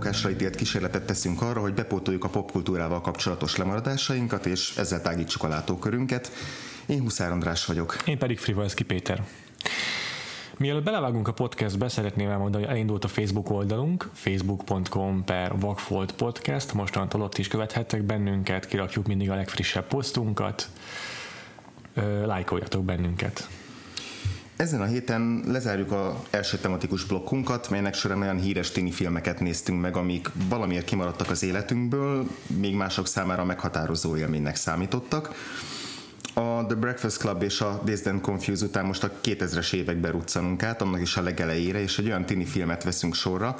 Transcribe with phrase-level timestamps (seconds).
[0.00, 5.48] bukásra ítélt kísérletet teszünk arra, hogy bepótoljuk a popkultúrával kapcsolatos lemaradásainkat, és ezzel tágítsuk a
[5.48, 6.32] látókörünket.
[6.86, 7.96] Én Huszár András vagyok.
[8.06, 9.24] Én pedig Frivalszki Péter.
[10.56, 16.72] Mielőtt belevágunk a podcastbe, szeretném elmondani, hogy elindult a Facebook oldalunk, facebook.com per Vagfolt Podcast,
[16.72, 20.68] mostantól ott is követhettek bennünket, kirakjuk mindig a legfrissebb posztunkat,
[22.24, 23.48] lájkoljatok bennünket.
[24.60, 29.80] Ezen a héten lezárjuk a első tematikus blokkunkat, melynek során olyan híres tini filmeket néztünk
[29.80, 35.34] meg, amik valamiért kimaradtak az életünkből, még mások számára meghatározó élménynek számítottak.
[36.34, 40.62] A The Breakfast Club és a Dazed and Confused után most a 2000-es évekbe ruccanunk
[40.62, 43.56] át, annak is a legelejére, és egy olyan tini filmet veszünk sorra,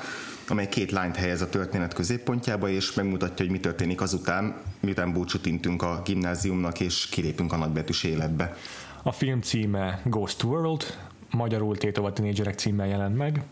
[0.48, 5.47] amely két lányt helyez a történet középpontjába, és megmutatja, hogy mi történik azután, miután búcsút
[5.47, 8.57] intünk a gimnáziumnak, és kilépünk a nagybetűs életbe.
[9.03, 10.84] A film címe Ghost World,
[11.31, 13.42] magyarul Tétova Tínédzserek címmel jelent meg.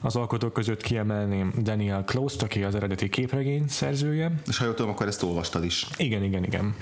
[0.00, 4.32] Az alkotók között kiemelném Daniel Close-t, aki az eredeti képregény szerzője.
[4.46, 5.86] És ha jól tudom, akkor ezt olvastad is.
[5.96, 6.74] Igen, igen, igen.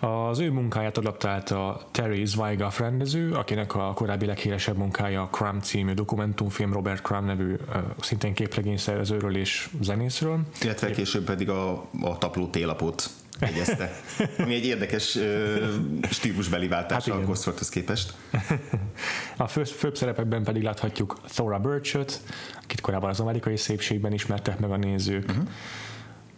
[0.00, 5.92] Az ő munkáját adaptálta Terry Zweigaf rendező, akinek a korábbi leghíresebb munkája a Crumb című
[5.92, 7.56] dokumentumfilm Robert Crumb nevű
[8.00, 10.40] szintén képregényszerzőről és zenészről.
[10.62, 14.00] Illetve később pedig a, a tapló télapot jegyezte.
[14.38, 15.18] Ami egy érdekes
[16.10, 18.14] stílusbeli váltás hát a Ghostworldhoz képest.
[19.36, 22.20] a fő, főbb szerepekben pedig láthatjuk Thora Birchot,
[22.62, 25.28] akit korábban az amerikai szépségben ismertek meg a nézők.
[25.28, 25.48] Uh-huh.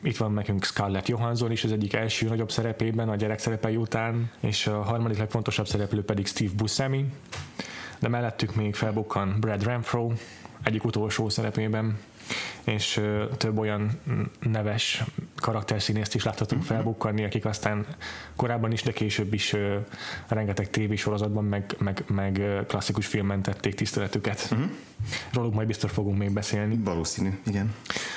[0.03, 4.31] Itt van nekünk Scarlett Johansson is az egyik első nagyobb szerepében a gyerek szerepei után,
[4.41, 7.07] és a harmadik legfontosabb szereplő pedig Steve Buscemi,
[7.99, 10.13] de mellettük még felbukkan Brad Renfro,
[10.63, 11.99] egyik utolsó szerepében,
[12.65, 13.01] és
[13.37, 14.01] több olyan
[14.41, 15.03] neves
[15.37, 16.77] karakterszínészt is láthatunk uh-huh.
[16.77, 17.87] felbukkanni, akik aztán
[18.37, 19.57] korábban is, de később is
[20.29, 24.49] rengeteg tévésorozatban, meg, meg, meg klasszikus filmben tették tiszteletüket.
[24.53, 24.71] Uh-huh.
[25.33, 26.79] Róluk majd biztos fogunk még beszélni.
[26.85, 27.75] Valószínű, igen.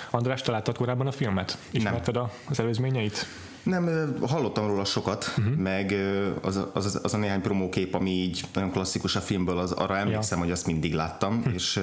[0.10, 1.58] András, te láttad korábban a filmet?
[1.72, 2.30] Ismerted Nem.
[2.50, 3.28] az előzményeit?
[3.66, 5.56] Nem, hallottam róla sokat, uh-huh.
[5.56, 5.96] meg
[6.42, 10.38] az, az, az a néhány promókép, ami így nagyon klasszikus a filmből, az, arra emlékszem,
[10.38, 10.44] ja.
[10.44, 11.54] hogy azt mindig láttam, uh-huh.
[11.54, 11.82] és,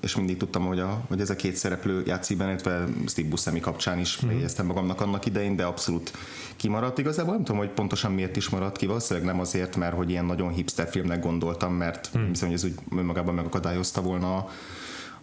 [0.00, 3.60] és mindig tudtam, hogy, a, hogy ez a két szereplő játszik benne, illetve Steve Buscemi
[3.60, 4.32] kapcsán is uh-huh.
[4.32, 6.12] jegyeztem magamnak annak idején, de abszolút
[6.56, 6.98] kimaradt.
[6.98, 10.24] Igazából nem tudom, hogy pontosan miért is maradt ki, valószínűleg nem azért, mert hogy ilyen
[10.24, 12.28] nagyon hipster filmnek gondoltam, mert uh-huh.
[12.28, 14.50] hiszem, hogy ez úgy önmagában megakadályozta volna a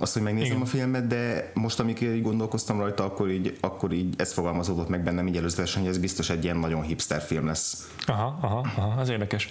[0.01, 0.61] azt, hogy megnézem Igen.
[0.61, 5.03] a filmet, de most, amikor így gondolkoztam rajta, akkor így, akkor így ez fogalmazódott meg
[5.03, 7.89] bennem így előzetesen, hogy ez biztos egy ilyen nagyon hipster film lesz.
[8.05, 9.49] Aha, aha, aha az érdekes.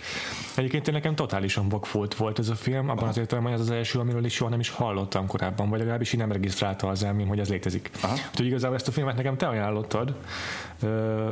[0.57, 3.09] Egyébként én nekem totálisan vakfolt volt ez a film, abban aha.
[3.09, 6.13] az értelemben, hogy ez az első, amiről is soha nem is hallottam korábban, vagy legalábbis
[6.13, 7.91] így nem regisztrálta az elmém, hogy ez létezik.
[8.01, 8.15] Aha.
[8.31, 10.15] Úgyhogy igazából ezt a filmet nekem te ajánlottad,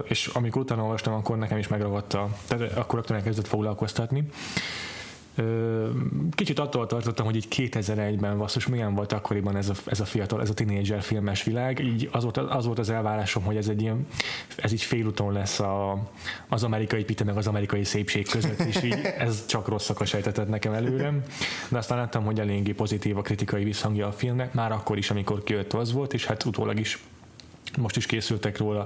[0.05, 4.29] és amikor utána olvastam, akkor nekem is megragadta, tehát akkor rögtön elkezdett foglalkoztatni.
[6.31, 10.41] Kicsit attól tartottam, hogy így 2001-ben basszus milyen volt akkoriban ez a, ez a fiatal,
[10.41, 13.81] ez a tinédzser filmes világ, így az volt, az volt az elvárásom, hogy ez egy
[13.81, 14.07] ilyen,
[14.57, 16.03] ez így félúton lesz a,
[16.49, 20.73] az amerikai pite meg az amerikai szépség között, és így ez csak rosszakat sejtetett nekem
[20.73, 21.23] előrem,
[21.69, 25.43] de aztán láttam, hogy eléggé pozitív a kritikai visszhangja a filmnek, már akkor is, amikor
[25.43, 26.99] kijött az volt, és hát utólag is
[27.77, 28.81] most is készültek róla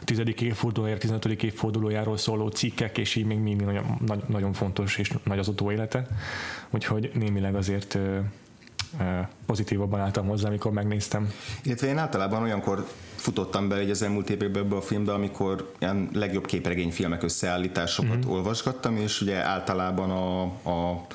[0.00, 1.42] a tizedik évfordulójáról, 15.
[1.42, 6.06] évfordulójáról szóló cikkek, és így még mindig nagyon, nagyon fontos és nagy az utóélete.
[6.70, 7.98] Úgyhogy némileg azért
[9.46, 11.32] pozitívabban álltam hozzá, amikor megnéztem.
[11.62, 16.08] Illetve én általában olyankor futottam be egy az elmúlt években ebbe a filmbe, amikor ilyen
[16.12, 18.30] legjobb képregényfilmek összeállításokat mm-hmm.
[18.30, 21.06] olvasgattam, és ugye általában a, a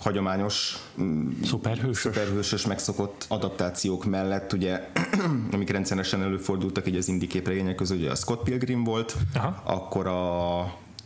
[0.00, 2.14] hagyományos mm, szuperhősös.
[2.14, 4.90] szuperhősös megszokott adaptációk mellett, ugye,
[5.52, 9.62] amik rendszeresen előfordultak így az indie képregények közül, ugye a Scott Pilgrim volt, Aha.
[9.64, 10.58] akkor a,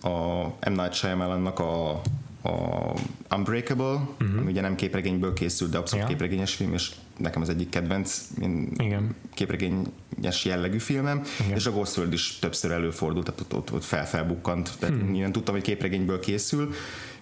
[0.08, 0.72] a M.
[0.72, 2.00] Night Shyamalannak a
[2.44, 2.92] a
[3.34, 4.38] Unbreakable, uh-huh.
[4.38, 6.10] ami ugye nem képregényből készült, de abszolút ja.
[6.10, 8.28] képregényes film, és nekem az egyik kedvenc
[8.76, 9.14] Igen.
[9.34, 11.56] képregényes jellegű filmem, Igen.
[11.56, 15.14] és a Ghost World is többször előfordult, tehát ott, ott, ott felfelbukkant, tehát hmm.
[15.14, 16.74] én tudtam, hogy képregényből készül,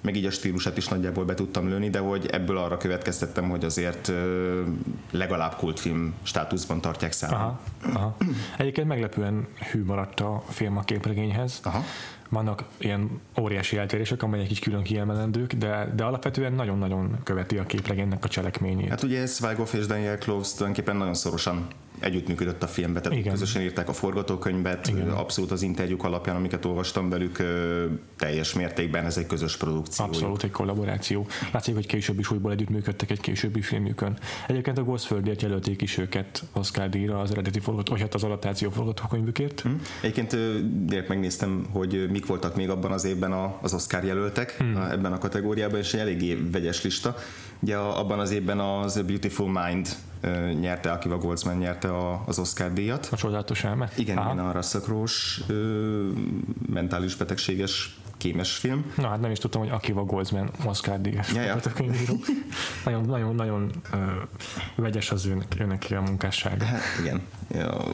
[0.02, 3.64] meg így a stílusát is nagyjából be tudtam lőni, de hogy ebből arra következtettem, hogy
[3.64, 4.12] azért
[5.10, 7.40] legalább kultfilm státuszban tartják számon.
[7.40, 7.60] Aha,
[7.94, 8.16] aha.
[8.58, 11.60] Egyébként meglepően hű maradt a film a képregényhez.
[11.62, 11.84] Aha
[12.32, 18.24] vannak ilyen óriási eltérések, amelyek így külön kiemelendők, de, de alapvetően nagyon-nagyon követi a képregénynek
[18.24, 18.88] a cselekményét.
[18.88, 21.66] Hát ugye Zweighoff és Daniel Close tulajdonképpen nagyon szorosan
[21.98, 23.32] együttműködött a filmbe, tehát Igen.
[23.32, 25.08] közösen írták a forgatókönyvet, Igen.
[25.08, 27.42] abszolút az interjúk alapján, amiket olvastam velük,
[28.16, 30.04] teljes mértékben ez egy közös produkció.
[30.04, 31.26] Abszolút egy kollaboráció.
[31.52, 34.18] Látszik, hogy később is újból együttműködtek egy későbbi filmjükön.
[34.46, 38.70] Egyébként a Ghostföldért jelölték is őket Oscar díjra az eredeti forgató, vagy hát az adaptáció
[38.70, 39.60] forgatókönyvükért.
[39.60, 39.80] Hmm.
[40.02, 40.36] Egyébként
[40.84, 44.76] direkt megnéztem, hogy mik voltak még abban az évben az Oscar jelöltek hmm.
[44.76, 47.16] ebben a kategóriában, és egy eléggé vegyes lista.
[47.62, 49.88] Ugye abban az évben az A Beautiful Mind
[50.60, 53.08] nyerte, akivel Goldsman nyerte a, az Oscar díjat.
[53.12, 53.90] A csodálatos elme?
[53.96, 54.32] Igen, Aha.
[54.32, 54.80] igen, a Russell
[56.68, 58.92] mentális betegséges kémes film.
[58.96, 61.60] Na hát nem is tudtam, hogy Akiva Goldsman Oscar díjas ja, ja.
[62.84, 64.00] nagyon, nagyon, nagyon uh,
[64.74, 66.64] vegyes az ő, ő neki a munkássága.
[66.64, 67.20] Hát, igen.
[67.50, 67.84] Ja,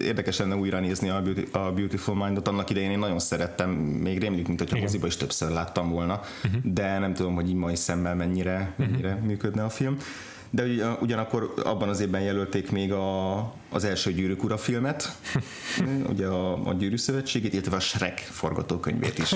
[0.00, 2.48] érdekes lenne újra nézni a, Beauty, a Beautiful Mindot.
[2.48, 6.60] Annak idején én nagyon szerettem, még rémlik, mint hogyha moziba is többször láttam volna, uh-huh.
[6.62, 9.26] de nem tudom, hogy így mai szemmel mennyire, mennyire uh-huh.
[9.26, 9.98] működne a film
[10.54, 13.38] de ugyanakkor abban az évben jelölték még a,
[13.70, 15.18] az első Gyűrűk Ura filmet,
[16.12, 19.34] ugye a, a Gyűrű Szövetségét, illetve a Shrek forgatókönyvét is.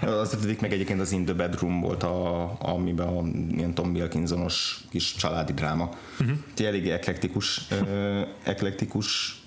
[0.00, 3.22] Az ötödik meg egyébként az In the Bedroom volt, a, amiben a
[3.56, 5.90] ilyen Tom Wilkinsonos kis családi dráma.
[6.20, 6.36] Uh-huh.
[6.56, 7.68] Elég eklektikus,
[8.44, 9.37] eklektikus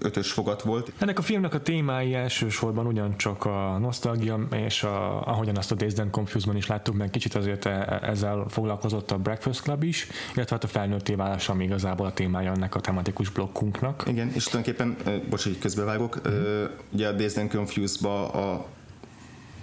[0.00, 0.92] ötös fogat volt.
[0.98, 5.92] Ennek a filmnek a témái elsősorban ugyancsak a nosztalgia, és a, ahogyan azt a Days
[5.92, 10.54] Done Confuse-ban is láttuk, meg kicsit azért e, ezzel foglalkozott a Breakfast Club is, illetve
[10.54, 14.04] hát a felnőtté válás, ami igazából a témája ennek a tematikus blokkunknak.
[14.06, 14.96] Igen, és tulajdonképpen,
[15.30, 16.64] bocs, hogy közbevágok, mm-hmm.
[16.92, 18.66] ugye a Days Done Confuse-ba a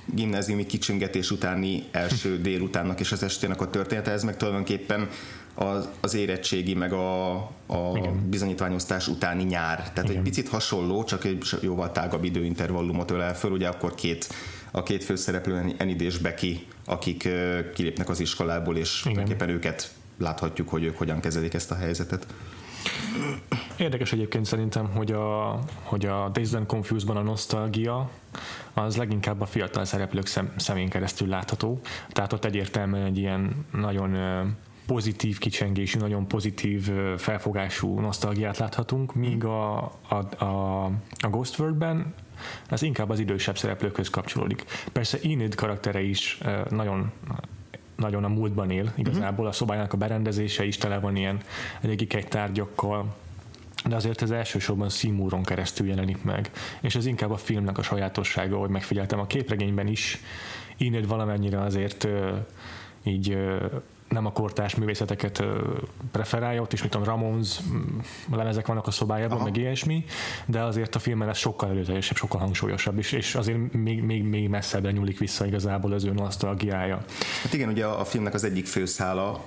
[0.06, 5.10] gimnáziumi kicsingetés utáni első délutánnak és az estének a története, ez meg tulajdonképpen
[5.53, 7.33] az, az érettségi, meg a,
[7.68, 7.92] a
[8.30, 9.77] bizonyítványosztás utáni nyár.
[9.77, 10.15] Tehát Igen.
[10.15, 14.27] egy picit hasonló, csak egy jóval tágabb időintervallumot ölel föl, ugye akkor két
[14.71, 17.30] a két főszereplő, Enid és Becky, akik
[17.74, 22.27] kilépnek az iskolából, és tulajdonképpen őket láthatjuk, hogy ők hogyan kezelik ezt a helyzetet.
[23.77, 28.09] Érdekes egyébként szerintem, hogy a, hogy a Days Done Confused-ban a nosztalgia
[28.74, 31.80] az leginkább a fiatal szereplők szem, szemén keresztül látható.
[32.09, 34.15] Tehát ott egyértelműen egy ilyen nagyon
[34.92, 39.78] pozitív kicsengésű, nagyon pozitív felfogású nosztalgiát láthatunk, míg a,
[40.08, 40.86] a, a,
[41.20, 42.14] a Ghost World-ben
[42.70, 44.66] ez inkább az idősebb szereplőkhöz kapcsolódik.
[44.92, 46.38] Persze Enid karaktere is
[46.70, 47.12] nagyon
[47.96, 48.94] nagyon a múltban él.
[48.96, 51.40] Igazából, a szobájának a berendezése is tele van ilyen
[51.82, 53.16] régi tárgyakkal,
[53.86, 56.52] de azért ez elsősorban Seymouron keresztül jelenik meg,
[56.82, 60.20] és ez inkább a filmnek a sajátossága, hogy megfigyeltem a képregényben is,
[60.78, 62.08] Enid valamennyire azért
[63.04, 63.38] így
[64.12, 65.44] nem a kortárs művészeteket
[66.12, 67.60] preferálja, ott is, mit tudom, Ramones
[68.31, 69.44] lemezek vannak a szobájában, Aha.
[69.44, 70.06] meg ilyesmi,
[70.46, 74.50] de azért a filmben ez sokkal előteljesebb, sokkal hangsúlyosabb, és, és azért még, még, még
[74.50, 77.04] messzebbre nyúlik vissza igazából az ő nosztalgiája.
[77.44, 79.46] Hát igen, ugye a filmnek az egyik főszála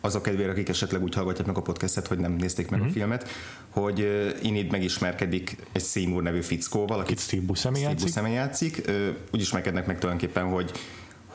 [0.00, 2.88] azok kedvére, akik esetleg úgy hallgatják meg a podcastet, hogy nem nézték meg mm-hmm.
[2.88, 2.98] a mhm.
[2.98, 3.28] filmet,
[3.68, 4.08] hogy
[4.42, 8.14] Inid megismerkedik egy Seymour nevű fickóval, akit Steve Buscemi játszik.
[8.32, 8.90] játszik.
[9.32, 10.70] Úgy ismerkednek meg tulajdonképpen, hogy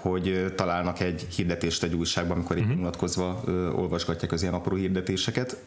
[0.01, 2.77] hogy találnak egy hirdetést egy újságban, amikor uh-huh.
[2.77, 3.44] unatkozva
[3.75, 5.57] olvasgatják az ilyen apró hirdetéseket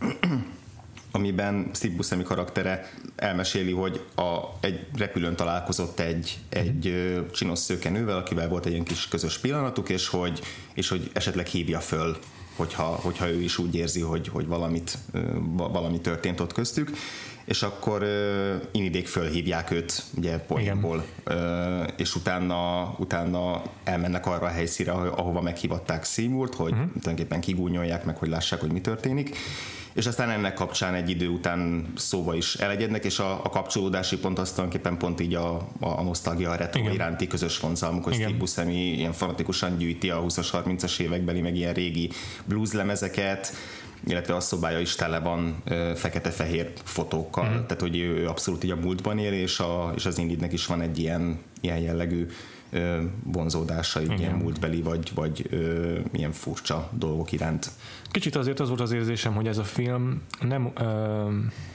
[1.13, 8.17] amiben Steve Buscemi karaktere elmeséli, hogy a, egy repülőn találkozott egy, egy uh, csinos szőkenővel,
[8.17, 10.41] akivel volt egy ilyen kis közös pillanatuk, és hogy,
[10.75, 12.17] és hogy esetleg hívja föl
[12.61, 14.99] hogyha, hogyha ő is úgy érzi, hogy, hogy valamit,
[15.55, 16.91] valami történt ott köztük.
[17.45, 21.35] És akkor uh, inidék fölhívják őt, ugye poénból, uh,
[21.97, 26.89] és utána, utána elmennek arra a helyszíre, ahova meghívatták Seymour-t, hogy uh-huh.
[26.89, 29.37] tulajdonképpen kigúnyolják meg, hogy lássák, hogy mi történik
[30.01, 34.39] és aztán ennek kapcsán egy idő után szóba is elegyednek, és a, a kapcsolódási pont
[34.39, 36.93] azt tulajdonképpen pont így a, a nosztalgia, a retro Igen.
[36.93, 41.73] iránti közös vonzalmuk, hogy Steve Buscemi ilyen fanatikusan gyűjti a 20-as, 30-as évekbeli, meg ilyen
[41.73, 42.11] régi
[42.45, 43.53] blues lemezeket,
[44.07, 45.63] illetve a szobája is tele van
[45.95, 47.53] fekete-fehér fotókkal, mm.
[47.53, 50.81] tehát hogy ő abszolút így a múltban él, és, a, és az Indidnek is van
[50.81, 52.27] egy ilyen, ilyen jellegű
[53.25, 54.19] vonzódása, Igen.
[54.19, 57.71] ilyen múltbeli, vagy, vagy ö, ilyen furcsa dolgok iránt.
[58.11, 60.81] Kicsit azért az volt az érzésem, hogy ez a film nem, ö,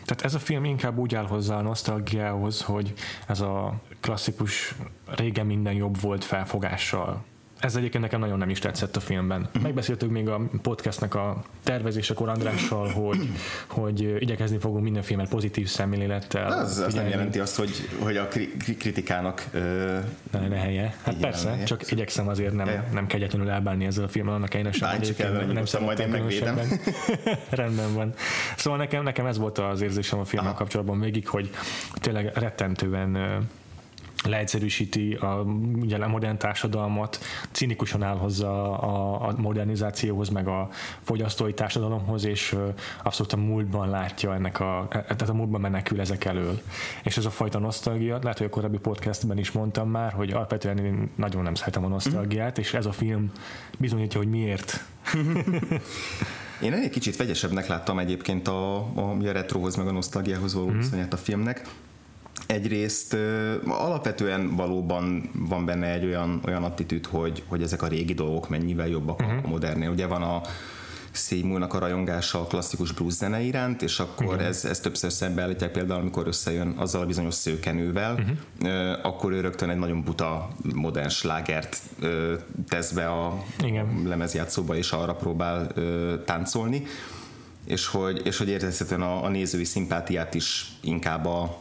[0.06, 2.94] tehát ez a film inkább úgy áll hozzá a nosztalgiához, hogy
[3.28, 4.76] ez a klasszikus
[5.06, 7.24] régen minden jobb volt felfogással
[7.60, 9.50] ez egyébként nekem nagyon nem is tetszett a filmben.
[9.62, 13.30] Megbeszéltük még a podcastnek a tervezésekor Andrással, hogy,
[13.68, 16.52] hogy igyekezni fogunk minden filmet pozitív szemlélettel.
[16.52, 18.28] Az, az nem jelenti azt, hogy, hogy a
[18.80, 19.98] kritikának ö,
[20.32, 20.96] ne, ne helye.
[21.04, 21.64] Hát persze, helye.
[21.64, 22.86] csak igyekszem azért nem, ja.
[22.94, 24.90] nem kegyetlenül elbánni ezzel a filmmel, annak ellenére sem.
[24.90, 26.60] Báncsuk el, nem, nem majd én megvédem.
[27.50, 28.14] Rendben van.
[28.58, 31.50] Szóval nekem, nekem ez volt az érzésem a filmmel kapcsolatban végig, hogy
[31.94, 33.18] tényleg rettentően
[34.26, 37.20] leegyszerűsíti a, ugye a modern társadalmat,
[37.52, 40.70] cinikusan áll hozzá a, a modernizációhoz, meg a
[41.02, 42.56] fogyasztói társadalomhoz, és
[43.04, 46.62] abszolút a múltban látja ennek a, e, tehát a múltban menekül ezek elől.
[47.04, 50.78] És ez a fajta nosztalgia, lehet, hogy a korábbi podcastben is mondtam már, hogy alapvetően
[50.78, 53.32] én nagyon nem szeretem a nosztalgiát, és ez a film
[53.78, 54.84] bizonyítja, hogy miért.
[56.62, 60.78] Én egy kicsit vegyesebbnek láttam egyébként a, a, a retrohoz, meg a nosztalgiához való mm-hmm.
[60.78, 61.68] viszonyát a filmnek
[62.48, 63.18] egyrészt
[63.68, 68.88] alapvetően valóban van benne egy olyan, olyan attitűd, hogy, hogy ezek a régi dolgok mennyivel
[68.88, 69.38] jobbak uh-huh.
[69.44, 69.90] a modernnél.
[69.90, 70.42] Ugye van a
[71.12, 74.46] Seymournak a rajongása a klasszikus blues zene iránt, és akkor uh-huh.
[74.46, 79.06] ez, ez többször szembeállítják például, amikor összejön azzal a bizonyos szőkenővel, uh-huh.
[79.06, 81.82] akkor ő rögtön egy nagyon buta modern slágert
[82.70, 84.04] tesz be a Igen.
[84.06, 85.72] lemezjátszóba, és arra próbál
[86.26, 86.84] táncolni
[87.66, 91.58] és hogy, és hogy érezhetően a, a nézői szimpátiát is inkább a,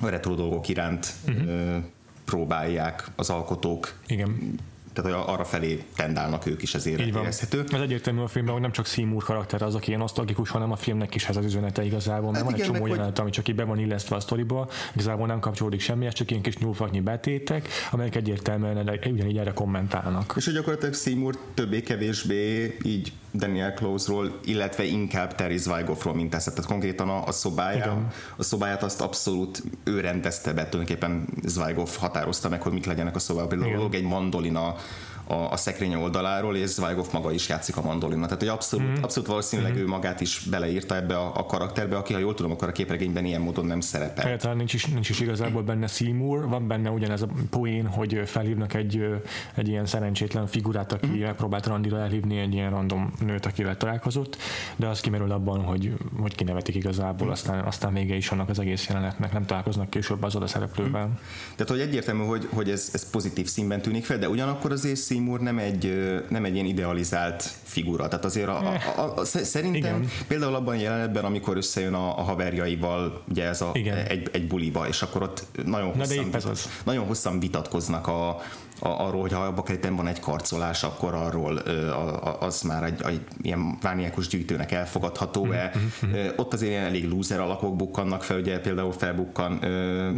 [0.00, 1.84] a retro dolgok iránt uh-huh.
[2.24, 4.58] próbálják az alkotók Igen
[5.02, 7.22] tehát arra felé tendálnak ők is, ezért Így van.
[7.22, 7.64] érezhető.
[7.72, 10.76] Ez egyértelmű a filmben, hogy nem csak Seymour karakter az, aki ilyen nosztalgikus, hanem a
[10.76, 13.20] filmnek is ez az üzenete igazából, mert hát van igen, egy csomó jelenet, hogy...
[13.20, 16.56] ami csak így be van illesztve a sztoriba, igazából nem kapcsolódik semmi, csak ilyen kis
[16.56, 20.34] nyúlfatnyi betétek, amelyek egyértelműen ugyanígy erre kommentálnak.
[20.36, 26.54] És hogy gyakorlatilag Seymour többé-kevésbé így Daniel Close-ról, illetve inkább Terry Zweigoffról mintáztat.
[26.54, 28.06] Tehát konkrétan a, a szobája, Igen.
[28.36, 33.18] a szobáját azt abszolút ő rendezte be, tulajdonképpen Zweigoff határozta meg, hogy mik legyenek a
[33.18, 33.48] szobában.
[33.48, 34.74] Például egy mandolina
[35.28, 38.24] a, a szekrény oldaláról, és Zweigov maga is játszik a mandolina.
[38.24, 39.02] Tehát, hogy abszolút, mm.
[39.02, 39.76] abszolút valószínűleg mm.
[39.76, 43.24] ő magát is beleírta ebbe a, a karakterbe, aki, ha jól tudom, akkor a képregényben
[43.24, 44.24] ilyen módon nem szerepel.
[44.24, 48.74] Egyáltalán nincs is, nincs is igazából benne Seymour, van benne ugyanez a poén, hogy felhívnak
[48.74, 49.04] egy,
[49.54, 51.20] egy ilyen szerencsétlen figurát, aki mm.
[51.20, 54.36] megpróbált randira elhívni egy ilyen random nőt, akivel találkozott,
[54.76, 57.30] de az kimerül abban, hogy, hogy kinevetik igazából, mm.
[57.30, 61.06] aztán, aztán vége is annak az egész jelenetnek, nem találkoznak később az oda szereplővel.
[61.06, 61.12] Mm.
[61.56, 65.40] Tehát, hogy egyértelmű, hogy, hogy ez, ez pozitív színben tűnik fel, de ugyanakkor azért Seymour
[65.40, 68.08] nem egy, nem egy ilyen idealizált figura.
[68.08, 70.10] Tehát azért a, a, a, a, szerintem Igen.
[70.28, 73.72] például abban a jelenetben, amikor összejön a, a haverjaival, ugye ez a,
[74.08, 76.52] egy, egy buliba, és akkor ott nagyon hosszan, Na
[76.84, 78.40] nagyon hosszan vitatkoznak a,
[78.80, 81.56] arról, hogy ha abban a van egy karcolás, akkor arról
[82.40, 85.72] az már egy, egy ilyen vániákus gyűjtőnek elfogadható-e.
[85.78, 86.26] Mm-hmm.
[86.36, 89.58] Ott azért ilyen elég loser alakok bukkannak fel, ugye például felbukkan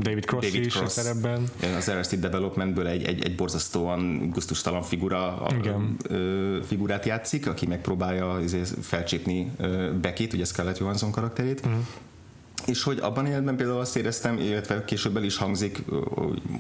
[0.01, 1.49] David Cross, David Cross is szerepben.
[1.77, 5.97] Az Arrested Developmentből egy, egy, egy borzasztóan gusztustalan figura, Igen.
[6.67, 8.39] figurát játszik, aki megpróbálja
[8.81, 9.53] felcsépni
[10.01, 11.69] Beckit, ugye Scarlett Johansson karakterét.
[11.69, 11.73] Mm
[12.67, 15.85] és hogy abban életben például azt éreztem, illetve később el is hangzik,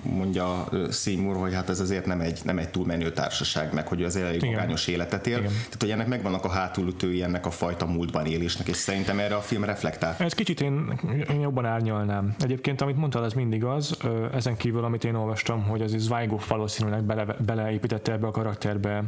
[0.02, 4.02] mondja Seymour, hogy hát ez azért nem egy, nem egy túl menő társaság, meg hogy
[4.02, 5.38] az elég magányos életet él.
[5.38, 5.50] Igen.
[5.50, 9.40] Tehát, hogy ennek megvannak a hátulütői ennek a fajta múltban élésnek, és szerintem erre a
[9.40, 10.16] film reflektál.
[10.19, 12.35] Ez kicsit én, én jobban árnyalnám.
[12.38, 13.97] Egyébként, amit mondtad, az mindig az,
[14.35, 19.04] ezen kívül, amit én olvastam, hogy az Zweighoff valószínűleg bele, beleépítette ebbe a karakterbe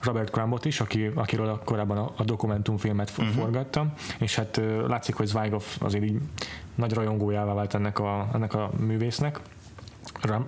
[0.00, 3.34] Robert Crumb-ot is, aki, akiről korábban a, a dokumentumfilmet uh-huh.
[3.34, 6.18] forgattam, és hát látszik, hogy Zweighoff azért így
[6.74, 9.40] nagy rajongójává vált ennek a, ennek a művésznek.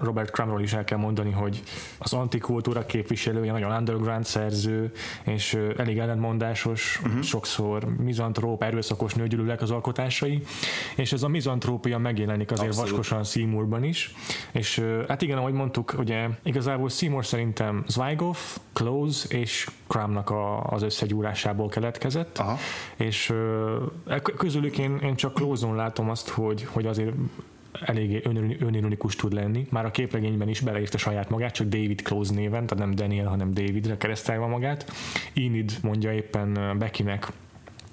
[0.00, 1.62] Robert Crumról is el kell mondani, hogy
[1.98, 4.92] az antikultúra képviselője, nagyon underground szerző,
[5.24, 7.22] és elég ellentmondásos, uh-huh.
[7.22, 10.42] sokszor mizantróp, erőszakos nőgyűlölek az alkotásai,
[10.96, 12.90] és ez a mizantrópia megjelenik azért Abszolút.
[12.90, 14.14] vaskosan Seymourban is,
[14.52, 20.82] és hát igen, ahogy mondtuk, ugye igazából Seymour szerintem Zweigoff, Close és Crumnak a, az
[20.82, 22.58] összegyúrásából keletkezett, Aha.
[22.96, 23.32] és
[24.06, 27.14] e közülük én, én csak Close-on látom azt, hogy, hogy azért
[27.80, 28.20] eléggé
[28.60, 29.66] önironikus tud lenni.
[29.70, 33.54] Már a képregényben is beleírta saját magát, csak David Close néven, tehát nem Daniel, hanem
[33.54, 34.92] Davidre keresztelve magát.
[35.34, 37.32] Enid mondja éppen Beckynek,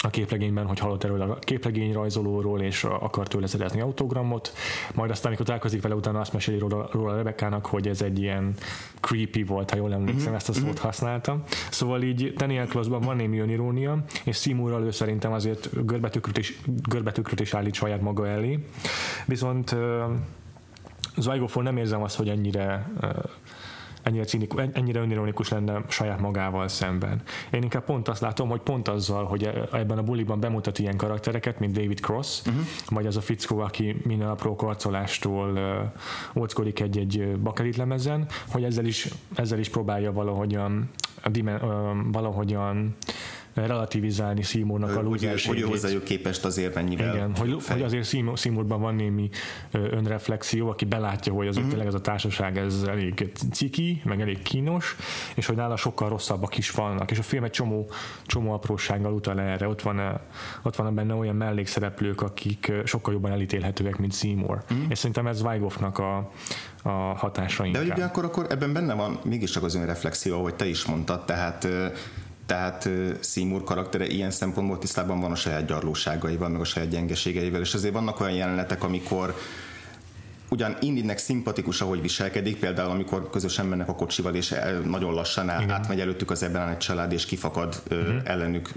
[0.03, 4.53] a képregényben, hogy hallott erről a képregény rajzolóról, és akar tőle szerezni autogramot,
[4.93, 8.53] majd aztán, amikor találkozik vele, utána azt meséli róla, róla Rebecca-nak, hogy ez egy ilyen
[8.99, 10.35] creepy volt, ha jól emlékszem, uh-huh.
[10.35, 10.79] ezt a szót uh-huh.
[10.79, 11.43] használta.
[11.69, 17.39] Szóval így Daniel Klossban van némi önirónia, és Seymour ő szerintem azért görbetükröt is, görbetükröt
[17.39, 18.65] is állít saját maga elé.
[19.25, 19.75] Viszont
[21.17, 22.91] Zygoffon nem érzem azt, hogy ennyire
[24.01, 27.21] ennyire, cinikus, ennyire önironikus lenne saját magával szemben.
[27.51, 30.97] Én inkább pont azt látom, hogy pont azzal, hogy e- ebben a buliban bemutat ilyen
[30.97, 32.63] karaktereket, mint David Cross, uh-huh.
[32.89, 35.51] vagy az a fickó, aki minden apró karcolástól
[36.33, 40.89] uh, óckodik egy-egy bakelit lemezen, hogy ezzel is, ezzel is próbálja valahogyan,
[41.39, 41.61] uh,
[42.11, 42.95] valahogyan
[43.67, 45.61] relativizálni Seymournak a lúzerségét.
[45.61, 49.29] Hogy hozzájuk képest azért mennyivel Igen, hogy, hogy azért Seymourban van némi
[49.71, 51.69] önreflexió, aki belátja, hogy azért uh-huh.
[51.69, 54.95] tényleg ez a társaság ez elég ciki, meg elég kínos,
[55.35, 57.89] és hogy nála sokkal rosszabbak is vannak, és a film egy csomó,
[58.25, 60.21] csomó aprósággal utal erre, ott van,
[60.63, 64.63] ott van benne olyan mellékszereplők, akik sokkal jobban elítélhetőek, mint Seymour.
[64.63, 64.85] Uh-huh.
[64.89, 66.31] És szerintem ez Weigoffnak a,
[66.83, 67.83] a hatása inkább.
[67.83, 71.67] De ugyanakkor akkor ebben benne van mégiscsak az önreflexió, ahogy te is mondtad, tehát
[72.49, 72.89] tehát
[73.21, 77.93] Seymour karaktere ilyen szempontból tisztában van a saját gyarlóságaival, meg a saját gyengeségeivel, és azért
[77.93, 79.35] vannak olyan jelenetek, amikor
[80.49, 85.71] ugyan Indinek szimpatikus, ahogy viselkedik, például amikor közösen mennek a kocsival, és nagyon lassan el,
[85.71, 88.15] átmegy előttük az ebben egy család, és kifakad uh-huh.
[88.23, 88.69] ellenük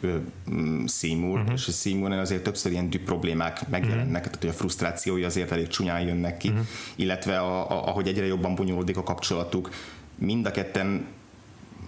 [0.86, 1.52] Seymour, uh-huh.
[1.54, 4.22] és Seymour azért többször ilyen problémák megjelennek, uh-huh.
[4.22, 6.66] tehát hogy a frusztrációi azért elég csúnyán jönnek ki, uh-huh.
[6.96, 9.70] illetve a, a, ahogy egyre jobban bonyolódik a kapcsolatuk,
[10.18, 11.06] mind a ketten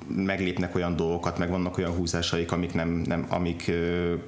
[0.09, 3.71] meglépnek olyan dolgokat, meg vannak olyan húzásaik, amik, nem, nem, amik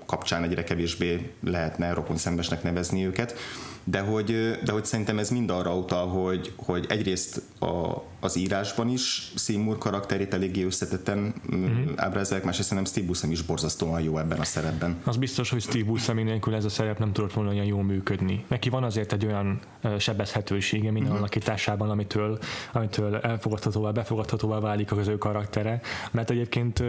[0.07, 3.39] kapcsán egyre kevésbé lehetne rokon szembesnek nevezni őket
[3.89, 8.89] de hogy, de hogy szerintem ez mind arra utal, hogy, hogy egyrészt a, az írásban
[8.89, 11.93] is Seymour karakterét eléggé összetetten mm-hmm.
[11.97, 14.97] ábrázolják, másrészt szerintem Steve Buscemi is borzasztóan jó ebben a szerepben.
[15.05, 18.45] Az biztos, hogy Steve Buscemi nélkül ez a szerep nem tudott volna olyan jól működni.
[18.49, 19.61] Neki van azért egy olyan
[19.99, 21.21] sebezhetősége minden mm-hmm.
[21.21, 22.39] alakításában, amitől,
[22.73, 26.83] amitől elfogadhatóvá, befogadhatóvá válik az ő karaktere, mert egyébként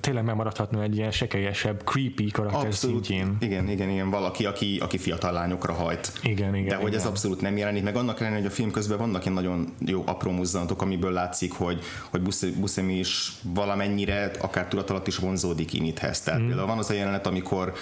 [0.00, 3.04] tényleg megmaradhatna egy ilyen sekelyesebb, creepy karakter Abszolút.
[3.04, 3.36] szintjén.
[3.40, 6.12] Igen, igen, igen, valaki, aki, aki fiatal lányokra hajt.
[6.22, 6.68] Igen igen, igen.
[6.68, 7.00] De hogy igen.
[7.00, 7.96] ez abszolút nem jelenik meg.
[7.96, 11.82] Annak ellenére, hogy a film közben vannak ilyen nagyon jó apró mozzanatok, amiből látszik, hogy,
[12.10, 12.22] hogy
[12.60, 16.20] Buscemi is valamennyire, akár tudat alatt is vonzódik Inithez.
[16.20, 16.46] Tehát mm.
[16.46, 17.72] például van az a jelenet, amikor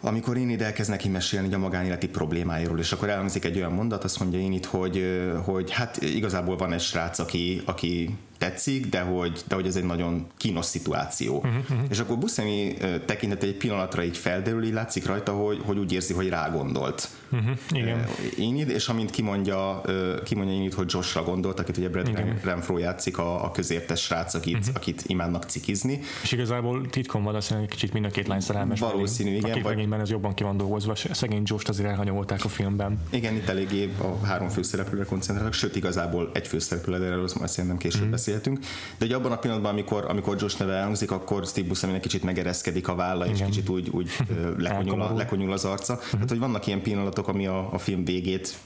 [0.00, 4.04] amikor én ide elkezd neki mesélni a magánéleti problémáiról, és akkor elhangzik egy olyan mondat,
[4.04, 9.00] azt mondja én itt, hogy, hogy hát igazából van egy srác, aki, aki tetszik, de
[9.00, 11.36] hogy, de hogy ez egy nagyon kínos szituáció.
[11.36, 11.78] Uh-huh, uh-huh.
[11.90, 12.76] És akkor Buscemi
[13.06, 17.08] tekintet egy pillanatra így felderül, így látszik rajta, hogy, hogy úgy érzi, hogy rá gondolt.
[17.32, 18.06] Uh-huh, igen.
[18.38, 19.82] Enid, és amint kimondja,
[20.24, 22.40] kimondja Enid, hogy Joshra gondolt, akit ugye Brad igen.
[22.44, 24.74] Renfro játszik, a, a közértes srác, akit, uh-huh.
[24.74, 26.00] akit imádnak cikizni.
[26.22, 28.80] És igazából titkon valószínűleg egy kicsit mind a két lány szerelmes.
[28.80, 29.58] Valószínű, igen.
[29.58, 30.00] A vagy...
[30.00, 32.98] ez jobban ki van dolgozva, szegény Josh-t azért elhanyagolták a filmben.
[33.10, 37.78] Igen, itt eléggé a három főszereplőre koncentrálnak, sőt igazából egy főszereplőre, de erről majd szerintem
[37.78, 38.14] később uh-huh.
[38.28, 38.58] Beszéltünk.
[38.98, 42.88] De egy abban a pillanatban, amikor, amikor Josh neve elhangzik, akkor Steve Buscemi kicsit megereszkedik
[42.88, 43.50] a válla, és Igen.
[43.50, 44.10] kicsit úgy, úgy
[44.56, 45.92] lekonyul, a, lekonyul az arca.
[45.92, 46.10] Uh-huh.
[46.10, 48.56] Tehát, hogy vannak ilyen pillanatok, ami a, a film végét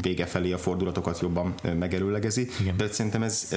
[0.00, 2.48] vége felé a fordulatokat jobban megerőlegezi.
[2.60, 2.76] Igen.
[2.76, 3.48] De szerintem ez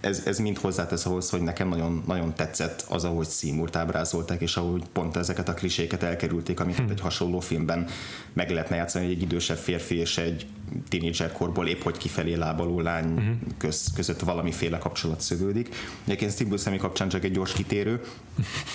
[0.00, 4.56] ez, ez mind hozzátesz ahhoz, hogy nekem nagyon, nagyon tetszett az, ahogy Seymour ábrázolták, és
[4.56, 6.90] ahogy pont ezeket a kliséket elkerülték, amiket hmm.
[6.90, 7.86] egy hasonló filmben
[8.32, 10.46] meg lehetne játszani, egy idősebb férfi és egy
[10.88, 13.38] tínédzserkorból épp hogy kifelé lábaló lány hmm.
[13.58, 15.74] köz, között valamiféle kapcsolat szövődik.
[16.04, 18.00] Egyébként Steve Buscemi kapcsán csak egy gyors kitérő,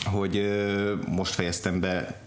[0.03, 0.47] hogy
[1.07, 2.21] most fejeztem be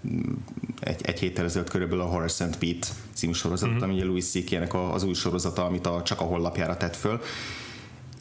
[0.81, 2.57] egy, egy héttel ezelőtt körülbelül a Horror St.
[2.59, 3.83] Pete című sorozatot, hmm.
[3.83, 7.21] ami ugye Louis C.K.-nek az új sorozata, amit a, csak a honlapjára tett föl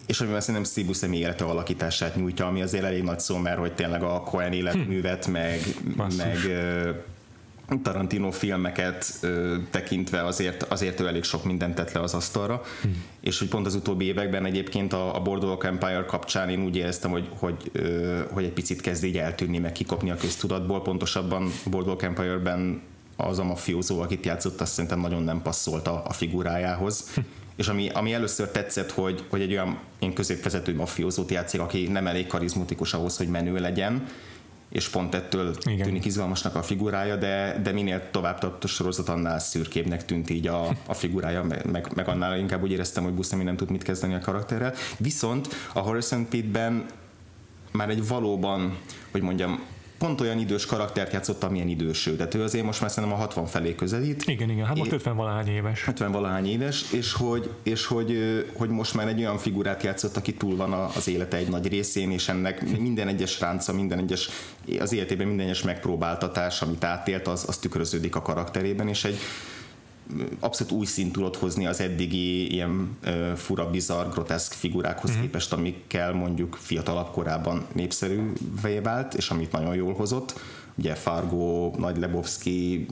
[0.08, 3.74] és amivel szerintem Steve Buscemi élete alakítását nyújtja, ami azért elég nagy szó, mert hogy
[3.74, 5.32] tényleg a Cohen életművet, hm.
[5.32, 5.60] meg,
[5.96, 6.38] meg
[7.84, 12.90] Tarantino filmeket ö, tekintve azért, azért ő elég sok mindent tett le az asztalra, hm.
[13.20, 17.12] és hogy pont az utóbbi években egyébként a, a Boardwalk Empire kapcsán én úgy éreztem,
[17.12, 21.70] hogy, hogy, ö, hogy egy picit kezd így eltűnni, meg kikopni a köztudatból, pontosabban a
[21.70, 22.82] Boardwalk Empire-ben
[23.16, 27.14] az a mafiózó, akit játszott, azt szerintem nagyon nem passzolt a, a figurájához.
[27.16, 27.22] Hm
[27.58, 32.08] és ami, ami először tetszett, hogy, hogy egy olyan én középvezető mafiózót játszik, aki nem
[32.08, 34.08] elég karizmatikus ahhoz, hogy menő legyen,
[34.70, 35.86] és pont ettől Igen.
[35.86, 40.48] tűnik izgalmasnak a figurája, de, de minél tovább tart a sorozat, annál szürkébbnek tűnt így
[40.48, 44.14] a, a figurája, meg, meg annál inkább úgy éreztem, hogy Buscemi nem tud mit kezdeni
[44.14, 44.74] a karakterrel.
[44.98, 46.86] Viszont a Horizon Pete-ben
[47.72, 48.78] már egy valóban,
[49.12, 49.64] hogy mondjam,
[49.98, 52.16] pont olyan idős karaktert játszott, amilyen idős ő.
[52.16, 54.24] Tehát ő azért most már szerintem a 60 felé közelít.
[54.28, 55.88] Igen, igen, hát most 50 valahány éves.
[55.88, 58.18] 50 valahány éves, és hogy, és hogy,
[58.54, 62.12] hogy most már egy olyan figurát játszott, aki túl van az élete egy nagy részén,
[62.12, 64.30] és ennek minden egyes ránca, minden egyes,
[64.80, 69.18] az életében minden egyes megpróbáltatás, amit átélt, az, az tükröződik a karakterében, és egy,
[70.40, 75.26] abszolút új szint tudott hozni az eddigi ilyen uh, fura, bizarr, groteszk figurákhoz uh-huh.
[75.26, 80.40] képest, amikkel mondjuk fiatalabb korában népszerűvé vált, és amit nagyon jól hozott.
[80.76, 82.86] Ugye Fargo, Nagy Lebowski,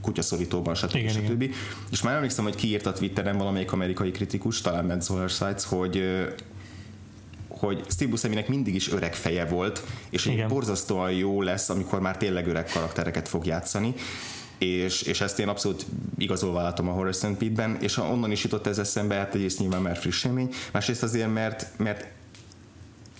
[0.00, 0.94] kutyaszorítóban, stb.
[0.94, 1.42] Igen, stb.
[1.42, 1.54] Igen.
[1.90, 6.02] És már emlékszem, hogy kiírt a Twitteren valamelyik amerikai kritikus, talán Ben Sites, hogy
[7.48, 12.16] hogy Steve Busceminek mindig is öreg feje volt, és hogy borzasztóan jó lesz, amikor már
[12.16, 13.94] tényleg öreg karaktereket fog játszani,
[14.60, 15.86] és, és ezt én abszolút
[16.18, 17.34] igazolva látom a Horror St.
[17.38, 21.32] Pete-ben, és onnan is jutott ez eszembe, hát egyrészt nyilván mert friss élmény, másrészt azért,
[21.32, 22.06] mert, mert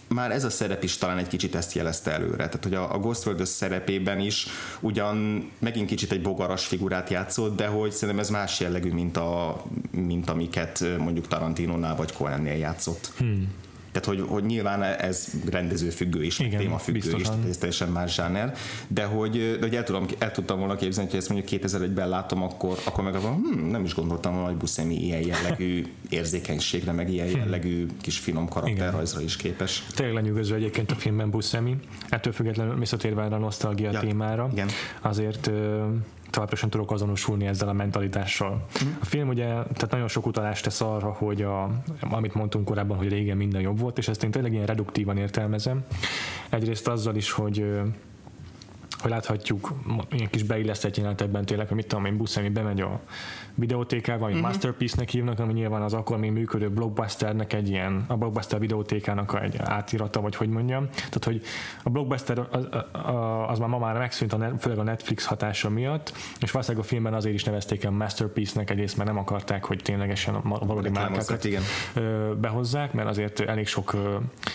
[0.09, 2.37] már ez a szerep is talán egy kicsit ezt jelezte előre.
[2.37, 4.46] Tehát, hogy a, a Ghost World szerepében is
[4.81, 9.64] ugyan megint kicsit egy bogaras figurát játszott, de hogy szerintem ez más jellegű, mint, a,
[9.90, 13.12] mint amiket mondjuk Tarantinónál vagy Cohennél játszott.
[13.18, 13.48] Hmm.
[13.92, 17.20] Tehát, hogy, hogy nyilván ez rendezőfüggő is, Igen, témafüggő biztosan.
[17.20, 18.55] is, tehát ez teljesen más zsáner,
[18.88, 22.42] de hogy, de hogy el, tudom, el tudtam volna képzelni, hogy ezt mondjuk 2001-ben látom,
[22.42, 27.26] akkor, akkor meg hm, nem is gondoltam volna, hogy Buscemi ilyen jellegű érzékenységre, meg ilyen
[27.26, 29.87] jellegű kis finom karakterrajzra is képes.
[29.94, 31.76] Tényleg lenyűgöző egyébként a filmben Buscemi.
[32.09, 34.68] Ettől függetlenül visszatérve a nosztalgia ja, témára, igen.
[35.00, 35.50] azért
[36.31, 38.66] továbbra sem tudok azonosulni ezzel a mentalitással.
[38.85, 38.88] Mm.
[39.01, 43.09] A film ugye, tehát nagyon sok utalást tesz arra, hogy a, amit mondtunk korábban, hogy
[43.09, 45.85] régen minden jobb volt, és ezt én tényleg ilyen reduktívan értelmezem.
[46.49, 47.64] Egyrészt azzal is, hogy
[49.01, 49.73] hogy láthatjuk
[50.11, 53.01] ilyen kis beillesztett jelenetekben tényleg, hogy mit tudom én, busz, ami bemegy a
[53.61, 54.49] videótékába, ami uh-huh.
[54.49, 59.57] Masterpiece-nek hívnak, ami nyilván az akkor még működő blockbusternek egy ilyen, a blockbuster videótékának egy
[59.59, 60.88] átirata, vagy hogy mondjam.
[60.90, 61.42] Tehát, hogy
[61.83, 62.66] a blockbuster az,
[63.49, 67.14] az már ma már megszűnt, a, főleg a Netflix hatása miatt, és valószínűleg a filmben
[67.14, 71.62] azért is nevezték a Masterpiece-nek egyrészt, mert nem akarták, hogy ténylegesen a valódi márkákat igen.
[72.40, 73.94] behozzák, mert azért elég sok,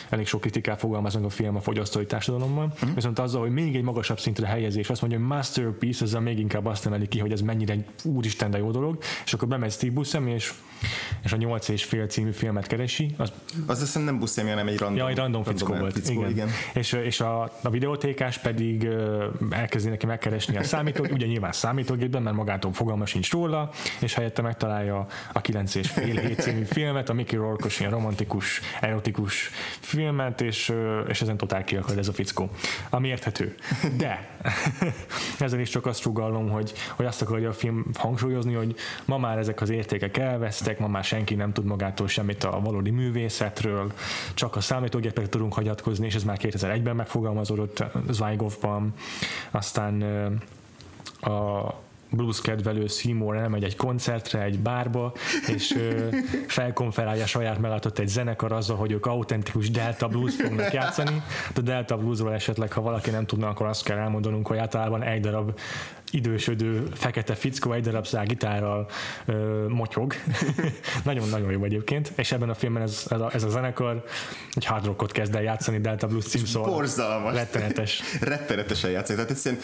[0.10, 2.66] elég sok kritikát fogalmaznak a film a fogyasztói társadalomban.
[2.74, 2.94] Uh-huh.
[2.96, 6.66] Viszont azzal, hogy még egy magasabb szintre helyezés, azt mondja, hogy Masterpiece, ezzel még inkább
[6.66, 8.95] azt emeli ki, hogy ez mennyire úristen de jó dolog,
[9.26, 10.54] és akkor bemegy Steve Buscemi, és,
[11.24, 13.16] és a 8 és fél című filmet keresi.
[13.18, 13.32] Az,
[13.66, 15.94] az azt nem Buscemi, hanem egy random, ja, egy random fickó volt.
[15.94, 16.30] Fickó, igen.
[16.32, 16.50] igen.
[16.74, 18.88] És, és a, a videótékás pedig
[19.50, 24.42] elkezdi neki megkeresni a számítógép, ugye nyilván számítógépben, mert magától fogalma sincs róla, és helyette
[24.42, 30.42] megtalálja a 9 és fél hét című filmet, a Mickey rourke ilyen romantikus, erotikus filmet,
[30.42, 30.74] és,
[31.08, 32.50] és ezen totál kiakad ez a fickó.
[32.90, 33.56] Ami érthető.
[33.98, 34.35] De
[35.40, 39.38] ezen is csak azt sugallom, hogy, hogy azt akarja a film hangsúlyozni, hogy ma már
[39.38, 43.94] ezek az értékek elvesztek, ma már senki nem tud magától semmit a valódi művészetről,
[44.34, 48.94] csak a számítógépek tudunk hagyatkozni, és ez már 2001-ben megfogalmazódott Zweigoffban,
[49.52, 50.02] aztán
[51.22, 51.74] a
[52.10, 55.14] blues kedvelő Seymour elmegy egy koncertre, egy bárba,
[55.48, 55.78] és
[56.48, 61.22] felkonferálja saját megállított egy zenekar azzal, hogy ők autentikus Delta Blues fognak játszani.
[61.56, 65.22] A Delta Bluesról esetleg, ha valaki nem tudna, akkor azt kell elmondanunk, hogy általában egy
[65.22, 65.60] darab
[66.16, 68.90] idősödő fekete fickó egy darab gitárral
[69.26, 70.14] ö, motyog.
[71.04, 72.12] Nagyon-nagyon jó egyébként.
[72.16, 74.04] És ebben a filmben ez, ez, a, ez a zenekar
[74.54, 76.66] egy hard rockot kezd el játszani, Delta Blues cím szól.
[76.66, 77.34] Borzalmas.
[77.34, 78.02] Rettenetes.
[78.22, 79.16] Rettenetesen játszik.
[79.16, 79.62] Tehát egyszerűen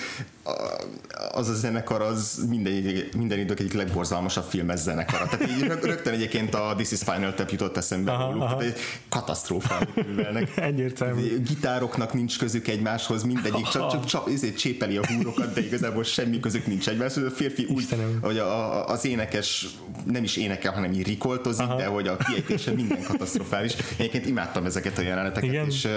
[1.31, 2.73] az a zenekar az minden,
[3.17, 5.25] minden idők egyik legborzalmasabb filmes zenekara.
[5.25, 8.41] Tehát így rögtön egyébként a This is Final Tap jutott eszembe aha, róluk.
[8.41, 8.55] Aha.
[8.55, 10.57] Tehát egy katasztrófát művelnek.
[10.71, 11.41] Egyértelmű.
[11.41, 16.39] Gitároknak nincs közük egymáshoz, mindegyik csak, csak, csak ezért csépeli a húrokat, de igazából semmi
[16.41, 17.23] közük nincs egymáshoz.
[17.23, 18.19] A férfi úgy, Istenem.
[18.21, 19.67] hogy a, a, az énekes
[20.05, 21.75] nem is énekel, hanem így rikoltozik, Aha.
[21.75, 23.73] de hogy a kiejtése minden katasztrofális.
[23.97, 25.65] Egyébként imádtam ezeket a jeleneteket, Igen.
[25.65, 25.87] és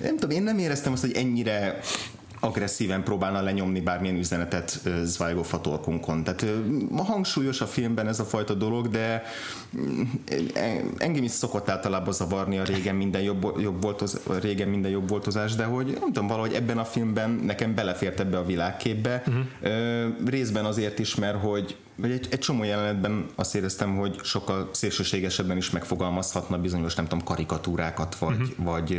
[0.00, 1.78] nem tudom, én nem éreztem azt, hogy ennyire
[2.40, 6.24] agresszíven próbálna lenyomni bármilyen üzenetet Zweighoff a torkunkon.
[6.24, 6.46] Tehát
[6.96, 9.22] hangsúlyos a filmben ez a fajta dolog, de
[9.78, 10.02] mm,
[10.98, 15.54] engem is szokott általában zavarni a régen minden jobb, jobb voltoz, régen minden jobb voltozás,
[15.54, 19.22] de hogy nem tudom, valahogy ebben a filmben nekem belefért ebbe a világképbe.
[19.26, 20.28] Uh-huh.
[20.28, 25.56] Részben azért is, mert hogy vagy egy, egy csomó jelenetben azt éreztem, hogy sokkal szélsőségesebben
[25.56, 28.64] is megfogalmazhatna bizonyos, nem tudom, karikatúrákat, vagy, uh-huh.
[28.64, 28.98] vagy,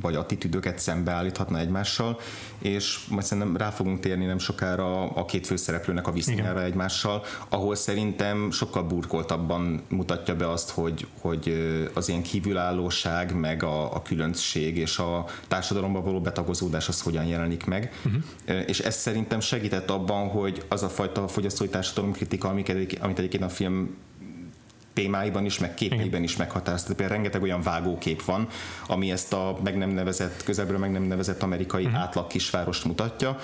[0.00, 2.18] vagy attitűdöket szembeállíthatna egymással,
[2.58, 7.74] és majd szerintem rá fogunk térni nem sokára a két főszereplőnek a viszonyára egymással, ahol
[7.74, 11.54] szerintem sokkal burkoltabban mutatja be azt, hogy, hogy
[11.94, 17.64] az ilyen kívülállóság, meg a, a különbség és a társadalomba való betagozódás az hogyan jelenik
[17.64, 18.68] meg, uh-huh.
[18.68, 22.48] és ez szerintem segített abban, hogy az a fajta fogyasztói társadalom kritika,
[23.00, 23.96] amit egyébként a film
[24.92, 26.94] témáiban is, meg képeiben is meghatározta.
[26.94, 28.48] Például rengeteg olyan vágókép van,
[28.86, 32.00] ami ezt a meg nem nevezett, közelből meg nem nevezett amerikai uh-huh.
[32.00, 33.38] átlag kisvárost mutatja,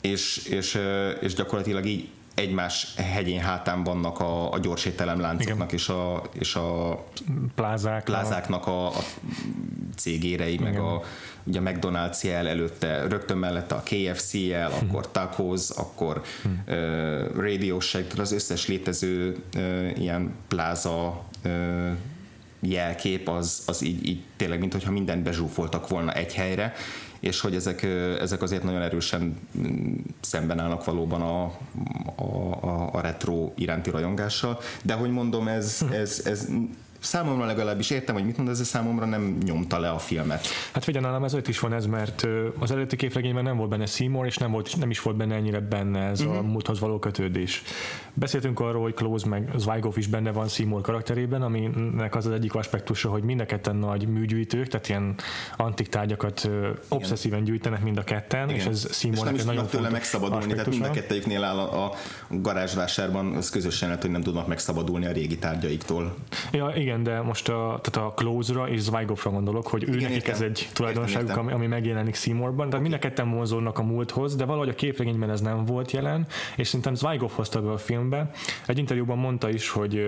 [0.00, 0.78] és, és,
[1.20, 7.04] és gyakorlatilag így egymás hegyén hátán vannak a, a gyors láncoknak és a, és a
[7.54, 9.02] Plázák, plázáknak a, a
[9.96, 10.72] cégérei, Igen.
[10.72, 11.02] meg a,
[11.44, 14.88] ugye a McDonald's jel előtte, rögtön mellette a KFC jel, hm.
[14.88, 16.48] akkor Tacos, akkor hm.
[16.74, 21.90] uh, Radio Shack, az összes létező uh, ilyen pláza uh,
[22.60, 26.74] jelkép az, az így, így tényleg, mintha mindent bezsúfoltak volna egy helyre,
[27.22, 27.82] és hogy ezek,
[28.20, 31.44] ezek azért nagyon erősen mm, szemben állnak valóban a,
[32.22, 36.48] a, a retro iránti rajongással, de hogy mondom, ez, ez, ez
[37.02, 40.46] számomra legalábbis értem, hogy mit mond, ez a számomra nem nyomta le a filmet.
[40.72, 42.26] Hát figyelj, nálam ezért is van ez, mert
[42.58, 45.60] az eredeti képregényben nem volt benne Seymour, és nem, volt, nem is volt benne ennyire
[45.60, 46.36] benne ez uh-huh.
[46.36, 46.50] a mhm.
[46.50, 47.62] múlthoz való kötődés.
[48.14, 52.54] Beszéltünk arról, hogy Close meg Zweighoff is benne van Seymour karakterében, aminek az az egyik
[52.54, 55.14] aspektusa, hogy mind a ketten nagy műgyűjtők, tehát ilyen
[55.56, 56.78] antik tárgyakat Igen.
[56.88, 58.60] obszesszíven gyűjtenek mind a ketten, Igen.
[58.60, 61.92] és ez Seymournak egy nagyon tőle megszabadulni, tehát mind a kettőjüknél áll a, a
[62.28, 66.14] garázsvásárban, az közösen lehet, hogy nem tudnak megszabadulni a régi tárgyaiktól.
[66.52, 70.28] Ja, igen, igen, de most a, tehát a Close-ra és Zweigoffra gondolok, hogy ő nekik
[70.28, 72.66] ez egy tulajdonságuk, ami, ami megjelenik Seymourban.
[72.68, 76.26] Tehát mind a ketten vonzódnak a múlthoz, de valahogy a képregényben ez nem volt jelen,
[76.56, 78.30] és szerintem Zweigoff hozta be a filmbe.
[78.66, 80.04] Egy interjúban mondta is, hogy,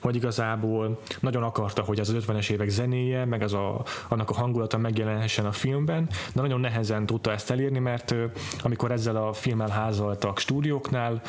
[0.00, 4.78] hogy igazából nagyon akarta, hogy az 50-es évek zenéje, meg az a, annak a hangulata
[4.78, 8.14] megjelenhessen a filmben, de nagyon nehezen tudta ezt elérni, mert
[8.62, 11.22] amikor ezzel a filmmel házaltak stúdióknál,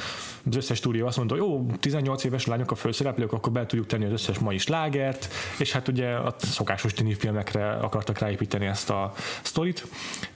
[0.46, 3.88] az összes stúdió azt mondta, hogy jó, 18 éves lányok a főszereplők, akkor be tudjuk
[3.88, 5.28] tenni az összes mai slágert,
[5.60, 9.88] és hát ugye a szokásos tini filmekre akartak ráépíteni ezt a sztorit,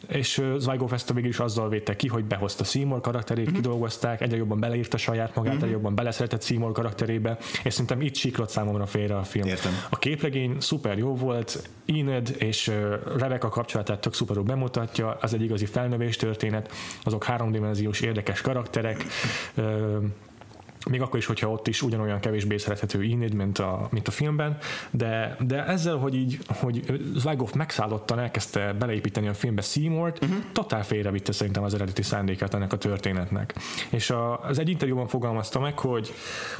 [0.07, 3.55] és Zweigoff ezt végül is azzal védte ki, hogy behozta Seymour karakterét, mm-hmm.
[3.55, 5.55] kidolgozták, egyre jobban beleírta saját magát, mm-hmm.
[5.55, 9.47] egyre jobban beleszeretett Seymour karakterébe, és szerintem itt siklott számomra félre a film.
[9.47, 9.71] Értem.
[9.89, 12.71] A képregény szuper jó volt, Enid és
[13.17, 16.71] Rebecca kapcsolatát tök szuperül bemutatja, az egy igazi felnövés történet,
[17.03, 19.05] azok háromdimenziós érdekes karakterek,
[20.89, 24.57] még akkor is, hogyha ott is ugyanolyan kevésbé szerethető Enid, mint a, mint a filmben,
[24.91, 30.37] de, de ezzel, hogy így, hogy Zwygoff megszállottan elkezdte beleépíteni a filmbe Seymour-t, uh-huh.
[30.51, 33.55] totál félrevitte szerintem az eredeti szándékát ennek a történetnek.
[33.89, 36.13] És a, az egy interjúban fogalmazta meg, hogy,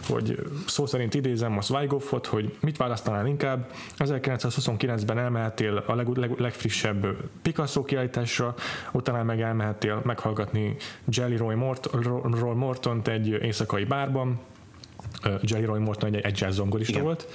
[0.07, 6.39] hogy szó szerint idézem a Zwygoffot, hogy mit választanál inkább, 1929-ben elmehetél a leg, leg,
[6.39, 7.07] legfrissebb
[7.41, 8.55] Picasso kiállításra,
[8.91, 11.89] utána meg elmehetél meghallgatni Jelly Roy, Mort,
[12.39, 14.39] Roy Morton egy éjszakai bár korában,
[15.41, 17.27] Jerry Roy Morton egy, egy jazz zongorista volt,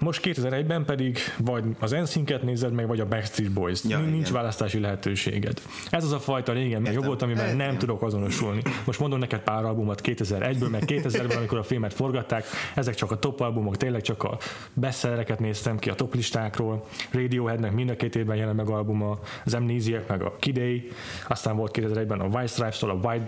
[0.00, 3.88] most 2001-ben pedig vagy az NSYNC-et nézed meg, vagy a Backstreet Boys-t.
[3.88, 4.32] Ja, Nincs igen.
[4.32, 5.62] választási lehetőséged.
[5.90, 7.56] Ez az a fajta régen jobb volt, amiben Értem.
[7.56, 8.62] nem tudok azonosulni.
[8.84, 13.18] Most mondom neked pár albumot 2001-ből, meg 2000-ben, amikor a filmet forgatták, ezek csak a
[13.18, 14.38] top albumok, tényleg csak a
[14.74, 16.86] bestsellereket néztem ki a top listákról.
[17.10, 20.90] Radioheadnek mind a két évben jelent meg albuma, az Amnesiac, meg a Kidday,
[21.28, 23.24] aztán volt 2001-ben a White Stripes-tól a White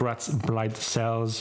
[0.47, 1.41] Blood Cells,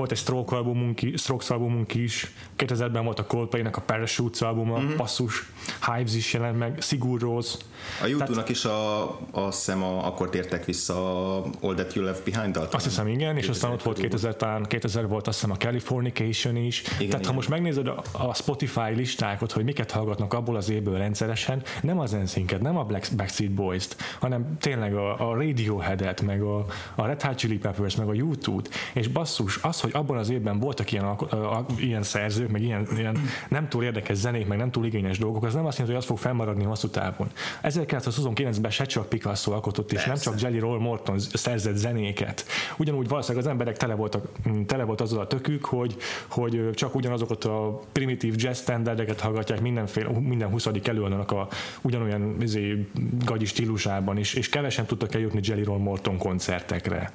[0.00, 4.94] volt egy Stroke albumunk, Strokes albumunk is, 2000-ben volt a Coldplay-nek a Parachutes albuma, uh-huh.
[4.94, 5.50] Passzus,
[5.86, 7.58] Hives is jelent meg, Sigur Rose.
[8.02, 12.24] A YouTube-nak is a, a szem a, akkor tértek vissza a All That You Left
[12.24, 15.56] Behind Azt hiszem igen, és aztán ott volt 2000, talán 2000 volt azt hiszem a
[15.56, 16.80] Californication is.
[16.80, 17.24] Igen, Tehát igen.
[17.24, 21.98] ha most megnézed a, a Spotify listákat, hogy miket hallgatnak abból az évből rendszeresen, nem
[21.98, 27.06] az nszync nem a Black, Backstreet Boys-t, hanem tényleg a, a Radiohead-et, meg a, a
[27.06, 30.92] Red Hot Chili Peppers, meg a YouTube-t, és basszus, az, hogy abban az évben voltak
[30.92, 34.86] ilyen, a, a, ilyen szerzők, meg ilyen, ilyen nem túl érdekes zenék, meg nem túl
[34.86, 37.28] igényes dolgok, az nem azt jelenti, hogy az fog fennmaradni hosszú távon.
[37.62, 42.44] 1929-ben se csak Picasso alkotott, és nem csak Jelly Roll Morton szerzett zenéket.
[42.78, 44.28] Ugyanúgy valószínűleg az emberek tele, voltak,
[44.66, 45.96] tele volt azzal a tökük, hogy,
[46.28, 50.68] hogy csak ugyanazokat a primitív jazz standardeket hallgatják mindenféle, minden 20.
[50.82, 51.48] előadónak a
[51.80, 52.86] ugyanolyan izé,
[53.24, 57.12] gagyi stílusában is, és kevesen tudtak eljutni Jelly Roll Morton koncertekre.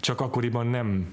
[0.00, 1.06] Csak akkoriban nem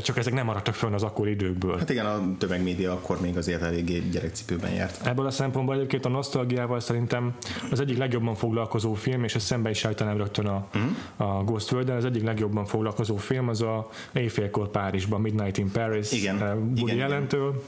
[0.00, 1.78] csak ezek nem maradtak fönn az akkori időkből.
[1.78, 5.06] Hát igen, a tömegmédia akkor még azért eléggé gyerekcipőben járt.
[5.06, 7.34] Ebből a szempontból egyébként a nosztalgiával szerintem
[7.70, 11.38] az egyik legjobban foglalkozó film, és ezt szembe is állítanám rögtön a, uh-huh.
[11.38, 16.12] a Ghost world az egyik legjobban foglalkozó film az a Éjfélkor Párizsban, Midnight in Paris,
[16.12, 17.48] igen, Woody igen, jelentől.
[17.48, 17.60] Igen.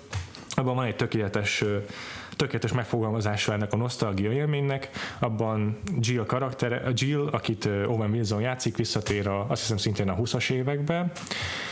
[0.57, 1.65] Abban van egy tökéletes
[2.37, 4.91] tökéletes megfogalmazása ennek a nosztalgia élménynek.
[5.19, 10.51] Abban Jill karaktere, Jill, akit Owen Wilson játszik, visszatér a, azt hiszem szintén a 20-as
[10.51, 11.13] évekbe.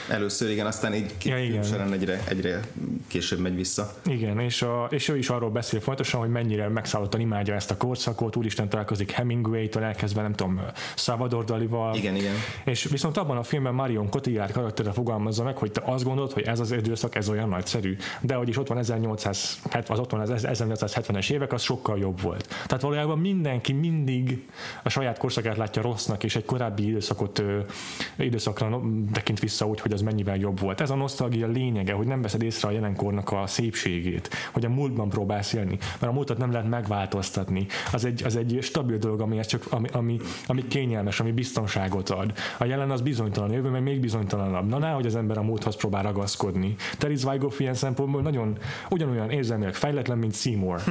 [0.09, 1.63] Először igen, aztán egy ja, igen.
[1.63, 2.61] során egyre, egyre
[3.09, 3.93] később megy vissza.
[4.07, 7.77] Igen, és, a, és ő is arról beszél fontosan, hogy mennyire megszállottan imádja ezt a
[7.77, 10.61] korszakot, úristen találkozik Hemingway-től elkezdve, nem tudom,
[10.95, 11.95] Salvador Dalival.
[11.97, 12.35] Igen, igen.
[12.65, 16.43] És viszont abban a filmben Marion Cotillard karaktere fogalmazza meg, hogy te azt gondolod, hogy
[16.43, 20.21] ez az időszak, ez olyan nagyszerű, de hogy is ott van 1870, az ott van
[20.21, 22.49] az 1970-es évek, az sokkal jobb volt.
[22.67, 24.49] Tehát valójában mindenki mindig
[24.83, 27.59] a saját korszakát látja rossznak, és egy korábbi időszakot ö,
[28.17, 28.81] időszakra
[29.13, 30.81] tekint vissza úgy, hogy az mennyivel jobb volt.
[30.81, 35.09] Ez a nosztalgia lényege, hogy nem veszed észre a jelenkornak a szépségét, hogy a múltban
[35.09, 37.67] próbálsz élni, mert a múltat nem lehet megváltoztatni.
[37.93, 42.33] Az egy, az egy stabil dolog, ami, csak, ami, ami, ami kényelmes, ami biztonságot ad.
[42.59, 44.69] A jelen az bizonytalan, a jövő még bizonytalanabb.
[44.69, 46.75] Na, hogy az ember a múlthoz próbál ragaszkodni.
[46.99, 48.59] Terry Zweighoff ilyen szempontból nagyon
[48.91, 50.83] ugyanolyan érzelmileg fejletlen, mint Seymour.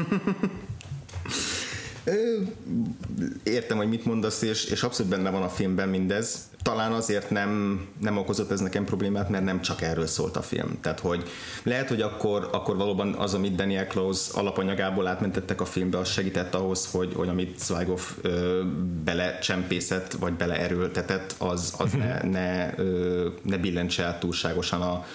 [3.44, 6.50] Értem, hogy mit mondasz, és, és abszolút benne van a filmben mindez.
[6.64, 10.78] Talán azért nem, nem okozott ez nekem problémát, mert nem csak erről szólt a film.
[10.82, 11.24] Tehát, hogy
[11.64, 16.56] lehet, hogy akkor, akkor valóban az, amit Daniel Close alapanyagából átmentettek a filmbe, az segített
[16.56, 18.62] ahhoz, hogy, hogy amit Zweighoff ö,
[19.04, 25.06] belecsempészett, vagy beleerőltetett, az, az ne, ne, ö, ne billentse át túlságosan a,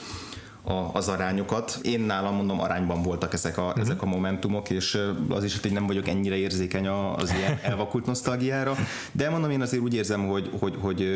[0.67, 1.79] a, az arányokat.
[1.83, 3.81] Én nálam mondom arányban voltak ezek a, uh-huh.
[3.81, 4.99] ezek a momentumok, és
[5.29, 8.77] az is, hogy nem vagyok ennyire érzékeny az ilyen elvakult nosztalgiára,
[9.13, 11.09] de mondom, én azért úgy érzem, hogy, hogy, hogy,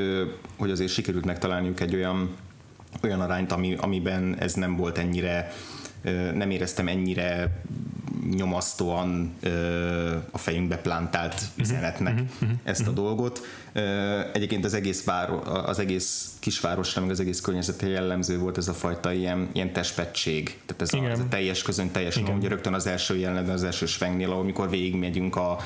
[0.58, 2.30] hogy azért sikerült megtalálniuk egy olyan
[3.02, 5.52] olyan arányt, ami, amiben ez nem volt ennyire
[6.34, 7.60] nem éreztem ennyire
[8.36, 9.34] nyomasztóan
[10.30, 11.60] a fejünkbe plantált mhm.
[11.60, 13.40] üzenetnek uh-huh, uh-huh, ezt a dolgot.
[14.32, 18.72] Egyébként az egész, váro, az egész kisvárosra, meg az egész környezete jellemző volt ez a
[18.72, 20.58] fajta ilyen, ilyen testpettség.
[20.66, 23.86] Tehát ez a, ez a teljes közön, teljesen, ugye rögtön az első jelenetben, az első
[23.86, 25.58] svengnél, amikor végigmegyünk a,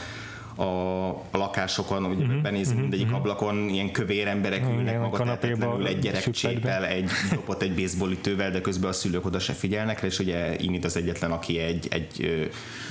[0.56, 3.20] a, a lakásokon, hogy uh-huh, benézünk uh-huh, mindegyik uh-huh.
[3.20, 5.38] ablakon, ilyen kövér emberek ülnek maga
[5.86, 10.18] egy gyerekcséppel, egy dobott egy baseballütővel, de közben a szülők oda se figyelnek rá, és
[10.18, 12.46] ugye Init az egyetlen, aki egy, egy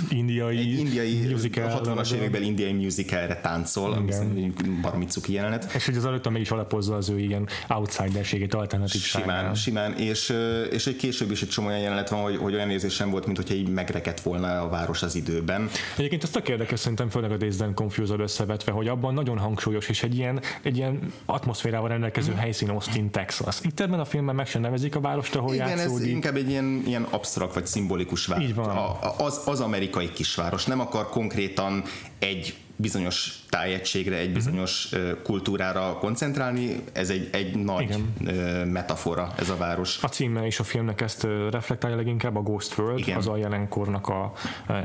[0.09, 5.71] indiai, egy indiai musical, 60-as években indiai musicalre táncol, ami baromi cuki jelenet.
[5.73, 10.33] És hogy az előtt meg is alapozza az ő igen outsiderségét, alternatív Simán, simán, és,
[10.71, 13.53] és egy később is egy csomó olyan jelenet van, hogy, hogy olyan érzésem volt, mintha
[13.53, 15.69] így megrekedt volna a város az időben.
[15.97, 19.89] Egyébként ezt a érdekes szerintem főleg a Days Dance Confused összevetve, hogy abban nagyon hangsúlyos
[19.89, 22.35] és egy ilyen, egy ilyen atmoszférával rendelkező mm.
[22.35, 23.59] helyszín Austin, Texas.
[23.63, 26.05] Itt ebben a filmben meg sem nevezik a várost, ahol Igen, játszódik.
[26.05, 28.43] ez inkább egy ilyen, ilyen absztrakt vagy szimbolikus város.
[28.43, 28.69] Így van.
[28.69, 30.65] A, az, az amerikai kisváros.
[30.65, 31.83] Nem akar konkrétan
[32.19, 35.21] egy bizonyos tájegységre, egy bizonyos uh-huh.
[35.21, 38.67] kultúrára koncentrálni, ez egy, egy nagy Igen.
[38.67, 40.03] metafora, ez a város.
[40.03, 43.17] A címe és a filmnek ezt reflektálja leginkább a Ghost World, Igen.
[43.17, 44.31] az a jelenkornak a,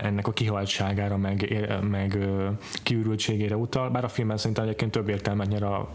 [0.03, 2.19] ennek a kihaltságára, meg, meg
[2.83, 5.89] kiürültségére utal, bár a filmben szerintem egyébként több értelmet nyer a, a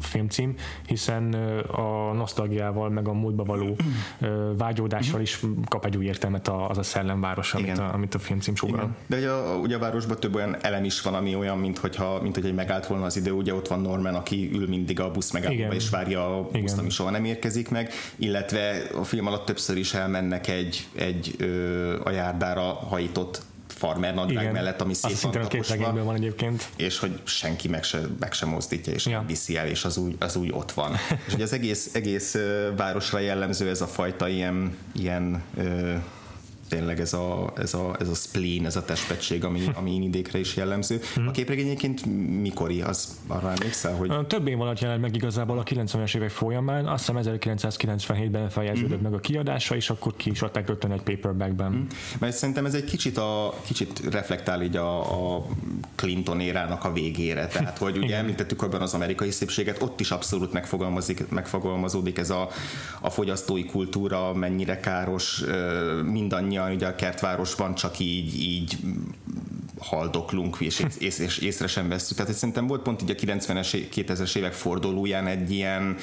[0.00, 0.54] filmcím,
[0.86, 1.34] hiszen
[1.72, 3.76] a nosztalgiával, meg a múltba való
[4.56, 8.96] vágyódással is kap egy új értelmet az a szellemváros, amit, a, amit a filmcím sugal.
[9.06, 12.22] De ugye a, ugye a városban több olyan elem is van, ami olyan, mint hogyha,
[12.22, 15.30] mint hogy megállt volna az idő, ugye ott van Norman, aki ül mindig a busz
[15.30, 19.76] megállóba és várja a buszt, ami soha nem érkezik meg, illetve a film alatt többször
[19.76, 24.52] is elmennek egy, egy ö, a járdára hajított farmer nadrág Igen.
[24.52, 26.68] mellett, ami szép van taposva, van egyébként.
[26.76, 29.24] És hogy senki meg se, meg se mozdítja, és ja.
[29.26, 30.92] viszi el, és az úgy, az úgy ott van.
[31.26, 32.36] és hogy az egész, egész
[32.76, 35.94] városra jellemző ez a fajta ilyen, ilyen ö,
[36.72, 40.56] tényleg ez a, ez a, ez a spleen, ez a testpetség, ami, ami inidékre is
[40.56, 41.00] jellemző.
[41.26, 42.04] A képregény egyébként
[42.40, 44.26] mikori, az arra emlékszel, hogy...
[44.26, 49.02] Több év alatt jelent meg igazából a 90-es évek folyamán, azt hiszem 1997-ben fejeződött mm-hmm.
[49.02, 51.72] meg a kiadása, és akkor ki is adták rögtön egy paperbackben.
[51.72, 51.82] Mm.
[52.18, 55.00] Mert szerintem ez egy kicsit, a, kicsit reflektál így a,
[55.36, 55.46] a
[55.94, 60.52] Clinton érának a végére, tehát hogy ugye említettük abban az amerikai szépséget, ott is abszolút
[60.52, 62.48] megfogalmazik, megfogalmazódik ez a,
[63.00, 65.42] a fogyasztói kultúra, mennyire káros,
[66.04, 68.78] mindannyian mindannyian ugye a kertvárosban csak így, így
[69.78, 72.20] haldoklunk, és, és, és észre sem veszünk.
[72.20, 75.96] Tehát szerintem volt pont így a 90-es, 2000-es évek fordulóján egy ilyen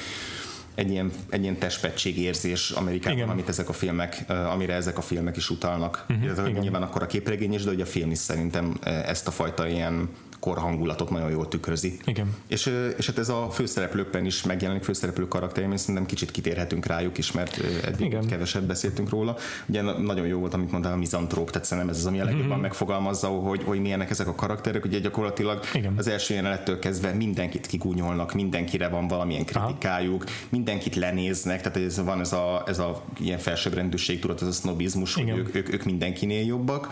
[0.74, 1.58] egy ilyen, egy ilyen
[2.02, 3.28] érzés Amerikában, igen.
[3.28, 6.04] amit ezek a filmek, amire ezek a filmek is utalnak.
[6.08, 9.30] Uh-huh, Ez nyilván akkor a képregény is, de ugye a film is szerintem ezt a
[9.30, 10.08] fajta ilyen
[10.40, 11.98] korhangulatot nagyon jól tükrözi.
[12.04, 12.34] Igen.
[12.46, 17.32] És, és hát ez a főszereplőkben is megjelenik, főszereplő karakterem, szerintem kicsit kitérhetünk rájuk is,
[17.32, 18.26] mert eddig Igen.
[18.26, 19.36] keveset beszéltünk róla.
[19.66, 22.48] Ugye nagyon jó volt, amit mondtál, a mizantróp, tehát szerintem ez az, ami a legjobban
[22.48, 22.60] mm-hmm.
[22.60, 24.84] megfogalmazza, hogy, hogy milyenek ezek a karakterek.
[24.84, 25.94] Ugye gyakorlatilag Igen.
[25.96, 30.32] az első jelenettől kezdve mindenkit kigúnyolnak, mindenkire van valamilyen kritikájuk, Aha.
[30.48, 35.14] mindenkit lenéznek, tehát ez van ez a, ez a ilyen felsőbbrendűség, tudod, ez a sznobizmus,
[35.14, 36.88] hogy ők, ők, ők mindenkinél jobbak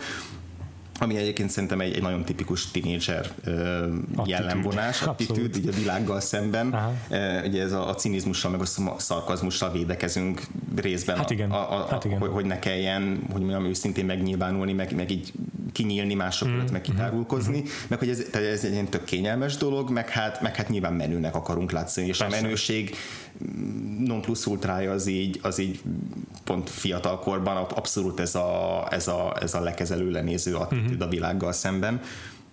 [0.99, 3.31] ami egyébként szerintem egy, egy nagyon tipikus tínédzser
[4.25, 6.73] jellemvonás, attitűd, így a világgal szemben.
[6.73, 6.93] Aha.
[7.45, 8.65] Ugye ez a, a cinizmussal, meg a
[8.97, 10.41] szarkazmussal védekezünk
[10.75, 11.51] részben, hát igen.
[11.51, 12.19] A, a, hát igen.
[12.19, 15.33] Hogy, hogy ne kelljen, hogy mondjam, őszintén megnyilvánulni, meg, meg így
[15.71, 16.53] kinyílni mások mm.
[16.53, 16.91] előtt, meg mhm.
[16.91, 17.65] kitárulkozni, mm.
[17.87, 20.93] meg hogy ez, tehát ez egy ilyen tök kényelmes dolog, meg hát, meg hát nyilván
[20.93, 22.37] menőnek akarunk látszani, és Persze.
[22.37, 22.95] a menőség
[24.05, 25.81] non plus ultrája az így, az így
[26.43, 31.01] pont fiatalkorban abszolút ez a, ez a, ez a lekezelő lenéző attitűd mm-hmm.
[31.01, 32.01] a világgal szemben.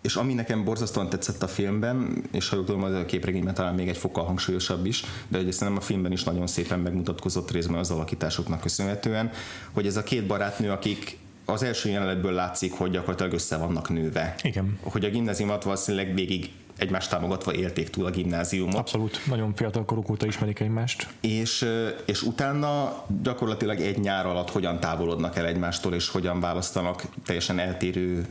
[0.02, 3.74] És ami nekem borzasztóan tetszett a filmben, és ha jól tudom, az a képregényben talán
[3.74, 7.78] még egy fokkal hangsúlyosabb is, de hogy szerintem a filmben is nagyon szépen megmutatkozott részben
[7.78, 9.30] az alakításoknak köszönhetően,
[9.72, 14.35] hogy ez a két barátnő, akik az első jelenetből látszik, hogy gyakorlatilag össze vannak nőve.
[14.42, 14.78] Igen.
[14.82, 18.77] Hogy a gimnáziumot valószínűleg végig egymást támogatva élték túl a gimnáziumot.
[18.77, 21.09] Abszolút, nagyon fiatal koruk óta ismerik egymást.
[21.21, 21.67] És,
[22.05, 28.27] és utána gyakorlatilag egy nyár alatt hogyan távolodnak el egymástól, és hogyan választanak teljesen eltérő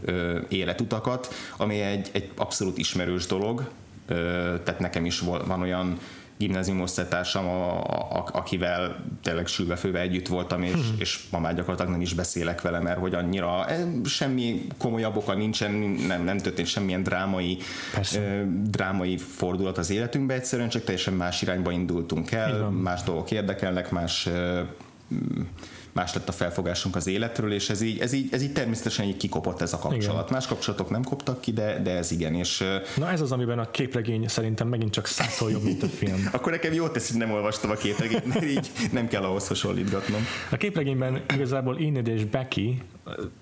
[0.50, 3.70] életutakat, ami egy, egy abszolút ismerős dolog,
[4.64, 6.00] tehát nekem is van olyan
[6.38, 10.96] gimnázium osztálytársam, a, a, akivel tényleg sülve együtt voltam, és, hmm.
[10.98, 15.34] és ma már gyakorlatilag nem is beszélek vele, mert hogy annyira eh, semmi komolyabb oka
[15.34, 15.72] nincsen,
[16.08, 17.58] nem, nem történt semmilyen drámai,
[18.14, 23.92] eh, drámai fordulat az életünkbe, egyszerűen csak teljesen más irányba indultunk el, más dolgok érdekelnek,
[23.92, 24.66] más eh,
[25.96, 29.18] más lett a felfogásunk az életről, és ez így, ez így, ez így természetesen így
[29.18, 30.22] kikopott ez a kapcsolat.
[30.22, 30.26] Igen.
[30.30, 32.34] Más kapcsolatok nem koptak ki, de, de ez igen.
[32.34, 32.64] És,
[32.96, 36.30] Na ez az, amiben a képregény szerintem megint csak százszor jobb, mint a film.
[36.32, 40.22] Akkor nekem jó tesz, hogy nem olvastam a képregényt, mert így nem kell ahhoz hasonlítgatnom.
[40.52, 42.82] A képregényben igazából Enid és Becky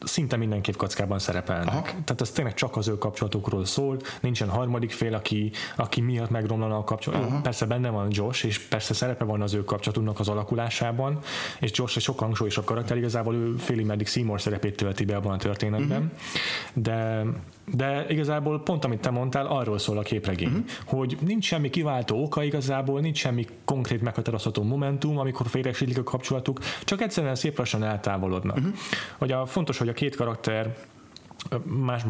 [0.03, 1.68] szinte minden kockában szerepelnek.
[1.68, 1.82] Aha.
[1.82, 6.78] Tehát ez tényleg csak az ő kapcsolatukról szól, nincsen harmadik fél, aki, aki miatt megromlana
[6.78, 7.24] a kapcsolat.
[7.24, 7.41] Aha.
[7.41, 11.20] Persze benne van Josh, és persze szerepe van az ő kapcsolatunknak az alakulásában,
[11.59, 15.34] és Josh egy sokkal hangsúlyosabb karakter, igazából ő félig meddig Seymour szerepét tölti be abban
[15.34, 16.84] a történetben, uh-huh.
[16.84, 17.24] de
[17.66, 20.66] de igazából pont amit te mondtál, arról szól a képregény, uh-huh.
[20.86, 26.59] hogy nincs semmi kiváltó oka igazából, nincs semmi konkrét meghatározható momentum, amikor félresítik a kapcsolatuk,
[26.84, 28.57] csak egyszerűen szép lassan eltávolodnak.
[28.57, 28.74] Uh-huh.
[29.18, 30.76] Hogy a, fontos, hogy a két karakter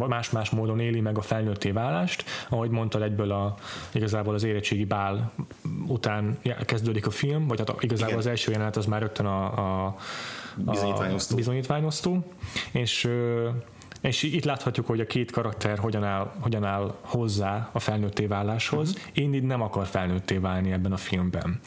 [0.08, 2.24] más-más módon éli meg a felnőtté válást.
[2.49, 3.56] Ahogy mondtad, egyből a,
[3.91, 5.32] igazából az érettségi bál
[5.88, 8.20] után kezdődik a film, vagy hát igazából Igen.
[8.20, 11.36] az első jelenet az már rögtön a, a, a bizonyítványosztó.
[11.36, 12.26] bizonyítványosztó.
[12.72, 13.10] És
[14.04, 18.89] és itt láthatjuk, hogy a két karakter hogyan áll, hogyan áll hozzá a felnőtté váláshoz.
[18.89, 19.04] Uh-huh.
[19.14, 21.60] Én így nem akar felnőtté válni ebben a filmben.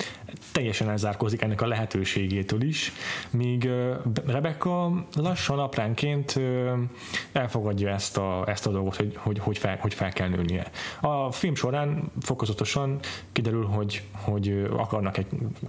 [0.57, 2.93] Teljesen elzárkózik ennek a lehetőségétől is,
[3.31, 3.69] míg
[4.27, 6.41] Rebecca lassan apránként
[7.33, 10.71] elfogadja ezt a, ezt a dolgot, hogy, hogy, hogy, fel, hogy fel kell nőnie.
[11.01, 12.99] A film során fokozatosan
[13.33, 15.27] kiderül, hogy, hogy akarnak egy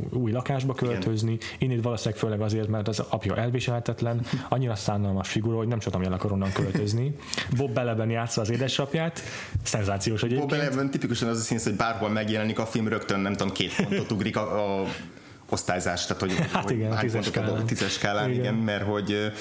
[0.09, 1.37] új lakásba költözni.
[1.57, 6.13] Itt valószínűleg főleg azért, mert az apja elviselhetetlen, annyira szánalmas figura, hogy nem hogy el
[6.13, 7.15] akar onnan költözni.
[7.57, 9.21] Bob Beleben játsza az édesapját,
[9.63, 10.49] szenzációs egyébként.
[10.49, 13.75] Bob Beleben tipikusan az a színész, hogy bárhol megjelenik a film, rögtön nem tudom, két
[13.75, 14.76] pontot ugrik a, a
[15.49, 17.65] osztályzás, tehát hogy, hát hogy igen, hány tízes skálán.
[17.65, 18.39] tízes skálán, igen.
[18.39, 19.31] igen, mert hogy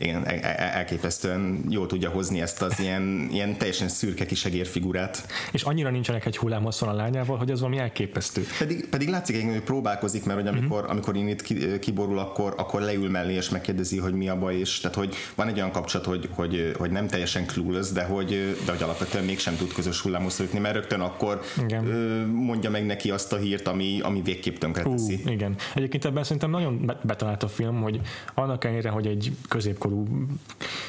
[0.00, 5.26] igen, e- e- elképesztően jól tudja hozni ezt az ilyen, ilyen teljesen szürke kis egérfigurát.
[5.52, 8.46] És annyira nincsenek egy hullámhosszon a lányával, hogy az valami elképesztő.
[8.58, 10.90] Pedig, pedig látszik, hogy próbálkozik, mert hogy amikor, uh-huh.
[10.90, 14.96] amikor itt kiborul, akkor, akkor leül mellé és megkérdezi, hogy mi a baj, és tehát
[14.96, 18.82] hogy van egy olyan kapcsolat, hogy, hogy, hogy nem teljesen clueless, de hogy, de hogy
[18.82, 21.84] alapvetően mégsem tud közös hullámhoz jutni, mert rögtön akkor igen.
[22.32, 25.20] mondja meg neki azt a hírt, ami, ami végképp tönkreteszi.
[25.24, 25.56] Uh, igen.
[25.74, 28.00] Egyébként ebben szerintem nagyon betalált a film, hogy
[28.34, 30.06] annak ellenére, hogy egy középkor fiatalkorú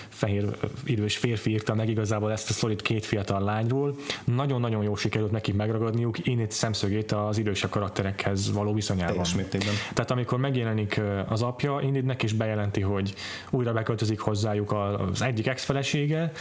[0.09, 0.45] fehér
[0.85, 3.95] idős férfi írta meg igazából ezt a szolid két fiatal lányról.
[4.23, 9.11] Nagyon-nagyon jó sikerült neki megragadniuk én itt szemszögét az idősebb karakterekhez való viszonyában.
[9.11, 9.73] Teljes mértékben.
[9.93, 13.13] Tehát amikor megjelenik az apja, Inidnek is bejelenti, hogy
[13.49, 16.31] újra beköltözik hozzájuk az egyik ex-felesége,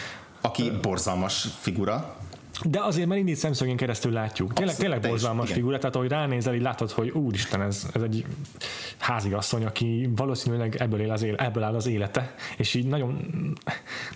[0.41, 2.17] aki borzalmas figura.
[2.65, 4.53] De azért már indít szemszögén keresztül látjuk.
[4.53, 8.25] Tényleg, tényleg borzalmas figura, tehát ahogy ránézel, így látod, hogy úristen, ez, ez egy
[8.99, 13.29] házigasszony, aki valószínűleg ebből, él az éle, ebből áll az élete, és így nagyon,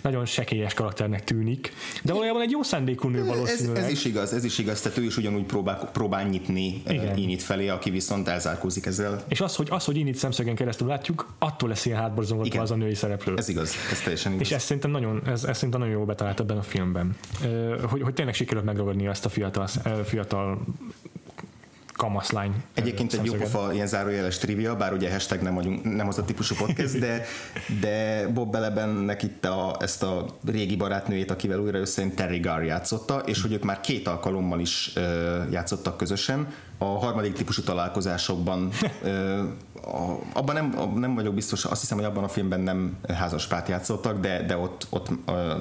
[0.01, 1.73] nagyon sekélyes karakternek tűnik.
[2.03, 3.77] De valójában egy jó szándékú nő valószínűleg.
[3.77, 7.17] Ez, ez, is igaz, ez is igaz, tehát ő is ugyanúgy próbál, próbál nyitni Igen.
[7.17, 9.23] Init felé, aki viszont elzárkózik ezzel.
[9.27, 12.75] És az, hogy, az, hogy Init szemszögén keresztül látjuk, attól lesz ilyen hátborzongatva az a
[12.75, 13.33] női szereplő.
[13.37, 14.47] Ez igaz, ez teljesen igaz.
[14.47, 17.15] És ez szerintem nagyon, ez, ez szerintem nagyon jó betalált ebben a filmben.
[17.89, 19.67] Hogy, hogy tényleg sikerült megragadni ezt a fiatal,
[20.03, 20.61] fiatal
[21.95, 22.63] kamaszlány.
[22.73, 26.55] Egyébként egy jópofa ilyen zárójeles trivia, bár ugye hashtag nem, vagyunk, nem az a típusú
[26.55, 27.25] podcast, de,
[27.79, 33.19] de Bob Belebennek itt a, ezt a régi barátnőjét, akivel újra összejön Terry Gar játszotta,
[33.19, 35.03] és hogy ők már két alkalommal is uh,
[35.51, 36.47] játszottak közösen.
[36.77, 38.69] A harmadik típusú találkozásokban
[39.03, 39.39] uh,
[39.85, 44.19] a, abban nem, nem vagyok biztos, azt hiszem, hogy abban a filmben nem házaspárt játszottak,
[44.19, 45.07] de, de ott, ott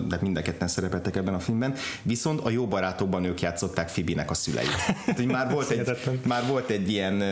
[0.09, 1.75] de mind a ketten szerepeltek ebben a filmben.
[2.03, 4.70] Viszont a jó barátokban ők játszották Fibinek a szüleit.
[4.70, 7.22] Hát, hogy már volt egy, már volt egy ilyen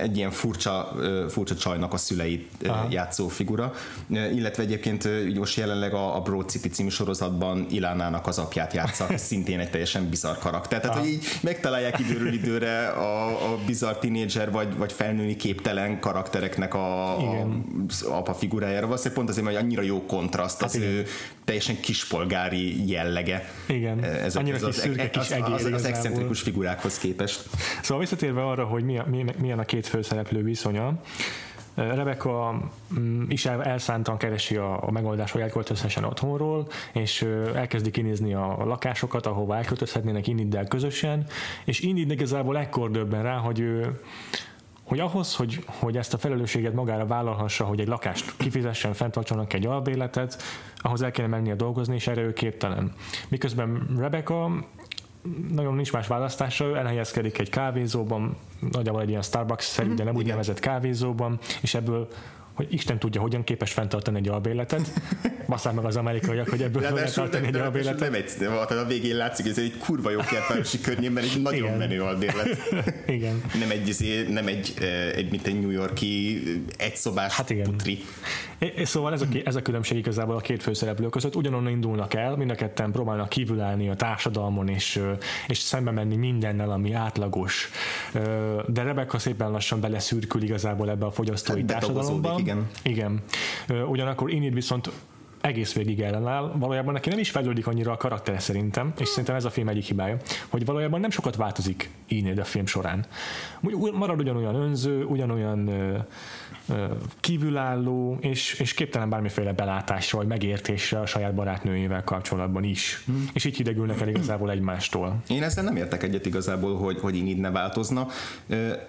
[0.00, 0.92] egy ilyen furcsa,
[1.28, 2.86] furcsa csajnak a szüleit Aha.
[2.90, 3.72] játszó figura,
[4.08, 5.08] illetve egyébként
[5.38, 10.08] most jelenleg a, a Broad City című sorozatban Ilánának az apját játsza, szintén egy teljesen
[10.08, 10.80] bizarr karakter.
[10.80, 11.04] Tehát, Aha.
[11.04, 17.18] hogy így megtalálják időről időre a, a bizarr tínédzser vagy, vagy felnőni képtelen karaktereknek a,
[17.18, 18.86] a, a apa figurájára.
[18.86, 20.88] Valószínűleg pont azért, hogy annyira jó kontraszt hát az igen.
[20.88, 21.06] ő
[21.44, 23.52] teljesen kispolgári jellege.
[23.66, 27.44] Igen, ez, annyira ez kis az, szürke, kis egér az, az, az excentrikus figurákhoz képest.
[27.82, 31.00] Szóval visszatérve arra, hogy milyen, milyen a két főszereplő viszonya,
[31.74, 32.60] Rebecca
[32.98, 39.26] mm, is elszántan keresi a, a megoldást, hogy elköltözhessen otthonról, és elkezdi kinézni a lakásokat,
[39.26, 41.26] ahova elköltözhetnének Iniddel közösen,
[41.64, 44.00] és Inid igazából ekkor döbben rá, hogy ő
[44.84, 49.66] hogy ahhoz, hogy, hogy ezt a felelősséget magára vállalhassa, hogy egy lakást kifizessen, fenntartsanak egy
[49.66, 50.42] albéletet,
[50.76, 52.92] ahhoz el kellene mennie dolgozni, és erre ő képtelen.
[53.28, 54.66] Miközben Rebecca
[55.50, 58.36] nagyon nincs más választása, elhelyezkedik egy kávézóban,
[58.72, 62.08] nagyjából egy ilyen Starbucks-szerű, de nem úgy nevezett kávézóban, és ebből
[62.52, 64.92] hogy Isten tudja, hogyan képes fenntartani egy albéletet.
[65.46, 68.00] Basszál meg az amerikaiak, hogy ebből fel tartani egy albéletet.
[68.00, 71.78] Nem egy, a végén látszik, hogy ez egy kurva jó kertvárosi környékben egy nagyon Igen.
[71.78, 72.58] menő albérlet.
[73.06, 73.42] Igen.
[73.58, 74.74] Nem egy, izé, nem egy,
[75.14, 76.42] egy mint egy New Yorki
[76.76, 77.64] egyszobás hát igen.
[77.64, 78.04] putri.
[78.84, 81.36] Szóval ez a, ez a különbség igazából a két főszereplő között.
[81.36, 85.02] Ugyanonnan indulnak el, mind a ketten próbálnak kívülállni a társadalmon, és,
[85.48, 87.70] és szembe menni mindennel, ami átlagos.
[88.66, 92.66] De Rebecca szépen lassan beleszürkül igazából ebbe a fogyasztói társadalomba igen.
[92.82, 93.22] Igen.
[93.88, 94.90] Ugyanakkor Enid viszont
[95.40, 99.44] egész végig ellenáll, valójában neki nem is fejlődik annyira a karakter szerintem, és szerintem ez
[99.44, 100.16] a film egyik hibája,
[100.48, 103.06] hogy valójában nem sokat változik Enid a film során.
[103.92, 105.70] Marad ugyanolyan önző, ugyanolyan
[107.20, 113.02] kívülálló, és, és képtelen bármiféle belátásra vagy megértésre a saját barátnőjével kapcsolatban is.
[113.06, 113.28] Hmm.
[113.32, 115.22] És így hidegülnek el igazából egymástól.
[115.28, 118.06] Én ezzel nem értek egyet igazából, hogy, hogy így ne változna,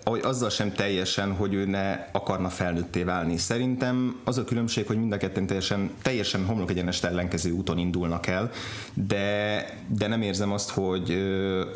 [0.03, 3.37] hogy azzal sem teljesen, hogy ő ne akarna felnőtté válni.
[3.37, 8.27] Szerintem az a különbség, hogy mind a ketten teljesen, teljesen homlok egyenest ellenkező úton indulnak
[8.27, 8.51] el,
[8.93, 11.17] de, de nem érzem azt, hogy,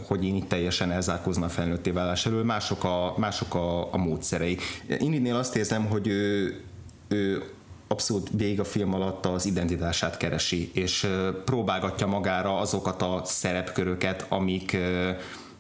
[0.08, 2.44] hogy én itt teljesen elzárkozna a felnőtté válás elől.
[2.44, 4.58] Mások a, mások a, a módszerei.
[5.00, 6.56] Én itt azt érzem, hogy ő,
[7.08, 7.44] ő
[7.88, 11.08] abszolút végig a film alatt az identitását keresi, és
[11.46, 14.78] próbálgatja magára azokat a szerepköröket, amik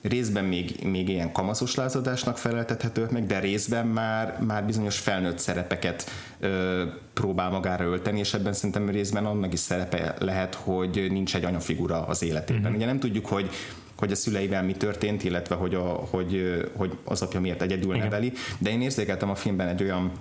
[0.07, 6.09] részben még, még ilyen kamaszos lázadásnak feleltethetők meg, de részben már, már bizonyos felnőtt szerepeket
[6.39, 6.83] ö,
[7.13, 12.05] próbál magára ölteni, és ebben szerintem részben annak is szerepe lehet, hogy nincs egy anyafigura
[12.05, 12.61] az életében.
[12.61, 12.75] Mm-hmm.
[12.75, 13.49] Ugye nem tudjuk, hogy
[13.97, 18.03] hogy a szüleivel mi történt, illetve hogy, a, hogy, hogy az apja miért egyedül Igen.
[18.03, 20.11] neveli, de én érzékeltem a filmben egy olyan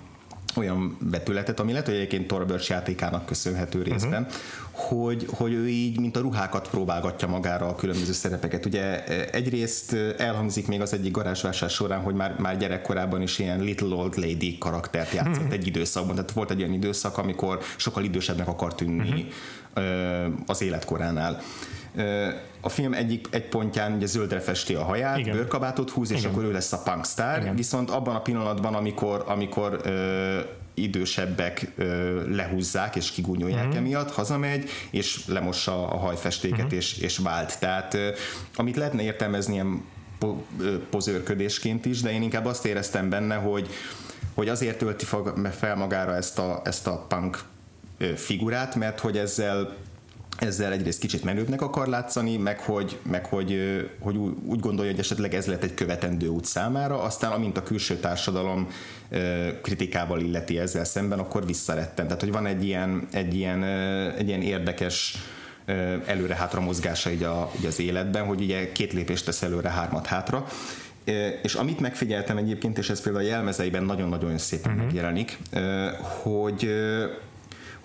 [0.57, 4.99] olyan vetületet, ami lehet, hogy egyébként Torbers játékának köszönhető részben, uh-huh.
[4.99, 8.65] hogy, hogy ő így, mint a ruhákat próbálgatja magára a különböző szerepeket.
[8.65, 13.95] Ugye egyrészt elhangzik még az egyik garázsvásár során, hogy már, már gyerekkorában is ilyen Little
[13.95, 15.53] Old Lady karaktert játszott uh-huh.
[15.53, 16.15] egy időszakban.
[16.15, 19.27] Tehát volt egy olyan időszak, amikor sokkal idősebbnek akar tűnni
[19.75, 20.33] uh-huh.
[20.45, 21.41] az életkoránál
[22.65, 25.35] a film egyik egy pontján ugye zöldre festi a haját, Igen.
[25.35, 26.31] bőrkabátot húz, és Igen.
[26.31, 27.55] akkor ő lesz a punkstar, Igen.
[27.55, 30.39] viszont abban a pillanatban, amikor, amikor ö,
[30.73, 33.77] idősebbek ö, lehúzzák és kigúnyolják uh-huh.
[33.77, 36.73] emiatt, hazamegy, és lemossa a hajfestéket, uh-huh.
[36.73, 37.59] és, és vált.
[37.59, 38.09] Tehát ö,
[38.55, 39.83] amit lehetne értelmezni ilyen
[40.19, 43.69] po, ö, pozőrködésként is, de én inkább azt éreztem benne, hogy,
[44.33, 45.05] hogy azért tölti
[45.51, 47.43] fel magára ezt a, ezt a punk
[48.15, 49.75] figurát, mert hogy ezzel
[50.35, 53.59] ezzel egyrészt kicsit menőbbnek akar látszani, meg hogy, meg hogy,
[53.99, 54.15] hogy
[54.45, 58.67] úgy gondolja, hogy esetleg ez lett egy követendő út számára, aztán amint a külső társadalom
[59.61, 62.05] kritikával illeti ezzel szemben, akkor visszaretten.
[62.05, 63.63] Tehát, hogy van egy ilyen, egy ilyen,
[64.17, 65.17] egy ilyen érdekes
[66.05, 70.45] előre-hátra mozgása így, a, így az életben, hogy ugye két lépést tesz előre, hármat hátra,
[71.43, 74.85] és amit megfigyeltem egyébként, és ez például a jelmezeiben nagyon-nagyon szépen uh-huh.
[74.85, 75.37] megjelenik,
[76.21, 76.69] hogy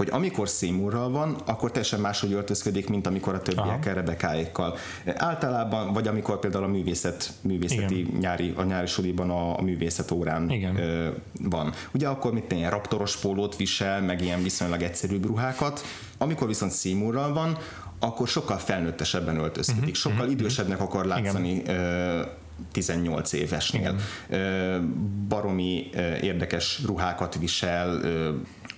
[0.00, 4.76] hogy amikor Seymourral van, akkor teljesen máshogy öltözködik, mint amikor a többiekkel, Rebekáékkal.
[5.16, 8.18] Általában, vagy amikor például a művészet, művészeti Igen.
[8.18, 10.76] nyári, a nyári suliban a, a művészet órán Igen.
[10.76, 11.08] Ö,
[11.42, 11.72] van.
[11.94, 15.84] Ugye akkor mit ilyen raptoros pólót visel, meg ilyen viszonylag egyszerűbb ruhákat.
[16.18, 17.58] Amikor viszont Seymourral van,
[17.98, 22.28] akkor sokkal felnőttesebben öltözködik, uh-huh, sokkal uh-huh, idősebbnek akar látszani Igen.
[22.72, 23.80] 18 évesnél.
[24.28, 24.88] Igen.
[25.28, 25.90] Baromi
[26.20, 28.00] érdekes ruhákat visel,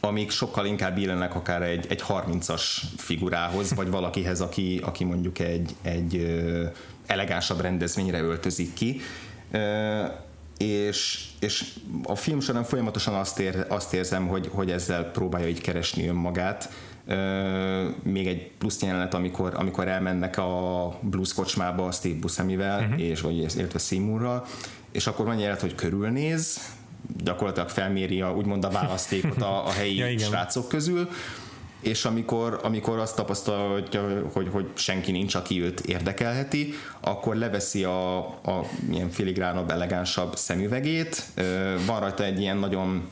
[0.05, 2.63] amik sokkal inkább illenek akár egy, egy 30-as
[2.97, 6.41] figurához, vagy valakihez, aki, aki mondjuk egy, egy
[7.07, 9.01] elegánsabb rendezvényre öltözik ki.
[10.57, 11.73] És, és
[12.05, 16.71] a film során folyamatosan azt, ér, azt érzem, hogy, hogy ezzel próbálja így keresni önmagát.
[18.03, 23.01] Még egy plusz jelenet, amikor, amikor elmennek a blues kocsmába a Steve Buscemivel, uh-huh.
[23.01, 24.47] és vagy illetve Seymourral,
[24.93, 26.61] és akkor van jelenet, hogy körülnéz,
[27.25, 31.09] gyakorlatilag felméri a, úgymond a választékot a, a helyi ja, srácok közül,
[31.81, 33.83] és amikor, amikor azt tapasztalja,
[34.33, 41.25] hogy, hogy senki nincs, aki őt érdekelheti, akkor leveszi a, a ilyen filigránabb, elegánsabb szemüvegét,
[41.87, 43.09] van rajta egy ilyen nagyon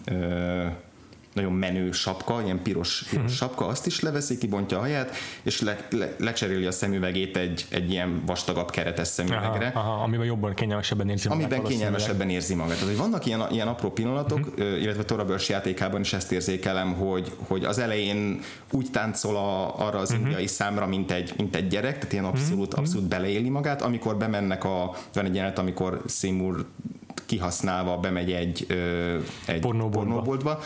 [1.40, 3.38] nagyon menő sapka, ilyen piros, piros uh-huh.
[3.38, 7.90] sapka, azt is leveszi, kibontja a haját, és le, le, lecseréli a szemüvegét egy, egy
[7.90, 9.72] ilyen vastagabb keretes szemüvegre.
[9.74, 11.52] Aha, aha, amiben jobban kényelmesebben érzi magát.
[11.52, 12.72] Amiben kényelmesebben érzi magát.
[12.72, 14.82] Tehát, hogy vannak ilyen, ilyen apró pillanatok, uh-huh.
[14.82, 19.98] illetve Tora Börs játékában is ezt érzékelem, hogy, hogy az elején úgy táncol a, arra
[19.98, 20.26] az uh-huh.
[20.26, 24.64] indiai számra, mint egy, mint egy gyerek, tehát ilyen abszolút, abszolút beleéli magát, amikor bemennek
[24.64, 26.66] a, van egy jelenet, amikor Seymour
[27.26, 28.66] kihasználva bemegy egy,
[29.46, 30.60] egy pornóboltba, pornóboltba.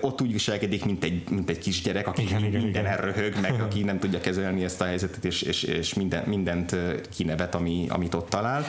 [0.00, 3.82] ott úgy viselkedik, mint egy, mint egy kisgyerek, aki igen, minden igen, röhög, meg aki
[3.82, 6.76] nem tudja kezelni ezt a helyzetet, és, és, és minden, mindent
[7.16, 8.64] kinevet, ami, amit ott talál.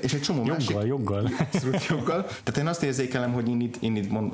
[0.00, 0.88] És egy csomó joggal, másik...
[0.88, 2.24] Joggal, Abszolút joggal.
[2.24, 4.32] Tehát én azt érzékelem, hogy én itt, én itt mond,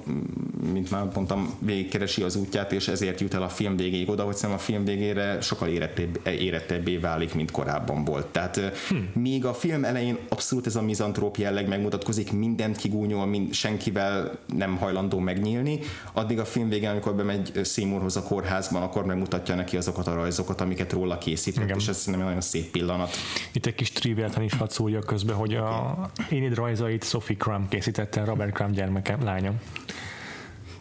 [0.73, 4.35] mint már mondtam, végigkeresi az útját, és ezért jut el a film végéig oda, hogy
[4.35, 8.27] szerintem a film végére sokkal érettebb, érettebbé válik, mint korábban volt.
[8.27, 8.57] Tehát
[8.89, 9.21] hm.
[9.21, 14.77] még a film elején abszolút ez a mizantróp jelleg megmutatkozik, mindent kigúnyol, mind, senkivel nem
[14.77, 15.79] hajlandó megnyílni,
[16.13, 20.61] addig a film végén, amikor bemegy Seymourhoz a kórházban, akkor megmutatja neki azokat a rajzokat,
[20.61, 21.79] amiket róla készített, Igen.
[21.79, 23.11] és ez szerintem nagyon szép pillanat.
[23.53, 25.99] Itt egy kis triviát is hadd szóljak közben, hogy a
[26.31, 29.53] Enid rajzait Sophie Crumb készítette, Robert Crumb gyermeke, lánya.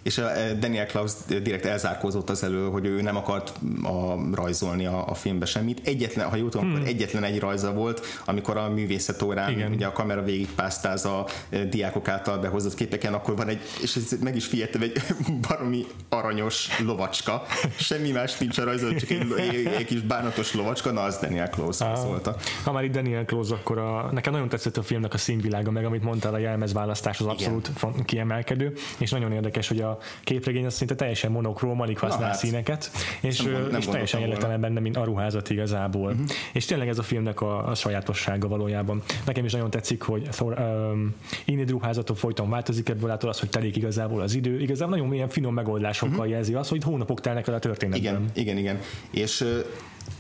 [0.04, 0.30] És a
[0.60, 5.46] Daniel Klaus direkt elzárkózott az elő, hogy ő nem akart a, rajzolni a, a filmbe
[5.46, 5.88] semmit.
[5.88, 6.86] Egyetlen, ha jól tudom, hmm.
[6.86, 9.72] egyetlen egy rajza volt, amikor a művészet órán Igen.
[9.72, 11.26] ugye a kamera végigpásztáz a
[11.70, 15.02] diákok által behozott képeken, akkor van egy, és ez meg is figyeltem, egy
[15.48, 17.46] baromi aranyos lovacska.
[17.76, 21.50] Semmi más nincs a rajzol, csak egy, egy, egy kis bánatos lovacska, na az Daniel
[21.50, 22.30] Klaus volt.
[22.64, 25.86] Ha már itt Daniel Klaus, akkor a, nekem nagyon tetszett a filmnek a színvilága, meg
[25.86, 28.06] amit mondtál, a jelmezválasztás az abszolút Igen.
[28.06, 29.93] kiemelkedő, és nagyon érdekes, hogy a
[30.24, 32.92] képregény az szinte teljesen monokróm, alig használ hát, színeket,
[33.22, 36.12] és, nem, nem és teljesen jelentelen benne, mint a ruházat igazából.
[36.12, 36.28] Uh-huh.
[36.54, 39.02] És tényleg ez a filmnek a, a sajátossága valójában.
[39.26, 41.16] Nekem is nagyon tetszik, hogy Thor, um,
[41.46, 44.60] Inid ruházatok folyton változik ebből ától az, hogy telik igazából az idő.
[44.60, 46.32] Igazából nagyon ilyen finom megoldásokkal uh-huh.
[46.32, 48.12] jelzi az, hogy hónapok telnek el a történetben.
[48.12, 48.80] Igen, igen, igen.
[49.12, 49.46] És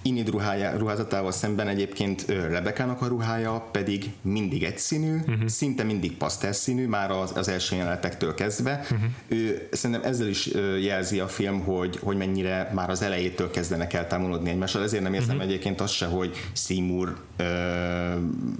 [0.05, 5.47] Inid ruhája, ruházatával szemben egyébként Rebekának a ruhája pedig mindig egyszínű, uh-huh.
[5.47, 6.15] szinte mindig
[6.51, 8.79] színű, már az, az első jelenetektől kezdve.
[8.83, 8.99] Uh-huh.
[9.27, 10.49] Ő szerintem ezzel is
[10.81, 14.83] jelzi a film, hogy, hogy mennyire már az elejétől kezdenek el távolodni egymással.
[14.83, 15.49] Ezért nem érzem uh-huh.
[15.49, 17.43] egyébként azt se, hogy Seymour ö,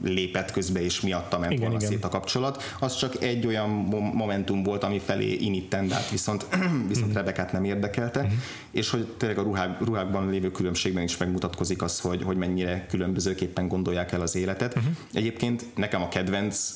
[0.04, 1.90] lépett közbe, és miatta ment igen, volna igen.
[1.90, 2.64] szét a kapcsolat.
[2.80, 3.70] Az csak egy olyan
[4.14, 6.46] momentum volt, ami felé Inid tendált, viszont,
[6.88, 7.14] viszont uh-huh.
[7.14, 8.36] Rebekát nem érdekelte, uh-huh.
[8.72, 13.68] és hogy tényleg a ruhák, ruhákban lévő különbségben is megmutatkozik az, hogy, hogy mennyire különbözőképpen
[13.68, 14.76] gondolják el az életet.
[14.76, 14.92] Uh-huh.
[15.14, 16.72] Egyébként nekem a kedvenc,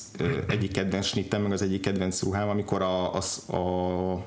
[0.48, 3.20] egyik kedvenc snittem, meg az egyik kedvenc ruhám, amikor a, a,
[3.52, 4.24] a, a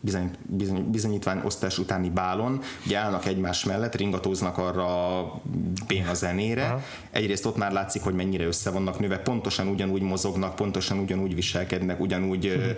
[0.00, 5.40] bizony, bizony, bizonyítvány osztás utáni bálon, ugye állnak egymás mellett, ringatóznak arra a
[5.86, 6.64] béna zenére.
[6.64, 6.82] Aha.
[7.10, 12.00] Egyrészt ott már látszik, hogy mennyire össze vannak nőve, pontosan ugyanúgy mozognak, pontosan ugyanúgy viselkednek,
[12.00, 12.70] ugyanúgy ö,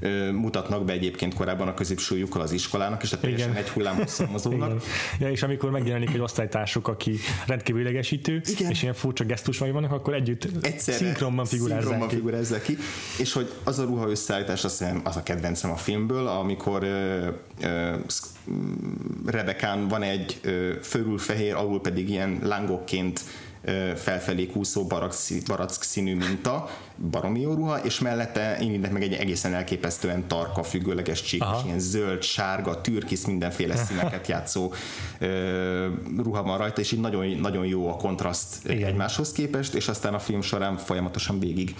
[0.00, 4.82] ö, mutatnak be egyébként korábban a középsúlyukkal az iskolának, és teljesen egy hullám mozognak.
[5.18, 8.70] Ja, és amikor megjelenik egy osztálytársuk, aki rendkívül idegesítő, Igen.
[8.70, 12.76] és ilyen furcsa gesztusai vannak, akkor együtt Egyszerre szinkronban figurázzák ki.
[12.76, 12.82] ki.
[13.18, 16.88] És hogy az a ruha összeállítás, azt hiszem, az a kedvencem a filmből, amikor amikor
[16.88, 17.28] ö,
[17.60, 17.94] ö,
[19.26, 20.40] Rebekán van egy
[20.82, 23.20] fölül-fehér, alul pedig ilyen lángokként
[23.94, 24.86] felfelé kúszó
[25.46, 26.68] barack színű minta,
[27.10, 31.78] baromi jó ruha, és mellette én meg egy egészen elképesztően tarka, függőleges csík, és ilyen
[31.78, 34.72] zöld, sárga, türkisz, mindenféle színeket játszó
[35.18, 38.88] ö, ruha van rajta, és így nagyon, nagyon jó a kontraszt Igen.
[38.88, 41.74] egymáshoz képest, és aztán a film során folyamatosan végig.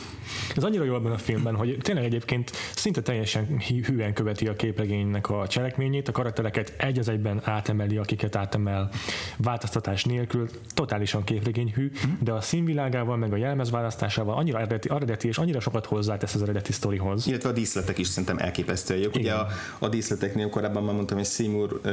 [0.56, 5.30] Ez annyira jó abban a filmben, hogy tényleg egyébként szinte teljesen hűen követi a képregénynek
[5.30, 8.90] a cselekményét, a karaktereket egy az egyben átemeli, akiket átemel
[9.36, 12.12] változtatás nélkül, totálisan képregény hű, mm.
[12.20, 16.72] de a színvilágával, meg a jelmezválasztásával annyira eredeti, eredeti és annyira sokat hozzátesz az eredeti
[16.72, 17.26] sztorihoz.
[17.26, 19.14] Illetve a díszletek is szerintem elképesztően jók.
[19.14, 19.46] Ugye a,
[19.78, 21.90] a díszleteknél korábban már mondtam, hogy Seymour uh,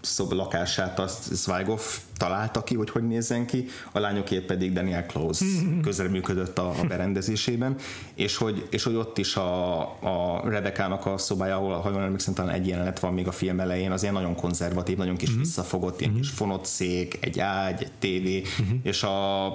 [0.00, 5.44] szob lakását azt Zweighoff találta ki, hogy hogy nézzen ki, a lányokért pedig Daniel Close
[5.82, 7.76] közreműködött a, a berendezésében,
[8.14, 12.34] és hogy, és hogy ott is a, a Rebekának a szobája, ahol, ha jól emlékszem,
[12.34, 15.38] talán egy jelenet van még a film elején, az ilyen nagyon konzervatív, nagyon kis mm-hmm.
[15.38, 16.20] visszafogott, ilyen mm-hmm.
[16.20, 18.76] kis egy ágy, egy tévé, mm-hmm.
[18.82, 19.46] és a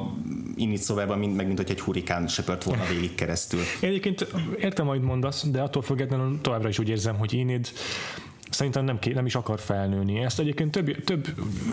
[0.56, 3.60] innit szobában mind, meg mint hogy egy hurikán söpört volna végig keresztül.
[3.60, 4.28] Én egyébként
[4.60, 7.72] értem, amit mondasz, de attól függetlenül továbbra is úgy érzem, hogy Inid
[8.50, 10.20] szerintem nem, nem is akar felnőni.
[10.20, 11.28] Ezt egyébként több, több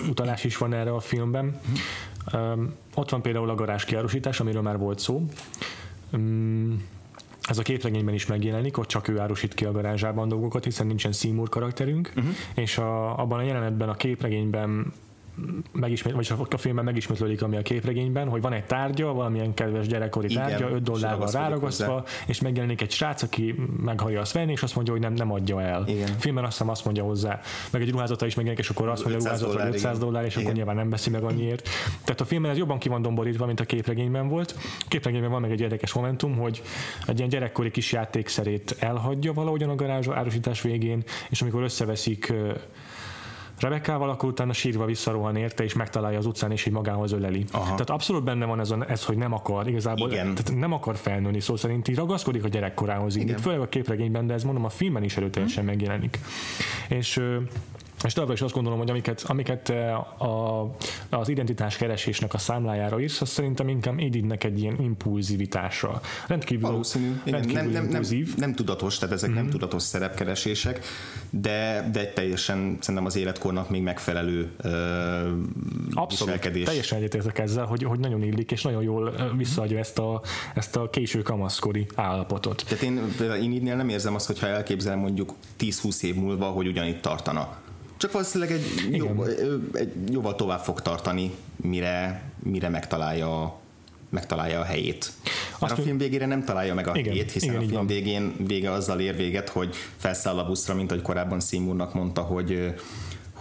[0.08, 1.60] utalás is van erre a filmben.
[2.32, 5.26] Um, ott van például a garázs kiárusítás, amiről már volt szó.
[6.12, 6.84] Um,
[7.48, 11.12] ez a képregényben is megjelenik, ott csak ő árusít ki a garázsában dolgokat, hiszen nincsen
[11.12, 12.34] Seymour karakterünk, uh-huh.
[12.54, 14.92] és a, abban a jelenetben a képregényben
[15.72, 20.34] megismét, vagy a filmben megismétlődik, ami a képregényben, hogy van egy tárgya, valamilyen kedves gyerekkori
[20.34, 24.92] tárgya, 5 dollárral ráragasztva, és megjelenik egy srác, aki meghallja azt venni, és azt mondja,
[24.92, 25.84] hogy nem, nem adja el.
[25.86, 26.08] Igen.
[26.08, 29.04] A filmben azt hiszem azt mondja hozzá, meg egy ruházata is megjelenik, és akkor azt
[29.04, 30.42] mondja, hogy ruházat vagy 500 dollár, és igen.
[30.42, 31.68] akkor nyilván nem veszi meg annyiért.
[32.04, 34.54] Tehát a filmben ez jobban ki van domborítva, mint a képregényben volt.
[34.58, 36.62] A képregényben van meg egy érdekes momentum, hogy
[37.06, 42.32] egy ilyen gyerekkori kis játékszerét elhagyja valahogyan a garázs árusítás végén, és amikor összeveszik
[43.60, 47.44] Rebekával, akkor utána sírva visszarohan érte, és megtalálja az utcán, és így magához öleli.
[47.52, 47.64] Aha.
[47.64, 50.34] Tehát abszolút benne van ez, a, ez, hogy nem akar, igazából Igen.
[50.34, 54.34] Tehát nem akar felnőni, szó szerint így ragaszkodik a gyerekkorához, így, főleg a képregényben, de
[54.34, 55.72] ez mondom a filmben is erőteljesen hmm.
[55.72, 56.18] megjelenik.
[56.88, 57.20] És
[58.04, 60.70] és továbbra is azt gondolom, hogy amiket, amiket eh, a,
[61.10, 66.00] az identitás keresésnek a számlájára írsz, az szerintem inkább Edidnek egy ilyen impulzivitása.
[66.26, 67.20] Rendkívül, Valószínű.
[67.24, 69.38] rendkívül nem, nem, nem, nem, nem, tudatos, tehát ezek mm-hmm.
[69.38, 69.54] nem mhm.
[69.54, 70.84] tudatos szerepkeresések,
[71.30, 74.70] de, de teljesen szerintem az életkornak még megfelelő uh,
[75.90, 76.64] Abszolút, viselkedés.
[76.64, 80.22] teljesen egyetértek ezzel, hogy, hogy nagyon illik, és nagyon jól visszaadja ezt a,
[80.54, 82.64] ezt a késő kamaszkori állapotot.
[82.68, 87.00] Tehát én például Inidnél nem érzem azt, hogyha elképzelem mondjuk 10-20 év múlva, hogy ugyanitt
[87.00, 87.66] tartana
[87.98, 89.24] csak valószínűleg egy, jó,
[89.72, 93.58] egy jóval tovább fog tartani, mire, mire megtalálja a
[94.10, 95.12] megtalálja a helyét.
[95.58, 98.34] Azt a film végére nem találja meg a igen, helyét, hiszen igen, a film végén
[98.46, 102.74] vége azzal ér véget, hogy felszáll a buszra, mint ahogy korábban Seymournak mondta, hogy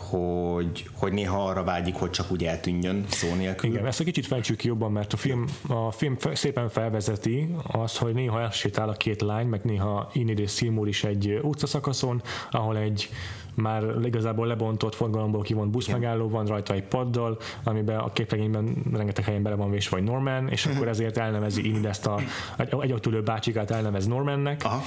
[0.10, 3.70] hogy, hogy néha arra vágyik, hogy csak úgy eltűnjön szó nélkül.
[3.70, 7.98] Igen, ezt egy kicsit fejtsük ki jobban, mert a film, a film szépen felvezeti az,
[7.98, 12.78] hogy néha elsétál a két lány, meg néha Enid és Seymour is egy utcaszakaszon, ahol
[12.78, 13.10] egy
[13.58, 19.44] már igazából lebontott forgalomból kivont buszmegálló van rajta egy paddal, amiben a képregényben rengeteg helyen
[19.44, 22.20] bele van vésve vagy Norman, és akkor ezért elnevezi Enid ezt a
[22.58, 24.82] egy ott ülő bácsikát elnevez Normannek, Aha.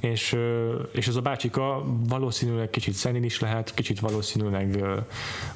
[0.00, 0.36] és,
[0.92, 4.65] és ez a bácsika valószínűleg kicsit szenin is lehet, kicsit valószínűleg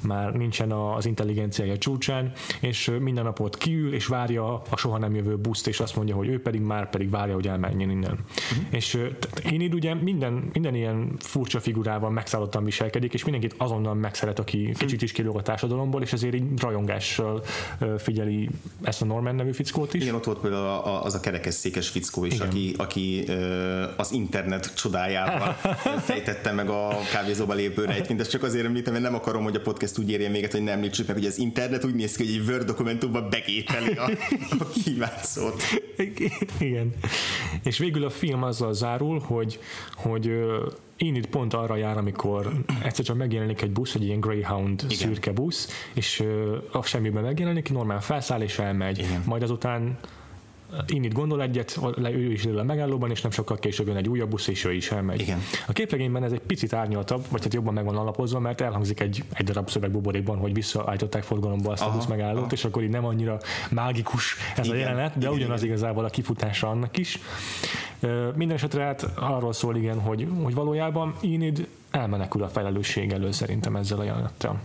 [0.00, 5.36] már nincsen az intelligenciája csúcsán, és minden napot kiül, és várja a soha nem jövő
[5.36, 8.12] buszt, és azt mondja, hogy ő pedig már pedig várja, hogy elmenjen innen.
[8.12, 8.64] Uh-huh.
[8.70, 8.98] És
[9.44, 15.02] Enid ugye minden, minden ilyen furcsa figurával megszállottan viselkedik, és mindenkit azonnal megszeret, aki kicsit
[15.02, 17.42] is kilóg a társadalomból, és ezért így rajongással
[17.98, 18.48] figyeli
[18.82, 20.02] ezt a Norman nevű fickót is.
[20.02, 20.66] Igen, ott volt például
[21.02, 23.24] az a kerekesszékes fickó is, aki, aki
[23.96, 25.56] az internet csodájával
[26.08, 28.20] fejtette meg a kávézóba lépő rejtvényt.
[28.20, 30.74] Ezt csak azért említem, mert nem akarom, hogy a podcast úgy érjen véget, hogy nem
[30.74, 34.10] említsük meg, hogy az internet úgy néz ki, hogy egy Word dokumentumban begépeli a,
[34.58, 35.62] a kívánt szót.
[36.58, 36.94] Igen.
[37.62, 39.58] És végül a film azzal zárul, hogy,
[39.94, 40.30] hogy
[40.96, 44.96] én itt pont arra jár, amikor egyszer csak megjelenik egy busz, egy ilyen Greyhound Igen.
[44.96, 46.24] szürke busz, és
[46.72, 48.98] a semmiben megjelenik, normál felszáll és elmegy.
[48.98, 49.22] Igen.
[49.26, 49.98] Majd azután
[50.86, 54.30] én itt gondol egyet, ő is a megállóban, és nem sokkal később jön egy újabb
[54.30, 55.20] busz, és ő is elmegy.
[55.20, 55.38] Igen.
[55.66, 59.24] A képregényben ez egy picit árnyaltabb, vagy hát jobban meg van alapozva, mert elhangzik egy,
[59.32, 62.52] egy darab szöveg buborékban, hogy visszaállították forgalomba azt aha, a busz megállót, aha.
[62.52, 63.38] és akkor így nem annyira
[63.70, 65.74] mágikus ez igen, a jelenet, de igen, ugyanaz igen.
[65.74, 67.18] igazából a kifutása annak is.
[68.34, 73.76] Minden esetre hát arról szól igen, hogy, hogy valójában Enid elmenekül a felelősség elő szerintem
[73.76, 74.60] ezzel a jelenettel.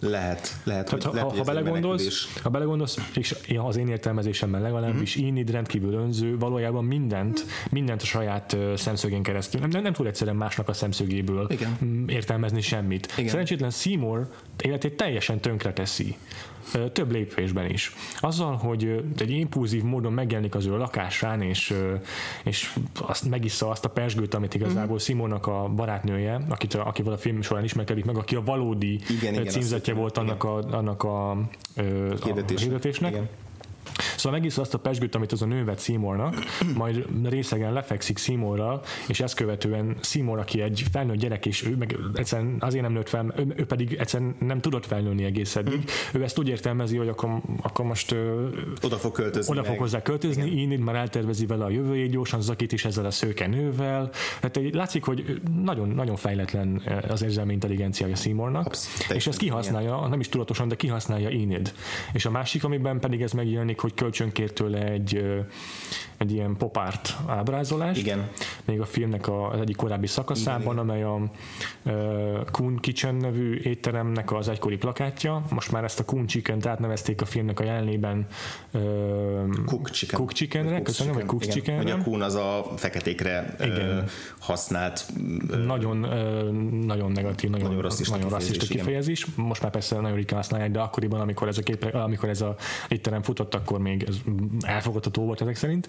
[0.00, 5.28] Lehet, lehet, hogy, ha, lehet, ha, belegondolsz, ha belegondolsz, és az én értelmezésemben legalábbis mm-hmm.
[5.28, 10.36] Enid rendkívül önző, valójában mindent, mindent a saját szemszögén keresztül, nem, nem, nem tud egyszerűen
[10.36, 12.04] másnak a szemszögéből Igen.
[12.06, 13.12] értelmezni semmit.
[13.16, 13.30] Igen.
[13.30, 14.28] Szerencsétlen Seymour
[14.60, 16.16] életét teljesen tönkre teszi
[16.92, 17.94] több lépésben is.
[18.20, 21.74] Azzal, hogy egy impulzív módon megjelenik az ő lakásán, és,
[22.44, 24.98] és azt megissza azt a persgőt, amit igazából mm.
[24.98, 29.48] Simónak a barátnője, akit, akivel a film során ismerkedik meg, aki a valódi igen, igen,
[29.48, 31.36] címzetje volt annak a, annak a, a,
[31.76, 33.12] a hirdetésnek.
[33.12, 33.28] Igen
[34.16, 36.34] Szóval megisz azt a pesgőt, amit az a nő vett Seymournak,
[36.74, 41.96] majd részegen lefekszik Seymourral, és ezt követően Seymour, aki egy felnőtt gyerek, és ő meg
[42.14, 45.76] egyszerűen azért nem nőtt fel, ő, ő pedig egyszerűen nem tudott felnőni egész eddig.
[45.76, 46.20] Mm.
[46.20, 48.14] Ő ezt úgy értelmezi, hogy akkor, akkor most
[48.82, 49.52] oda fog költözni.
[49.52, 53.10] Oda fog hozzá költözni, Enid már eltervezi vele a jövőjét, gyorsan zakít is ezzel a
[53.10, 54.10] szőke nővel.
[54.42, 60.20] Hát látszik, hogy nagyon, nagyon fejletlen az érzelmi intelligenciája Seymournak, Absz- és ezt kihasználja, nem
[60.20, 61.72] is tudatosan, de kihasználja Enid.
[62.12, 65.24] És a másik, amiben pedig ez megjelenik, hogy kölcsön tőle egy,
[66.16, 68.00] egy ilyen popárt ábrázolást.
[68.00, 68.28] Igen.
[68.64, 70.78] Még a filmnek az egyik korábbi szakaszában, Igen.
[70.78, 71.30] amely a
[72.50, 75.42] Kun Kitchen nevű étteremnek az egykori plakátja.
[75.50, 78.26] Most már ezt a Kun Chicken-t átnevezték a filmnek a jelenében
[79.66, 80.18] Cook Chicken.
[80.18, 81.76] Cook Chickenre, köszönöm, vagy Cook Chicken.
[81.76, 84.04] Hogy a Kun az a feketékre Igen.
[84.38, 85.06] használt
[85.66, 85.96] nagyon,
[86.86, 89.24] nagyon negatív, nagyon, nagyon rasszista, nagyon rasszista kifejezés.
[89.24, 89.26] kifejezés.
[89.36, 92.56] Most már persze nagyon ritkán használják, de akkoriban, amikor ez a, kép, amikor ez a
[92.88, 94.16] étterem futott, akkor még ez
[94.60, 95.88] elfogadható volt ezek szerint.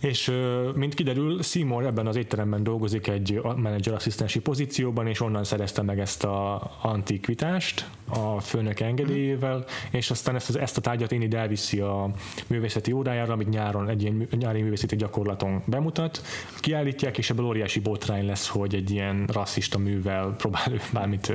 [0.00, 0.32] És
[0.74, 6.00] mint kiderül, Seymour ebben az étteremben dolgozik egy menedzser asszisztensi pozícióban, és onnan szerezte meg
[6.00, 11.80] ezt a antikvitást a főnök engedélyével, és aztán ezt, ezt a tárgyat én ide elviszi
[11.80, 12.10] a
[12.46, 16.22] művészeti órájára, amit nyáron egy ilyen nyári művészeti gyakorlaton bemutat,
[16.60, 21.32] kiállítják, és ebből óriási botrány lesz, hogy egy ilyen rasszista művel próbál ő bármit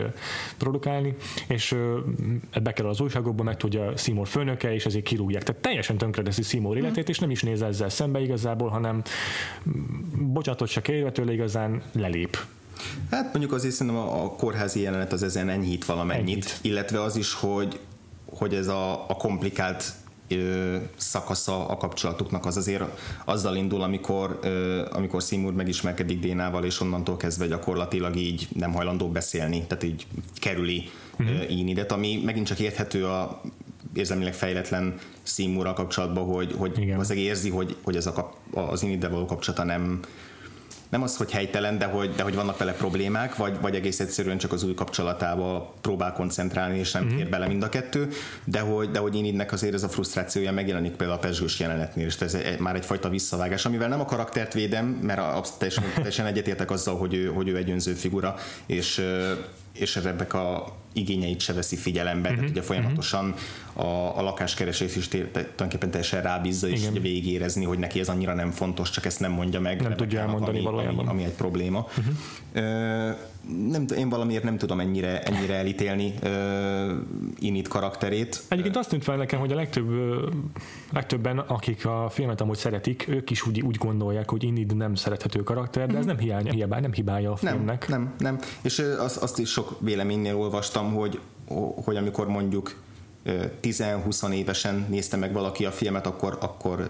[0.57, 1.16] produkálni,
[1.47, 1.76] és
[2.63, 5.43] be kell az újságokba, meg tudja Seymour főnöke, és ezért kirúgják.
[5.43, 9.01] Tehát teljesen tönkreteszi Seymour életét, és nem is néz ezzel szembe igazán, igazából, hanem
[10.33, 12.37] bocsátot se kérve tőle igazán lelép.
[13.11, 16.59] Hát mondjuk azért szerintem a kórházi jelenet az ezen enyhít valamennyit, enyhít.
[16.61, 17.79] illetve az is, hogy,
[18.25, 19.93] hogy ez a, a komplikált
[20.27, 22.83] ö, szakasza a kapcsolatuknak az azért
[23.25, 29.09] azzal indul, amikor, ö, amikor Seymour megismerkedik Dénával, és onnantól kezdve gyakorlatilag így nem hajlandó
[29.09, 30.89] beszélni, tehát így kerüli
[31.19, 31.35] uh-huh.
[31.35, 31.57] Mhm.
[31.57, 33.41] Inidet, ami megint csak érthető a
[33.95, 39.25] érzelmileg fejletlen Seymourral kapcsolatban, hogy, hogy az érzi, hogy, hogy ez a az Iniddel való
[39.25, 39.99] kapcsolata nem,
[40.89, 44.37] nem az, hogy helytelen, de hogy, de hogy vannak vele problémák, vagy, vagy egész egyszerűen
[44.37, 47.15] csak az új kapcsolatába próbál koncentrálni, és nem mm-hmm.
[47.15, 48.09] fér bele mind a kettő,
[48.43, 52.15] de hogy, de hogy Inidnek azért ez a frusztrációja megjelenik például a pesgős jelenetnél, és
[52.19, 56.71] ez egy, már egyfajta visszavágás, amivel nem a karaktert védem, mert a, teljesen, teljesen egyetértek
[56.71, 58.35] azzal, hogy ő, hogy ő egy önző figura,
[58.65, 59.01] és
[59.77, 62.35] és Rebecca igényeit se veszi figyelembe, uh-huh.
[62.35, 63.33] tehát ugye folyamatosan
[63.78, 68.51] a, a lakáskeresés is tulajdonképpen teljesen rábízza, és ugye végigérezni, hogy neki ez annyira nem
[68.51, 69.82] fontos, csak ezt nem mondja meg.
[69.82, 70.99] Nem tudja elmondani ami, valójában.
[70.99, 71.80] Ami, ami egy probléma.
[71.80, 72.15] Uh-huh.
[72.53, 73.11] Ö,
[73.69, 76.32] nem, én valamiért nem tudom ennyire, ennyire elítélni uh,
[77.39, 78.41] Init karakterét.
[78.47, 79.89] Egyébként azt tűnt fel nekem, hogy a legtöbb,
[80.91, 85.43] legtöbben, akik a filmet amúgy szeretik, ők is úgy, úgy gondolják, hogy Inid nem szerethető
[85.43, 86.07] karakter, de ez mhm.
[86.07, 87.88] nem, hiány, hiába, nem hibája a filmnek.
[87.88, 88.39] Nem, nem, nem.
[88.61, 91.19] És azt, azt is sok véleménynél olvastam, hogy,
[91.84, 92.76] hogy amikor mondjuk
[93.26, 96.86] 10-20 évesen nézte meg valaki a filmet, akkor, akkor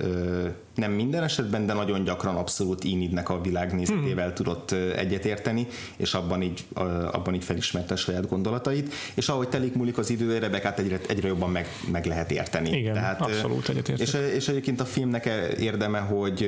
[0.75, 4.33] nem minden esetben, de nagyon gyakran abszolút Inidnek a világnézetével hmm.
[4.33, 5.67] tudott egyetérteni,
[5.97, 6.65] és abban így,
[7.11, 11.27] abban így felismerte a saját gondolatait, és ahogy telik múlik az idő, Rebekát egyre, egyre
[11.27, 12.77] jobban meg, meg lehet érteni.
[12.77, 14.07] Igen, Tehát, abszolút egyetértek.
[14.07, 15.25] És, és egyébként a filmnek
[15.59, 16.47] érdeme, hogy,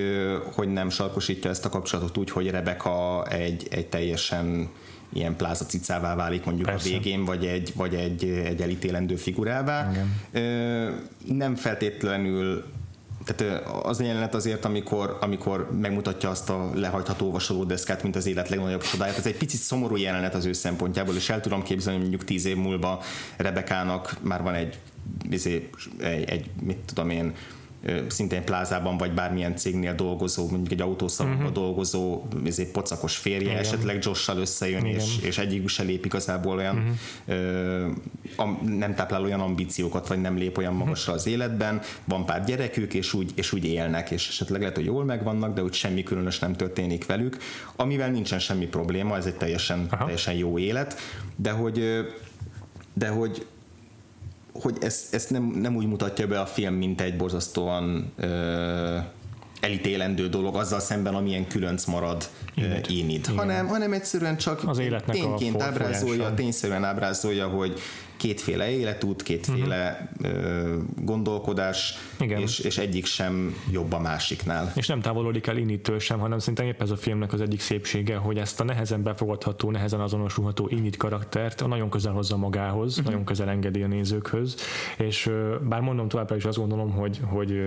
[0.54, 4.70] hogy nem sarkosítja ezt a kapcsolatot úgy, hogy Rebeka egy, egy teljesen
[5.14, 6.90] ilyen plázacicává válik mondjuk Persze.
[6.90, 9.92] a végén, vagy egy, vagy egy, egy elítélendő figurává.
[9.92, 10.10] Igen.
[11.26, 12.64] Nem feltétlenül
[13.28, 18.50] tehát az a jelenet azért, amikor, amikor megmutatja azt a lehajtható vasalódeszkát, mint az élet
[18.50, 22.10] legnagyobb csodáját, ez egy picit szomorú jelenet az ő szempontjából, és el tudom képzelni, hogy
[22.10, 23.02] mondjuk tíz év múlva
[23.38, 24.80] Rebekának már van egy,
[25.30, 27.34] izé, egy, egy mit tudom én,
[28.08, 31.56] szintén plázában vagy bármilyen cégnél dolgozó, mondjuk egy autószalomban uh-huh.
[31.56, 33.58] dolgozó ezért pocakos férje, Igen.
[33.58, 36.94] esetleg Josh-sal összejön, és, és egyik se lép igazából olyan, uh-huh.
[37.26, 37.88] ö,
[38.36, 40.84] am, nem táplál olyan ambíciókat, vagy nem lép olyan mhm.
[40.84, 44.86] magasra az életben, van pár gyerekük, és úgy, és úgy élnek, és esetleg lehet, hogy
[44.86, 47.38] jól megvannak, de úgy semmi különös nem történik velük,
[47.76, 51.00] amivel nincsen semmi probléma, ez egy teljesen, teljesen jó élet,
[51.36, 52.06] de hogy
[52.94, 53.46] de hogy
[54.62, 58.98] hogy ezt, ezt nem, nem úgy mutatja be a film, mint egy borzasztóan ö,
[59.60, 62.30] elítélendő dolog azzal szemben, amilyen különc marad
[62.90, 67.80] Enid, hanem, hanem egyszerűen csak az tényként ábrázolja, tényszerűen ábrázolja, hogy
[68.18, 70.84] kétféle életút, kétféle uh-huh.
[71.02, 72.42] gondolkodás, Igen.
[72.42, 74.72] És, és egyik sem jobb a másiknál.
[74.76, 78.16] És nem távolodik el Initől sem, hanem szerintem épp ez a filmnek az egyik szépsége,
[78.16, 83.06] hogy ezt a nehezen befogadható, nehezen azonosulható Init karaktert nagyon közel hozza magához, uh-huh.
[83.06, 84.56] nagyon közel engedi a nézőkhöz,
[84.98, 85.30] és
[85.62, 87.62] bár mondom továbbra is azt gondolom, hogy, hogy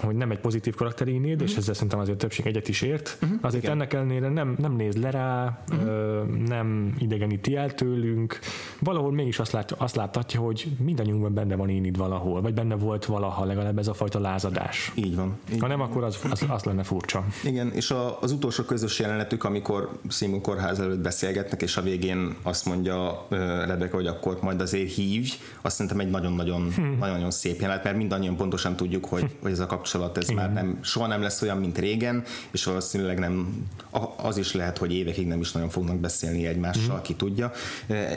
[0.00, 1.42] hogy nem egy pozitív karakter Enid, uh-huh.
[1.42, 1.58] és mhm.
[1.58, 3.38] ezzel szerintem azért többség egyet is ért, uh-huh.
[3.40, 3.74] azért Igen.
[3.74, 6.26] ennek ellenére nem, nem néz le rá, uh-huh.
[6.46, 8.38] nem idegeníti el tőlünk,
[8.80, 13.04] valahol mégis azt, lát, azt láthatja, hogy mindannyiunkban benne van Enid valahol, vagy benne volt
[13.04, 14.92] valaha legalább ez a fajta lázadás.
[14.94, 15.38] Így van.
[15.52, 17.24] Így ha nem, akkor az, az, az lenne furcsa.
[17.44, 22.36] Igen, és a, az utolsó közös jelenetük, amikor Simon kórház előtt beszélgetnek, és a végén
[22.42, 25.30] azt mondja uh, Rebecca, hogy akkor majd azért hívj,
[25.62, 26.96] azt szerintem egy nagyon-nagyon, hmm.
[26.98, 30.34] nagyon-nagyon szép jelenet, mert mindannyian pontosan tudjuk, hogy, hogy ez a kapcsolat, ez Igen.
[30.34, 33.66] már nem, soha nem lesz olyan, mint régen, és valószínűleg nem,
[34.16, 37.02] az is lehet, hogy évekig nem is nagyon fognak beszélni egymással, mm.
[37.02, 37.52] ki tudja.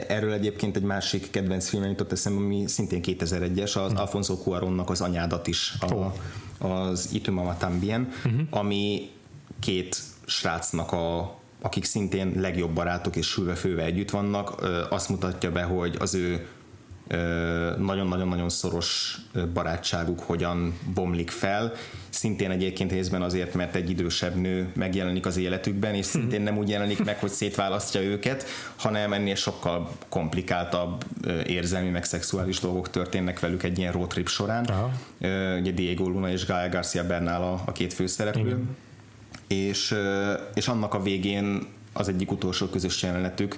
[0.07, 3.95] Erről egyébként egy másik kedvenc filmem jutott eszembe, ami szintén 2001-es, az mm.
[3.95, 6.13] Alfonso Cuaronnak az anyádat is, a, oh.
[6.71, 8.41] az Ituma Tambien, mm-hmm.
[8.49, 9.09] ami
[9.59, 15.63] két srácnak a akik szintén legjobb barátok és sülve főve együtt vannak, azt mutatja be,
[15.63, 16.47] hogy az ő
[17.77, 19.17] nagyon-nagyon-nagyon szoros
[19.53, 21.73] barátságuk hogyan bomlik fel.
[22.09, 26.69] Szintén egyébként részben azért, mert egy idősebb nő megjelenik az életükben, és szintén nem úgy
[26.69, 28.45] jelenik meg, hogy szétválasztja őket,
[28.75, 31.03] hanem ennél sokkal komplikáltabb
[31.45, 34.65] érzelmi, meg szexuális dolgok történnek velük egy ilyen roadtrip során.
[34.65, 34.91] Aha.
[35.59, 38.63] Ugye Diego Luna és Gael Garcia Bernal a, a két főszereplő.
[39.47, 39.95] És,
[40.53, 43.57] és annak a végén az egyik utolsó közös jelenetük,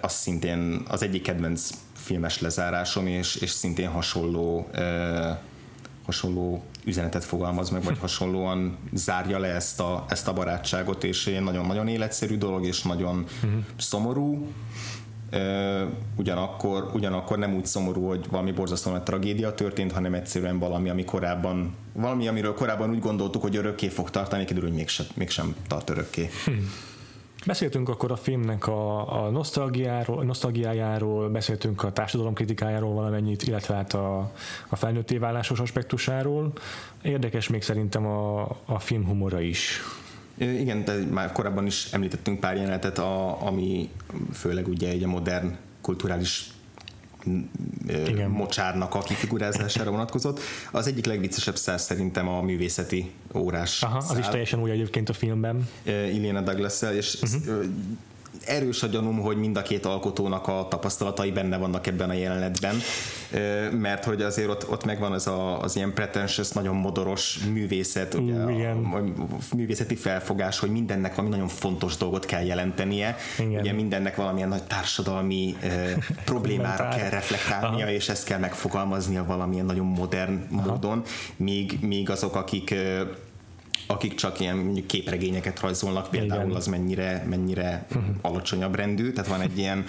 [0.00, 4.70] az szintén az egyik kedvenc filmes lezárásom, és, és szintén hasonló
[6.06, 11.42] hasonló üzenetet fogalmaz meg, vagy hasonlóan zárja le ezt a, ezt a barátságot, és egy
[11.42, 13.60] nagyon-nagyon életszerű dolog, és nagyon uh-huh.
[13.76, 14.48] szomorú,
[16.16, 21.74] ugyanakkor, ugyanakkor nem úgy szomorú, hogy valami borzasztóan tragédia történt, hanem egyszerűen valami, ami korábban,
[21.92, 26.30] valami, amiről korábban úgy gondoltuk, hogy örökké fog tartani, kiderül, hogy mégsem, mégsem tart örökké.
[26.44, 26.70] Hmm.
[27.46, 29.30] Beszéltünk akkor a filmnek a, a
[30.24, 34.32] nosztalgiájáról, beszéltünk a társadalomkritikájáról valamennyit, illetve hát a,
[34.68, 36.52] a felnőtté válásos aspektusáról.
[37.02, 39.80] Érdekes még szerintem a, a film humora is.
[40.38, 43.90] Igen, de már korábban is említettünk pár jelenetet, a, ami
[44.32, 46.50] főleg ugye egy a modern kulturális
[48.06, 48.30] igen.
[48.30, 50.40] mocsárnak a kifigurázására vonatkozott.
[50.72, 54.18] Az egyik legviccesebb száz szerintem a művészeti órás Aha, az szál.
[54.18, 55.68] is teljesen új egyébként a filmben.
[55.84, 57.64] Iliana douglas és uh-huh
[58.46, 62.76] erős a gyanúm, hogy mind a két alkotónak a tapasztalatai benne vannak ebben a jelenetben,
[63.70, 68.34] mert hogy azért ott, ott megvan az, a, az ilyen pretentious, nagyon modoros művészet, ugye,
[68.34, 73.60] uh, a, a művészeti felfogás, hogy mindennek valami nagyon fontos dolgot kell jelentenie, igen.
[73.60, 75.56] ugye mindennek valamilyen nagy társadalmi
[76.24, 77.94] problémára kell reflektálnia, Aha.
[77.94, 80.70] és ezt kell megfogalmaznia valamilyen nagyon modern Aha.
[80.70, 81.02] módon,
[81.36, 82.74] míg, míg azok, akik
[83.86, 86.56] akik csak ilyen mondjuk képregényeket rajzolnak, például Igen.
[86.56, 88.14] az mennyire, mennyire uh-huh.
[88.20, 89.84] alacsonyabb rendű, tehát van egy ilyen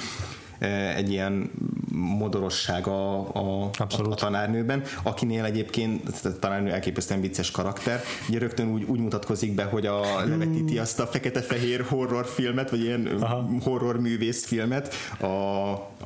[0.95, 1.51] egy ilyen
[1.91, 8.83] modorosság a, a, a tanárnőben, akinél egyébként a tanárnő elképesztően vicces karakter, ugye rögtön úgy,
[8.83, 13.49] úgy mutatkozik be, hogy a levetíti azt a fekete-fehér horrorfilmet, vagy ilyen Aha.
[13.61, 15.27] horror művész filmet, a,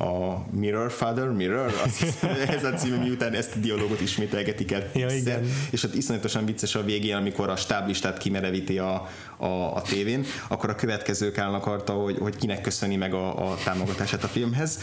[0.04, 2.24] a Mirror Father, Mirror, azt
[2.56, 4.90] ez a cím, miután ezt a dialógot ismételgetik el.
[4.94, 5.50] Ja, igen.
[5.70, 9.08] és ott iszonyatosan vicces a végén, amikor a stáblistát kimerevíti a,
[9.42, 13.56] a, a tévén, akkor a következők állnak arta, hogy, hogy kinek köszöni meg a, a
[13.64, 14.78] támogatását a filmhez.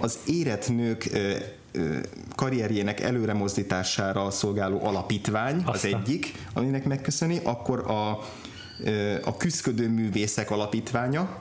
[0.00, 1.10] Az érett nők
[2.34, 5.72] karrierjének előre mozdítására szolgáló alapítvány Aztán.
[5.72, 8.10] az egyik, aminek megköszöni, akkor a,
[9.24, 11.38] a küzdködő művészek alapítványa,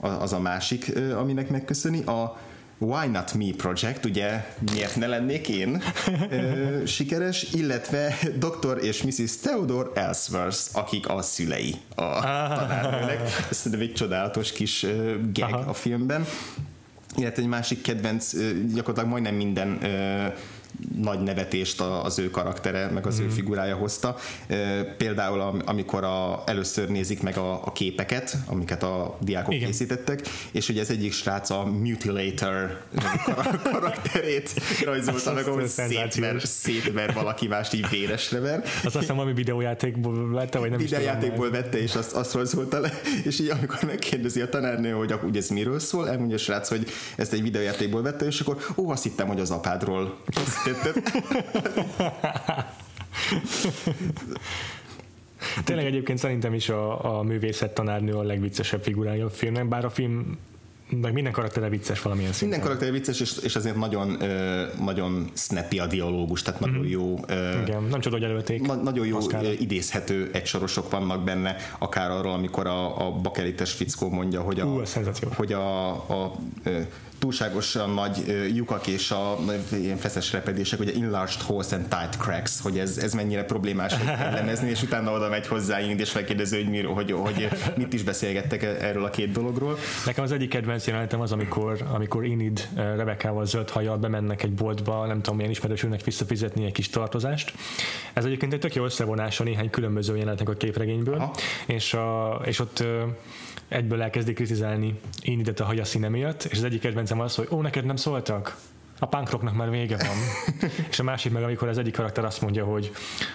[0.00, 2.38] az a másik, aminek megköszöni, a
[2.78, 5.82] Why Not Me Project, ugye miért ne lennék én
[6.30, 8.78] ö, sikeres, illetve Dr.
[8.82, 9.36] és Mrs.
[9.36, 13.20] Theodore Ellsworth, akik a szülei a tanárnőnek.
[13.50, 14.86] Ez szerintem egy csodálatos kis
[15.32, 15.70] gag Aha.
[15.70, 16.26] a filmben.
[17.16, 18.32] Illetve egy másik kedvenc,
[18.74, 19.78] gyakorlatilag majdnem minden
[21.02, 23.22] nagy nevetést az ő karaktere, meg az mm.
[23.22, 23.34] ő mhm.
[23.34, 24.16] figurája hozta.
[24.96, 29.66] Például amikor a, először nézik meg a, a képeket, amiket a diákok Igen.
[29.66, 32.80] készítettek, és ugye ez egyik srác a Mutilator
[33.72, 34.50] karakterét
[34.84, 38.64] rajzolta meg, ahol szétver, szétver valaki mást így véresre ver.
[38.84, 43.40] Azt hiszem valami videójátékból vette, vagy nem Videójátékból vette, és azt, azt rajzolta le, és
[43.40, 46.86] így amikor megkérdezi a tanárnő, hogy ugye ez miről szól, elmondja a srác, hogy
[47.16, 50.18] ezt egy videójátékból vette, és akkor ó, azt hittem, hogy az apádról
[55.64, 59.90] Tényleg egyébként szerintem is a, a művészet tanárnő a legviccesebb figurája a filmnek, bár a
[59.90, 60.38] film
[60.90, 62.58] meg minden karaktere vicces valamilyen szinten.
[62.58, 66.88] Minden karaktere vicces, és, és azért nagyon, ö, nagyon snappy a dialógus, tehát nagyon mm.
[66.88, 67.18] jó.
[67.26, 68.66] Ö, Igen, nem csak hogy előtték.
[68.66, 69.44] Na, nagyon jó Oscar.
[69.58, 74.86] idézhető egysorosok vannak benne, akár arról, amikor a, a bakelites fickó mondja, hogy a, uh,
[75.34, 76.32] hogy a, a, a
[77.18, 79.38] túlságosan nagy lyukak és a
[79.72, 83.94] ilyen feszes repedések, ugye enlarged holes and tight cracks, hogy ez, ez mennyire problémás
[84.38, 88.62] lemezni, és utána oda megy hozzá és megkérdezi, hogy, mir, hogy, hogy mit is beszélgettek
[88.62, 89.78] erről a két dologról.
[90.06, 95.06] Nekem az egyik kedvenc jelenetem az, amikor, amikor Inid Rebekával zöld hajjal bemennek egy boltba,
[95.06, 97.52] nem tudom milyen ismerősülnek visszafizetni egy kis tartozást.
[98.12, 101.34] Ez egyébként egy tök jó összevonása néhány különböző jelenetnek a képregényből, Aha.
[101.66, 102.84] és, a, és ott
[103.68, 107.60] egyből elkezdi kritizálni én ide a hagyaszíne miatt, és az egyik kedvencem az, hogy ó,
[107.60, 108.56] neked nem szóltak?
[108.98, 110.16] a punkrocknak már vége van.
[110.90, 112.90] és a másik meg, amikor az egyik karakter azt mondja, hogy,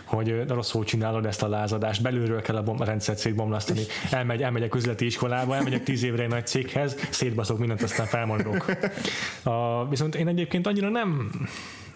[0.06, 3.82] hogy rosszul csinálod ezt a lázadást, belülről kell a, bom- a rendszert szétbomlasztani.
[4.12, 8.66] Elmegy, elmegy a közleti iskolába, elmegyek tíz évre egy nagy céghez, szétbaszok mindent, aztán felmondok.
[9.44, 11.32] A, viszont én egyébként annyira nem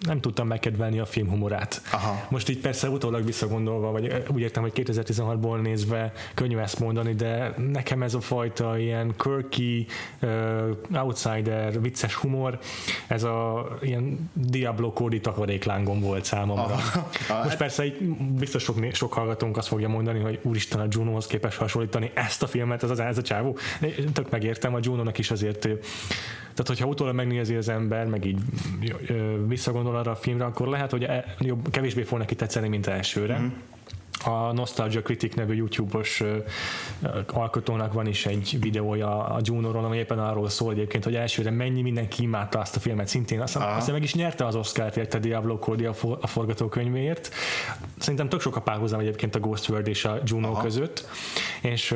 [0.00, 1.82] nem tudtam megkedvelni a film humorát.
[1.92, 2.26] Aha.
[2.28, 7.54] Most így persze utólag visszagondolva, vagy úgy értem, hogy 2016-ból nézve könnyű ezt mondani, de
[7.72, 9.86] nekem ez a fajta ilyen quirky,
[10.22, 12.58] uh, outsider, vicces humor,
[13.06, 16.62] ez a ilyen Diablo kódi takaréklángom volt számomra.
[16.62, 17.08] Aha.
[17.28, 21.26] Most hát- persze így biztos sok, sok hallgatónk azt fogja mondani, hogy úristen a Junohoz
[21.26, 23.58] képes hasonlítani ezt a filmet, ez az ez a csávó.
[24.12, 25.68] Tök megértem, a Juno-nak is azért
[26.56, 28.38] tehát, hogyha utólag megnézi az ember, meg így
[29.46, 33.38] visszagondol arra a filmre, akkor lehet, hogy e, jobb, kevésbé fog neki tetszeni, mint elsőre.
[33.38, 33.48] Mm
[34.26, 36.22] a Nostalgia Critic nevű YouTube-os
[37.32, 41.82] alkotónak van is egy videója a Juno-ról, ami éppen arról szól egyébként, hogy elsőre mennyi
[41.82, 45.58] mindenki imádta azt a filmet, szintén aztán, aztán meg is nyerte az Oscar-t érte Diablo
[45.58, 47.34] Cody a, for, a forgatókönyvéért.
[47.98, 50.62] Szerintem tök sok a párhuzam egyébként a Ghost World és a Juno Aha.
[50.62, 51.08] között,
[51.62, 51.94] és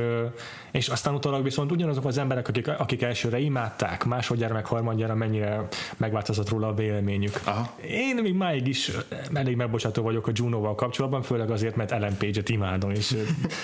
[0.70, 5.68] és aztán utólag viszont ugyanazok az emberek, akik, akik elsőre imádták, másodjára meg harmadjára mennyire
[5.96, 7.40] megváltozott róla a véleményük.
[7.44, 7.74] Aha.
[7.82, 8.90] Én még máig is
[9.32, 13.16] elég megbocsátó vagyok a Juno-val kapcsolatban, főleg azért, mert Ellen Page-et imádom, és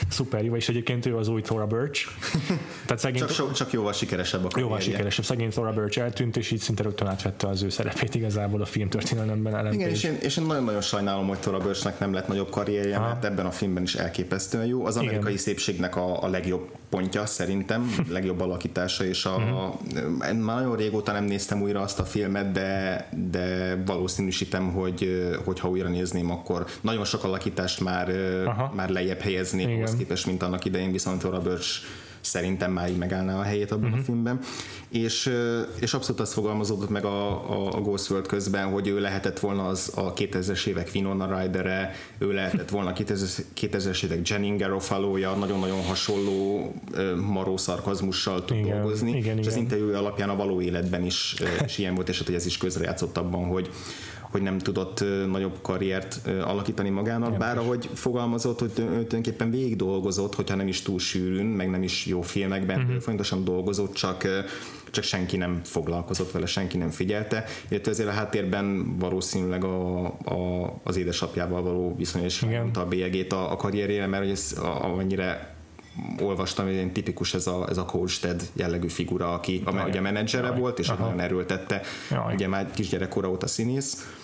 [0.08, 2.08] szuper jó, és egyébként ő az új Thora Birch.
[2.86, 5.24] Tehát szegény, csak, so, csak jóval sikeresebb a Jóval sikeresebb.
[5.24, 9.56] Szegény Thora Birch eltűnt, és így szinte rögtön átvette az ő szerepét igazából a filmtörténelemben
[9.56, 12.96] Ellen Igen, és én, és én nagyon-nagyon sajnálom, hogy Thora Birchnek nem lett nagyobb karrierje,
[12.96, 13.06] Aha.
[13.06, 14.84] mert ebben a filmben is elképesztően jó.
[14.86, 15.42] Az amerikai Igen.
[15.42, 20.38] szépségnek a, a legjobb pontja szerintem, legjobb alakítása, és a, mm-hmm.
[20.38, 25.68] már nagyon régóta nem néztem újra azt a filmet, de, de valószínűsítem, hogy, hogy ha
[25.68, 28.10] újra nézném, akkor nagyon sok alakítást már,
[28.46, 28.72] Aha.
[28.74, 31.82] már lejjebb helyezni ahhoz képest, mint annak idején, viszont Laura Birch
[32.26, 34.00] szerintem már így megállná a helyét abban uh-huh.
[34.00, 34.40] a filmben.
[34.88, 35.32] És,
[35.80, 39.66] és abszolút azt fogalmazódott meg a, a, a Ghost World közben, hogy ő lehetett volna
[39.66, 45.82] az a 2000-es évek Winona Ryder-e, ő lehetett volna a 2000-es évek Jenning Garofalo-ja, nagyon-nagyon
[45.82, 46.72] hasonló
[47.26, 49.46] maró szarkazmussal tud igen, dolgozni, igen, és igen.
[49.46, 52.56] az interjú alapján a való életben is, is ilyen volt, és hát, hogy ez is
[52.56, 53.70] közrejátszott abban, hogy,
[54.30, 60.34] hogy nem tudott nagyobb karriert alakítani magának, nem bár ahogy fogalmazott, hogy tulajdonképpen végig dolgozott,
[60.34, 63.00] hogyha nem is túl sűrűn, meg nem is jó filmekben, uh-huh.
[63.00, 64.26] fontosan dolgozott, csak
[64.90, 70.72] csak senki nem foglalkozott vele, senki nem figyelte, illetve ezért a háttérben valószínűleg a, a,
[70.84, 75.54] az édesapjával való viszony is a bélyegét a, a karrierjére, mert hogy ez amennyire
[76.20, 80.46] olvastam, hogy tipikus ez a, ez a coach Ted jellegű figura, aki a, ugye menedzsere
[80.46, 80.58] Jaj.
[80.58, 81.04] volt, és Aha.
[81.04, 82.34] nagyon erőltette, Jaj.
[82.34, 84.15] ugye már kisgyerekkora óta színész,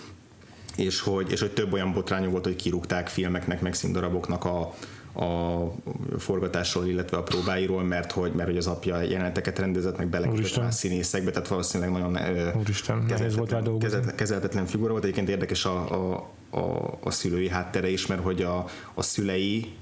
[0.75, 4.73] és hogy, és hogy több olyan botránya volt, hogy kirúgták filmeknek, meg színdaraboknak a,
[5.13, 5.71] a
[6.17, 10.71] forgatásról, illetve a próbáiról, mert hogy, mert hogy az apja jeleneteket rendezett, meg belekötött a
[10.71, 12.17] színészekbe, tehát valószínűleg nagyon
[12.55, 15.03] Úristen, kezelhetetlen, kezelhetetlen, kezelhetetlen figura volt.
[15.03, 19.73] Egyébként érdekes a, a, a, a szülői háttere is, mert hogy a, a szülei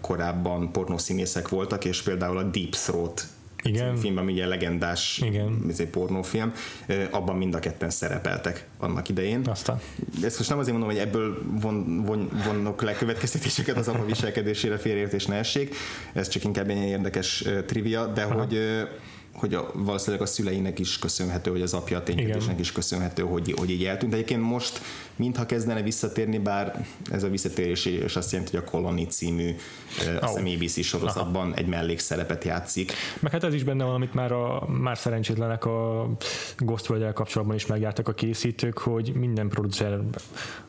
[0.00, 3.26] korábban pornószínészek voltak, és például a Deep Throat
[3.66, 3.96] igen.
[3.96, 5.72] film, ami ugye legendás Igen.
[5.90, 6.52] Pornófilm,
[7.10, 9.40] abban mind a ketten szerepeltek annak idején.
[9.46, 9.80] Aztán.
[10.22, 14.76] Ezt most nem azért mondom, hogy ebből von, von, vonnak le következtetéseket az apa viselkedésére
[14.76, 15.74] félreértés ne essék,
[16.12, 18.34] ez csak inkább egy érdekes trivia, de Aha.
[18.34, 18.58] hogy
[19.36, 23.54] hogy a, valószínűleg a szüleinek is köszönhető, hogy az apja a ténykedésnek is köszönhető, hogy,
[23.56, 24.12] hogy így eltűnt.
[24.12, 24.80] Egyébként most
[25.16, 29.54] mintha kezdene visszatérni, bár ez a visszatérés és azt jelenti, hogy a Colony című
[30.06, 30.22] oh.
[30.22, 31.56] azt ABC sorozatban Aha.
[31.56, 32.92] egy mellékszerepet játszik.
[33.20, 36.08] Meg hát ez is benne van, amit már, a, már szerencsétlenek a
[36.58, 40.00] Ghost world kapcsolatban is megjártak a készítők, hogy minden producer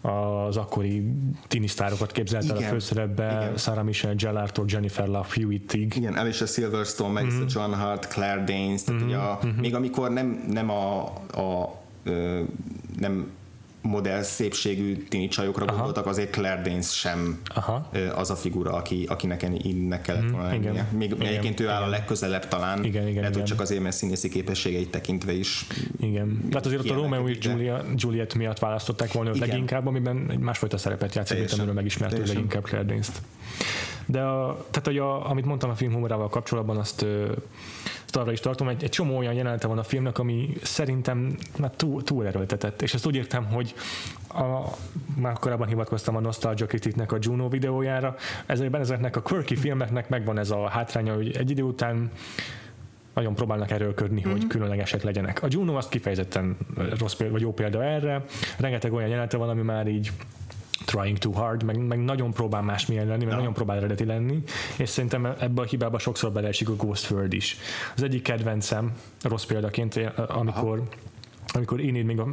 [0.02, 1.04] az akkori
[1.48, 3.58] tinisztárokat képzelte el a főszerepbe, Igen.
[3.58, 5.96] Sarah Michelle Gellartól Jennifer Love Hewitt-ig.
[5.96, 7.48] Igen, Alicia Silverstone, Melissa mm-hmm.
[7.48, 9.10] John Hart, Claire Danes, tehát mm-hmm.
[9.10, 9.60] ugye a, mm-hmm.
[9.60, 11.04] még amikor nem, nem a,
[11.42, 12.42] a ö,
[13.00, 13.32] nem
[13.88, 15.74] modell szépségű tini csajokra Aha.
[15.74, 17.90] gondoltak, azért Claire Danes sem Aha.
[18.16, 20.72] az a figura, aki, akinek innek kellett mhm, volna lennie.
[20.72, 20.88] Igen.
[20.98, 21.28] Még igen.
[21.28, 23.46] egyébként ő áll a legközelebb talán, igen, igen, mert igen.
[23.46, 25.68] csak azért, mert színészi képességeit tekintve is.
[26.00, 26.46] Igen.
[26.50, 30.40] Tehát azért ott a Romeo és Julia, Juliet miatt választották volna őt leginkább, amiben egy
[30.40, 33.22] másfajta szerepet játszik, mint amiről megismertük leginkább Claire Danes-t.
[34.06, 37.06] De a, tehát, hogy a, amit mondtam a film humorával kapcsolatban, azt azt
[38.16, 42.04] arra is tartom, egy, egy csomó olyan jelenete van a filmnek, ami szerintem már túl,
[42.04, 43.74] túl erőltetett, és ezt úgy értem, hogy
[44.30, 44.70] a,
[45.16, 50.40] már korábban hivatkoztam a Nostalgia Criticnek a Juno videójára, ezekben ezeknek a quirky filmeknek megvan
[50.40, 52.12] ez a hátránya, hogy egy idő után
[53.14, 54.32] nagyon próbálnak erőlködni, mm-hmm.
[54.32, 54.50] hogy mhm.
[54.50, 55.44] különlegesek legyenek.
[55.44, 56.58] A Juno azt kifejezetten
[57.00, 58.24] rossz példa, vagy jó példa erre.
[58.58, 60.12] Rengeteg olyan jelenete van, ami már így
[60.88, 63.38] trying too hard, meg, meg nagyon próbál másmilyen lenni, meg ja.
[63.38, 64.44] nagyon próbál eredeti lenni,
[64.78, 67.58] és szerintem ebbe a hibába sokszor beleesik a Ghost World is.
[67.96, 69.96] Az egyik kedvencem, rossz példaként,
[70.28, 70.90] amikor Aha
[71.54, 72.28] amikor Enid, még a,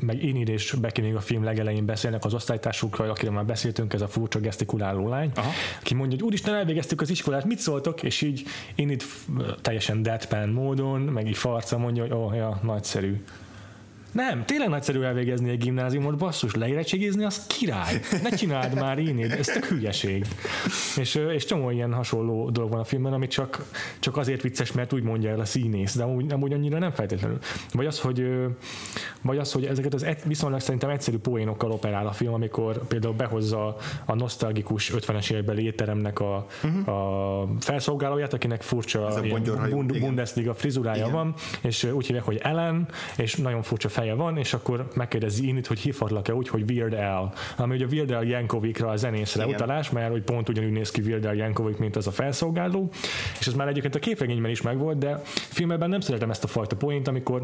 [0.00, 4.00] meg Enid és Becky még a film legelején beszélnek az osztálytársukról, akiről már beszéltünk, ez
[4.00, 5.50] a furcsa gesztikuláló lány, Aha.
[5.80, 8.02] aki mondja, hogy úristen, elvégeztük az iskolát, mit szóltok?
[8.02, 8.42] És így
[8.76, 9.02] Enid
[9.60, 13.22] teljesen deadpan módon, meg így farca mondja, hogy oh, ja, nagyszerű.
[14.12, 18.00] Nem, tényleg nagyszerű elvégezni egy gimnáziumot, basszus, leérettségizni, az király.
[18.22, 20.26] Ne csináld már én, ez tök hülyeség.
[20.96, 23.64] És, és csomó ilyen hasonló dolog van a filmben, ami csak,
[23.98, 27.38] csak azért vicces, mert úgy mondja el a színész, de amúgy, amúgy annyira nem feltétlenül.
[27.72, 28.26] Vagy az, hogy,
[29.22, 33.76] vagy az, hogy ezeket az viszonylag szerintem egyszerű poénokkal operál a film, amikor például behozza
[34.04, 36.88] a nosztalgikus 50-es évekbeli étteremnek a, uh-huh.
[36.88, 39.20] a felszolgálóját, akinek furcsa
[39.68, 41.12] bund, Bundesliga frizurája igen.
[41.12, 45.48] van, és úgy hívják, hogy Ellen, és nagyon furcsa fel feje van, és akkor megkérdezi
[45.48, 47.32] Init, hogy hívhatlak-e úgy, hogy Weird Al.
[47.56, 49.54] Ami ugye Weird Al Jankovicra a zenészre Igen.
[49.54, 52.90] utalás, mert hogy pont ugyanúgy néz ki Weird Al Jankovic, mint az a felszolgáló,
[53.40, 56.76] és ez már egyébként a képregényben is megvolt, de filmben nem szeretem ezt a fajta
[56.76, 57.42] poént, amikor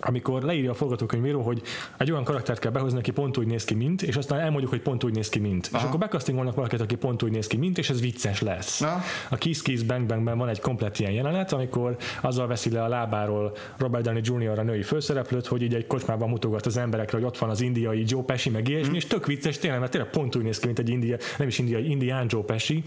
[0.00, 1.62] amikor leírja a forgatókönyvíró, hogy
[1.96, 4.80] egy olyan karaktert kell behozni, aki pont úgy néz ki, mint, és aztán elmondjuk, hogy
[4.80, 5.68] pont úgy néz ki, mint.
[5.72, 5.82] Aha.
[5.82, 8.80] És akkor bekasztingolnak valakit, aki pont úgy néz ki, mint, és ez vicces lesz.
[8.80, 9.00] Aha.
[9.30, 12.88] A Kiss Kiss Bang Bangben van egy komplet ilyen jelenet, amikor azzal veszi le a
[12.88, 14.58] lábáról Robert Downey Jr.
[14.58, 18.04] a női főszereplőt, hogy így egy kocsmában mutogat az emberekre, hogy ott van az indiai
[18.06, 18.96] Joe Pesci, meg ilyesmi, hmm.
[18.96, 21.58] és tök vicces tényleg, mert tényleg pont úgy néz ki, mint egy india, nem is
[21.58, 22.82] indiai, indián Joe Pesci.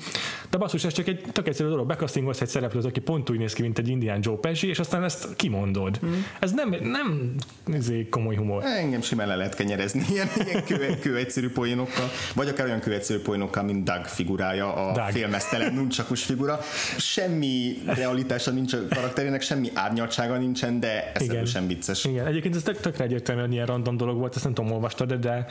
[0.50, 3.54] De basszus, ez csak egy tök egyszerű dolog, bekasztingolsz egy szereplőt, aki pont úgy néz
[3.54, 5.98] ki, mint egy indián Joe Pesci, és aztán ezt kimondod.
[5.98, 6.26] Hmm.
[6.40, 7.36] Ez nem, nem nem
[7.76, 8.64] izé, komoly humor.
[8.64, 12.94] Engem simán le lehet kenyerezni ilyen, ilyen kő, kő egyszerű poénokkal, vagy akár olyan kő
[12.94, 15.10] egyszerű poénokkal, mint Doug figurája, a Doug.
[15.10, 16.60] félmeztelen nuncsakus figura.
[16.98, 22.06] Semmi realitása nincs a karakterének, semmi árnyaltsága nincsen, de ez sem vicces.
[22.06, 25.46] Igen, egyébként ez tök, tökre egyértelműen ilyen random dolog volt, ezt nem tudom, olvastad, de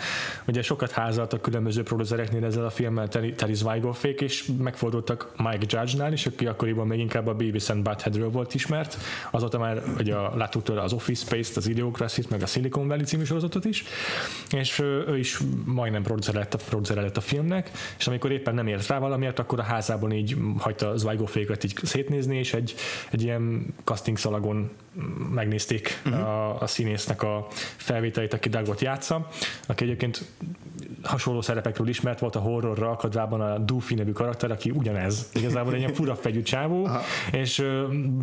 [0.46, 6.26] ugye sokat házaltak különböző producereknél ezzel a filmmel Terry Zweigoffék, és megfordultak Mike Judge-nál is,
[6.26, 8.96] aki akkoriban még inkább a Beavis and Buttheadről volt ismert,
[9.30, 13.24] azóta már ugye láttuk tőle az Office Space-t, az Idiocracy-t, meg a Silicon Valley című
[13.24, 13.84] sorozatot is,
[14.50, 18.66] és ő is majdnem producer lett, a, producer lett a filmnek, és amikor éppen nem
[18.66, 22.74] ért rá valamiért, akkor a házában így hagyta Zweigofékat így szétnézni, és egy,
[23.10, 24.70] egy ilyen casting szalagon
[25.34, 26.28] megnézték uh-huh.
[26.28, 27.46] a, a színésznek a
[27.76, 29.28] felvételeit, aki Dagot játsza,
[29.66, 30.24] aki egyébként
[31.02, 35.28] hasonló szerepekről ismert volt a horrorra akadvában a Doofy nevű karakter, aki ugyanez.
[35.34, 37.00] Igazából egy ilyen fura fegyű csávó, Aha.
[37.32, 37.66] és uh,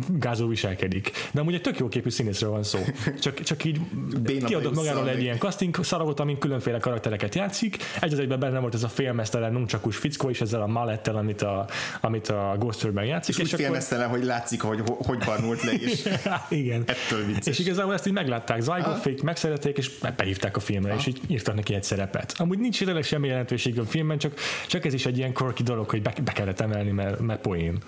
[0.08, 1.10] gázul viselkedik.
[1.32, 2.78] De amúgy egy tök jó képű színészről van szó.
[3.20, 3.80] Csak, csak így
[4.22, 7.76] Béna kiadott magáról egy ilyen casting szaragot, amin különféle karaktereket játszik.
[8.00, 11.42] Egy az egyben benne volt ez a félmeztelen nuncsakus fickó is ezzel a malettel, amit
[11.42, 11.66] a,
[12.00, 13.34] amit a Ghost játszik.
[13.34, 14.18] És, és úgy félmeztelen, akkor...
[14.18, 16.08] hogy látszik, hogy hogy barnult le, és
[16.48, 16.82] Igen.
[16.86, 17.58] ettől vicces.
[17.58, 21.00] És igazából ezt így meglátták, Zygoffék megszerették, és behívták a filmre, Aha.
[21.00, 22.34] és így írtak neki egy szerepet.
[22.36, 24.34] Amúgy nincs tényleg semmi jelentőség a filmben, csak,
[24.66, 27.78] csak ez is egy ilyen quirky dolog, hogy be, be kellett emelni, mert, mert poén.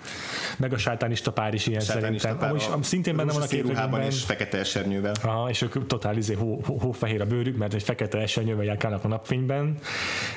[0.57, 2.49] Meg a sátánista pár is ilyen sátánista szerintem.
[2.71, 4.01] Amúgy, szintén benne van a képregényben.
[4.01, 5.10] és fekete esernyővel.
[5.23, 9.07] Aha, és ők totál izé, hó, hófehér a bőrük, mert egy fekete esernyővel járkálnak a
[9.07, 9.77] napfényben,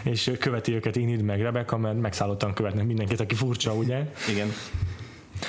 [0.03, 4.07] és követi őket Inid meg Rebecca, mert megszállottan követnek mindenkit, aki furcsa, ugye?
[4.31, 4.49] Igen.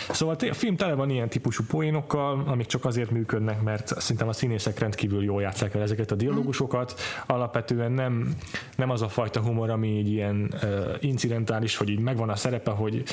[0.10, 4.34] Szóval a film tele van ilyen típusú poénokkal, amik csak azért működnek, mert szerintem a
[4.34, 7.00] színészek rendkívül jól játszák el ezeket a dialógusokat.
[7.26, 8.36] Alapvetően nem,
[8.76, 10.70] nem az a fajta humor, ami így ilyen uh,
[11.00, 13.04] incidentális, hogy így megvan a szerepe, hogy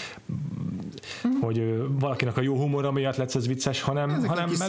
[1.41, 4.11] hogy uh, valakinek a jó humor miatt lesz ez vicces, hanem...
[4.11, 4.69] Ezek hanem kis meg,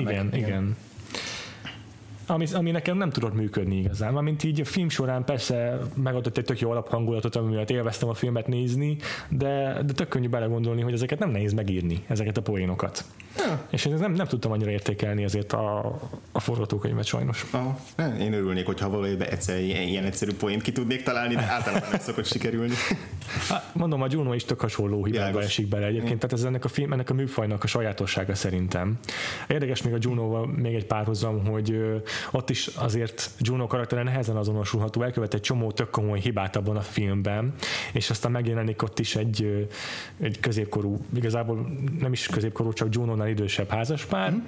[0.00, 0.32] igen, igen.
[0.32, 0.76] igen
[2.30, 4.16] ami, ami nekem nem tudott működni igazán.
[4.16, 8.14] Amint így a film során persze megadott egy tök jó alaphangulatot, ami miatt élveztem a
[8.14, 8.96] filmet nézni,
[9.28, 13.04] de, de tök könnyű belegondolni, hogy ezeket nem nehéz megírni, ezeket a poénokat.
[13.36, 13.66] Ja.
[13.70, 15.98] És én nem, nem tudtam annyira értékelni ezért a,
[16.32, 17.46] a forgatókönyvet sajnos.
[17.50, 17.78] Aha.
[18.20, 22.26] Én örülnék, hogyha valójában egyszer ilyen egyszerű poént ki tudnék találni, de általában nem szokott
[22.26, 22.74] sikerülni.
[23.48, 26.68] Hát, mondom, a Juno is tök hasonló hibába esik bele egyébként, tehát ez ennek a,
[26.68, 28.98] film, ennek a műfajnak a sajátossága szerintem.
[29.48, 35.02] Érdekes még a Juno-val még egy párhuzam, hogy ott is azért Juno karaktere nehezen azonosulható,
[35.02, 37.54] elkövet egy csomó tök komoly hibát abban a filmben,
[37.92, 39.68] és aztán megjelenik ott is egy,
[40.20, 41.68] egy középkorú, igazából
[42.00, 44.32] nem is középkorú, csak Juno-nál idősebb házaspár.
[44.32, 44.38] Mm.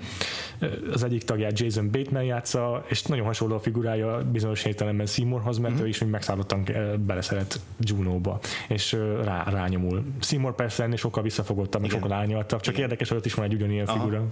[0.93, 5.75] Az egyik tagját Jason Bateman játsza, és nagyon hasonló a figurája bizonyos értelemben Seymourhoz, mert
[5.75, 5.83] mm.
[5.83, 6.65] ő is még megszállottan
[7.07, 10.05] beleszeret Juno-ba, és rá, rányomul.
[10.21, 12.85] Seymour persze ennél sokkal visszafogottabb, sokkal árnyaltabb, csak Igen.
[12.85, 13.99] érdekes, hogy ott is van egy ugyanilyen Aha.
[13.99, 14.25] figura.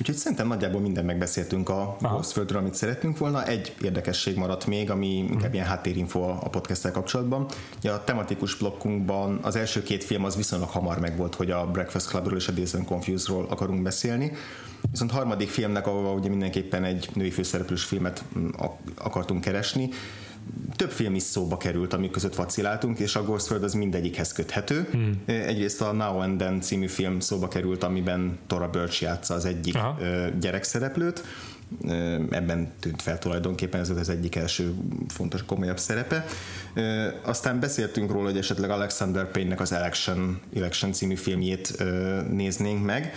[0.00, 3.46] Úgyhogy szerintem nagyjából minden megbeszéltünk a Ghostföldről, amit szerettünk volna.
[3.46, 5.52] Egy érdekesség maradt még, ami inkább mm.
[5.52, 7.46] ilyen háttérinfo a podcast kapcsolatban.
[7.78, 12.08] Ugye a tematikus blokkunkban az első két film az viszonylag hamar megvolt, hogy a Breakfast
[12.08, 14.32] Clubról és a Days and Confused-ról akarunk beszélni.
[14.90, 18.48] Viszont harmadik filmnek, ahol ugye mindenképpen egy női főszereplős filmet mm,
[18.96, 19.88] akartunk keresni,
[20.76, 24.88] több film is szóba került, amik között vaciláltunk, és a Ghostworld az mindegyikhez köthető.
[24.90, 25.22] Hmm.
[25.26, 29.74] Egyrészt a Now and Then című film szóba került, amiben Tora Birch játsza az egyik
[29.74, 29.98] Aha.
[30.40, 31.24] gyerekszereplőt,
[32.30, 34.74] ebben tűnt fel tulajdonképpen, ez az egyik első
[35.08, 36.24] fontos, komolyabb szerepe.
[37.22, 41.84] Aztán beszéltünk róla, hogy esetleg Alexander Payne-nek az Election, Election című filmjét
[42.30, 43.12] néznénk meg,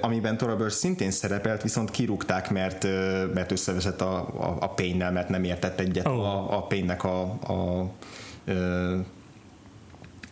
[0.00, 2.86] amiben Tora Birch szintén szerepelt, viszont kirúgták, mert,
[3.34, 6.12] mert összeveszett a, a, a Payne-nel, mert nem értett egyet oh.
[6.12, 7.88] a, a Payne-nek a, a, a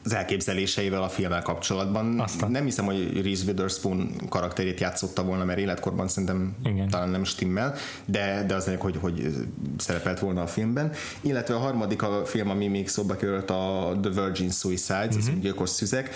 [0.05, 2.21] az elképzeléseivel a filmmel kapcsolatban.
[2.21, 2.51] Aztán.
[2.51, 6.89] Nem hiszem, hogy Reese Witherspoon karakterét játszotta volna, mert életkorban szerintem Igen.
[6.89, 7.75] talán nem stimmel,
[8.05, 9.35] de, de az lényeg, hogy, hogy
[9.79, 10.93] szerepelt volna a filmben.
[11.21, 15.35] Illetve a harmadik a film, ami még szóba került a The Virgin Suicides, uh-huh.
[15.35, 16.11] az gyilkos szüzek.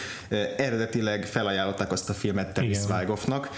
[0.57, 3.51] Eredetileg felajánlották azt a filmet Terry Zweigoffnak,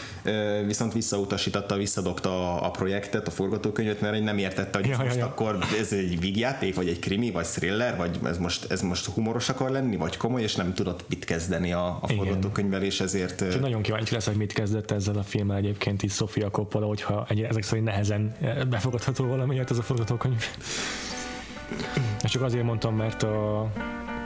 [0.67, 5.19] viszont visszautasította, visszadobta a, a projektet, a forgatókönyvet, mert nem értette, hogy ja, most ja,
[5.19, 5.27] ja.
[5.27, 9.49] akkor ez egy vígjáték, vagy egy krimi, vagy thriller, vagy ez most, ez most humoros
[9.49, 13.40] akar lenni, vagy komoly, és nem tudott mit kezdeni a, a forgatókönyvvel, és ezért...
[13.40, 17.27] És nagyon kíváncsi lesz, hogy mit kezdett ezzel a filmmel egyébként is Sofia Coppola, hogyha
[17.28, 18.36] egy, ezek szerint nehezen
[18.69, 20.45] befogadható valamiért ez a forgatókönyv.
[22.23, 23.70] És csak azért mondtam, mert a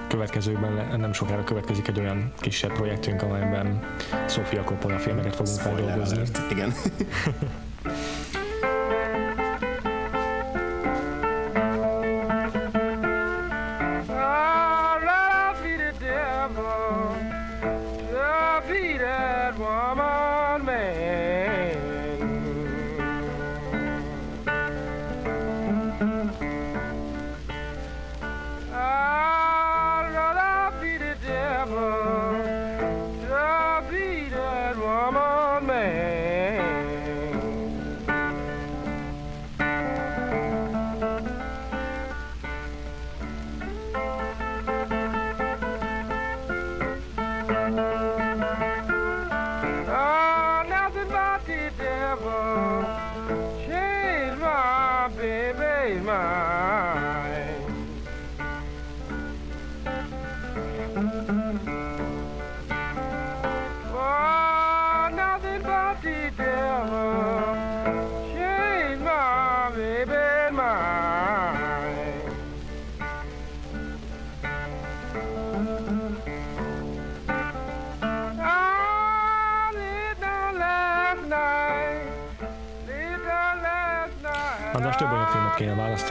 [0.08, 3.96] következőkben nem sokára következik egy olyan kisebb projektünk, amelyben
[4.28, 6.22] Sofia Coppola filmeket fogunk feldolgozni.
[6.50, 6.72] Igen.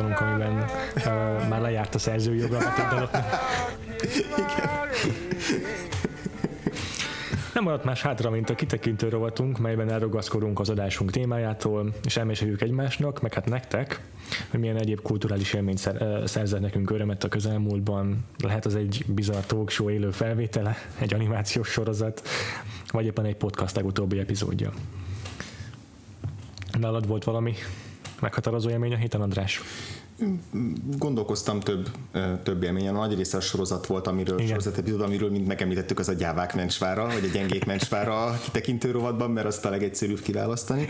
[0.01, 3.09] kéne választanunk, amiben uh, már lejárt a szerzőjoga a
[7.53, 12.61] Nem maradt más hátra, mint a kitekintő rovatunk, melyben elrogaszkodunk az adásunk témájától, és elmeséljük
[12.61, 14.01] egymásnak, meg hát nektek,
[14.49, 15.91] hogy milyen egyéb kulturális élményt
[16.25, 18.25] szerzett nekünk örömet a közelmúltban.
[18.43, 22.21] Lehet az egy bizarr talk show élő felvétele, egy animációs sorozat,
[22.91, 24.71] vagy éppen egy podcast legutóbbi epizódja.
[26.79, 27.53] Nálad volt valami
[28.21, 29.61] meghatározó élmény a héten, András?
[30.97, 31.89] Gondolkoztam több,
[32.43, 32.95] több élményen.
[32.95, 34.49] A nagy része a sorozat volt, amiről, Igen.
[34.49, 39.31] sorozat epizód, amiről mind megemlítettük, az a gyávák mencsvára, vagy a gyengék mencsvára kitekintő rovatban,
[39.31, 40.87] mert azt a legegyszerűbb kiválasztani.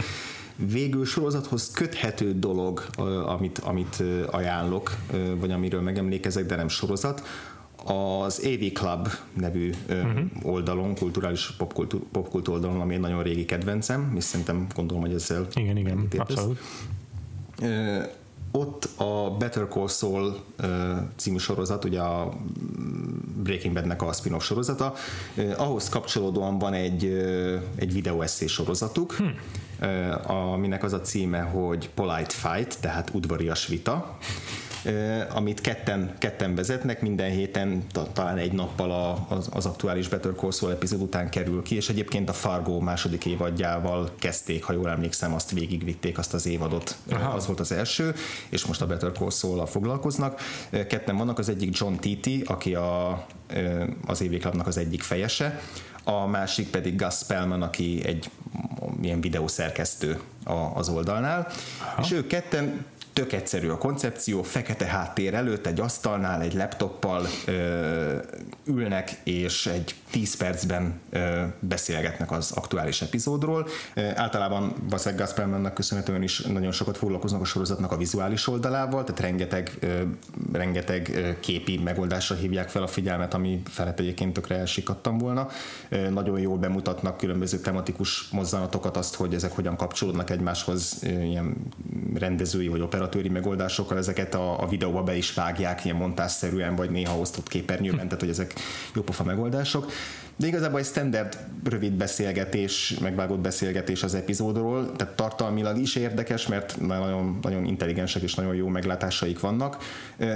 [0.55, 2.85] Végül sorozathoz köthető dolog,
[3.25, 4.95] amit, amit ajánlok,
[5.39, 7.23] vagy amiről megemlékezek, de nem sorozat,
[7.85, 10.19] az AV Club nevű uh-huh.
[10.43, 15.47] oldalon, kulturális popkultúr, popkultúr oldalon, ami egy nagyon régi kedvencem, és szerintem gondolom, hogy ezzel
[15.53, 16.59] igen, igen, abszolút
[18.51, 20.43] ott a Better Call Saul
[21.15, 22.33] című sorozat, ugye a
[23.43, 24.93] Breaking Badnek a spin-off sorozata,
[25.57, 27.03] ahhoz kapcsolódóan van egy,
[27.75, 29.25] egy videóesszé sorozatuk, hm.
[30.31, 34.17] aminek az a címe, hogy Polite Fight, tehát udvarias vita,
[35.29, 37.83] amit ketten, ketten vezetnek, minden héten
[38.13, 42.29] talán egy nappal az, az aktuális Better Call Saul epizód után kerül ki, és egyébként
[42.29, 47.33] a Fargo második évadjával kezdték, ha jól emlékszem, azt végigvitték azt az évadot, Aha.
[47.33, 48.13] az volt az első,
[48.49, 50.39] és most a Better Call Saul-al foglalkoznak.
[50.69, 53.25] Ketten vannak, az egyik John Titi, aki a,
[54.05, 55.61] az évéklapnak az egyik fejese,
[56.03, 58.29] a másik pedig Gus Spellman, aki egy
[59.01, 60.19] ilyen videószerkesztő
[60.73, 61.47] az oldalnál,
[61.81, 62.01] Aha.
[62.01, 68.15] és ők ketten tök egyszerű a koncepció, fekete háttér előtt egy asztalnál egy laptoppal ö,
[68.65, 73.67] ülnek, és egy 10 percben ö, beszélgetnek az aktuális epizódról.
[73.93, 79.21] Ö, általában Vasek Gaspermannak köszönhetően is nagyon sokat foglalkoznak a sorozatnak a vizuális oldalával, tehát
[79.21, 80.01] rengeteg, ö,
[80.51, 85.47] rengeteg képi megoldásra hívják fel a figyelmet, ami felett egyébként tökre elsikadtam volna.
[85.89, 91.55] Ö, nagyon jól bemutatnak különböző tematikus mozzanatokat, azt, hogy ezek hogyan kapcsolódnak egymáshoz, ö, ilyen
[92.13, 97.17] rendezői vagy operatőri megoldásokkal, ezeket a, a videóba be is vágják ilyen montásszerűen, vagy néha
[97.17, 98.53] osztott képernyőben, tehát hogy ezek
[98.95, 99.91] jópofa megoldások
[100.41, 106.79] de igazából egy standard rövid beszélgetés, megvágott beszélgetés az epizódról, tehát tartalmilag is érdekes, mert
[106.79, 109.77] nagyon, nagyon intelligensek és nagyon jó meglátásaik vannak,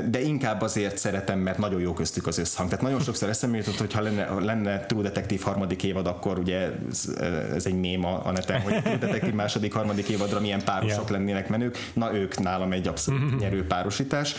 [0.10, 2.70] de inkább azért szeretem, mert nagyon jó köztük az összhang.
[2.70, 6.72] Tehát nagyon sokszor eszembe jutott, hogy ha lenne, lenne True Detective harmadik évad, akkor ugye
[6.90, 7.10] ez,
[7.56, 11.10] ez egy mém a, a neten, hogy True Detective második, harmadik évadra milyen párosok yeah.
[11.10, 11.78] lennének menők.
[11.94, 14.36] Na ők nálam egy abszolút nyerő párosítás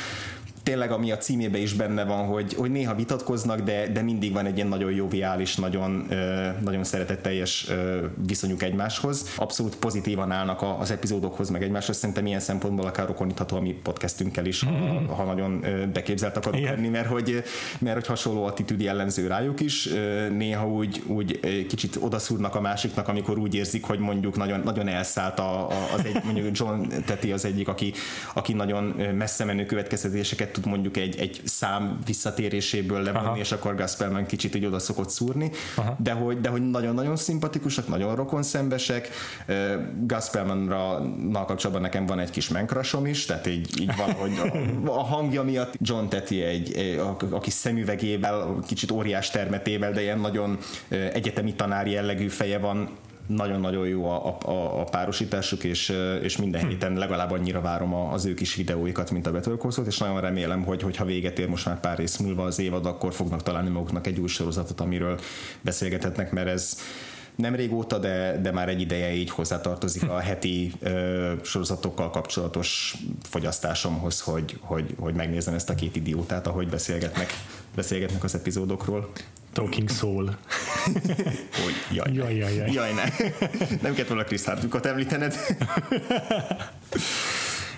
[0.66, 4.46] tényleg ami a címébe is benne van, hogy, hogy néha vitatkoznak, de, de mindig van
[4.46, 6.08] egy ilyen nagyon joviális, nagyon,
[6.60, 7.70] nagyon szeretetteljes
[8.26, 9.34] viszonyuk egymáshoz.
[9.36, 11.96] Abszolút pozitívan állnak az epizódokhoz, meg egymáshoz.
[11.96, 16.74] Szerintem ilyen szempontból akár rokonítható a mi podcastünkkel is, ha, ha nagyon beképzelt akarok Igen.
[16.74, 17.42] lenni, mert hogy,
[17.78, 19.88] mert hogy hasonló attitűd jellemző rájuk is.
[20.36, 25.38] Néha úgy, úgy kicsit odaszúrnak a másiknak, amikor úgy érzik, hogy mondjuk nagyon, nagyon elszállt
[25.38, 27.92] a, az egy, mondjuk John Teti az egyik, aki,
[28.34, 28.84] aki nagyon
[29.14, 33.36] messze menő következtetéseket tud mondjuk egy, egy szám visszatéréséből levonni, Aha.
[33.36, 35.50] és akkor Gasperman kicsit így oda szokott szúrni,
[35.98, 39.10] de hogy, de hogy nagyon-nagyon szimpatikusak, nagyon rokon szembesek.
[40.00, 41.02] Gaspermanra
[41.32, 44.32] kapcsolatban nekem van egy kis menkrasom is, tehát így, így valahogy
[44.84, 49.92] a, a hangja miatt John Teti egy, egy a, a kis szemüvegével, kicsit óriás termetével,
[49.92, 50.58] de ilyen nagyon
[50.88, 52.88] egyetemi tanár jellegű feje van,
[53.26, 55.92] nagyon-nagyon jó a, a, a párosításuk, és,
[56.22, 56.68] és minden hm.
[56.68, 59.52] héten legalább annyira várom az ő kis videóikat, mint a Better
[59.86, 63.14] és nagyon remélem, hogy hogyha véget ér most már pár rész múlva az évad, akkor
[63.14, 65.20] fognak találni maguknak egy új sorozatot, amiről
[65.60, 66.78] beszélgethetnek, mert ez
[67.36, 74.20] nem régóta, de, de már egy ideje így hozzátartozik a heti ö, sorozatokkal kapcsolatos fogyasztásomhoz,
[74.20, 77.32] hogy, hogy, hogy megnézem ezt a két idiótát, ahogy beszélgetnek,
[77.76, 79.10] beszélgetnek az epizódokról.
[79.52, 80.24] Talking Soul.
[81.62, 82.72] hogy jaj, jaj, jaj, jaj.
[82.72, 83.02] jaj ne.
[83.82, 85.34] Nem kellett volna Chris Hardwickot említened.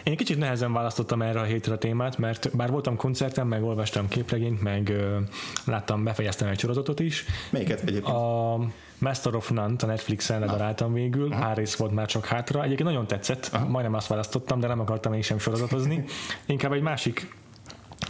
[0.03, 4.09] Én kicsit nehezen választottam erre a hétre a témát, mert bár voltam koncerten, meg olvastam
[4.09, 5.19] képregényt, meg ö,
[5.65, 7.25] láttam, befejeztem egy sorozatot is.
[7.51, 8.17] Melyiket egyébként?
[8.17, 8.59] A
[8.99, 12.63] Master of None a Netflixen ledaráltam végül, pár rész volt már csak hátra.
[12.63, 13.69] Egyébként nagyon tetszett, Aha.
[13.69, 16.05] majdnem azt választottam, de nem akartam én sem sorozatozni.
[16.47, 17.35] Inkább egy másik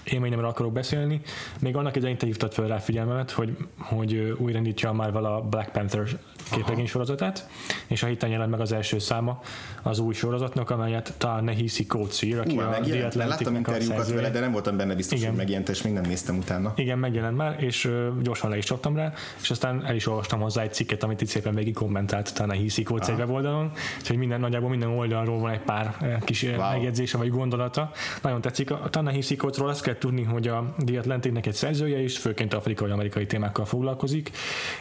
[0.05, 1.21] élményemről akarok beszélni.
[1.61, 5.73] Még annak idején te hívtad fel rá figyelmemet, hogy, hogy újraindítja a Marvel a Black
[5.73, 6.09] Panther
[6.51, 7.49] képregény sorozatát,
[7.87, 9.41] és a héten jelent meg az első száma
[9.83, 14.31] az új sorozatnak, amelyet ta Nehisi Coates ír, aki Ú, a The Atlantic interjúkat vele,
[14.31, 15.31] de nem voltam benne biztos, Igen.
[15.31, 16.73] hogy megjelent, és még nem néztem utána.
[16.77, 17.91] Igen, megjelent már, és
[18.23, 21.29] gyorsan le is csaptam rá, és aztán el is olvastam hozzá egy cikket, amit itt
[21.29, 25.61] szépen végig kommentált ta Nehisi Coates egy weboldalon, úgyhogy minden nagyjából minden oldalról van egy
[25.61, 26.57] pár kis wow.
[26.57, 27.91] megjegyzése vagy gondolata.
[28.23, 28.71] Nagyon tetszik.
[28.71, 33.27] A Tanahisi Coatesról azt kell tudni, hogy a The Atlanticnek egy szerzője is, főként afrikai-amerikai
[33.27, 34.31] témákkal foglalkozik,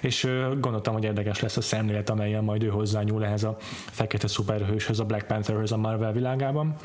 [0.02, 0.28] és
[0.60, 3.58] gondoltam, hogy érdekes lesz a szemlélet, amelyen majd ő hozzányúl ehhez a
[3.92, 6.76] fekete szuperhőshöz, a Black Pantherhöz a Marvel világában.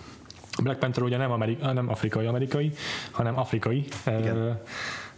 [0.62, 2.72] Black Panther ugye nem, amerika, nem afrikai-amerikai,
[3.10, 3.84] hanem afrikai.
[4.06, 4.60] Igen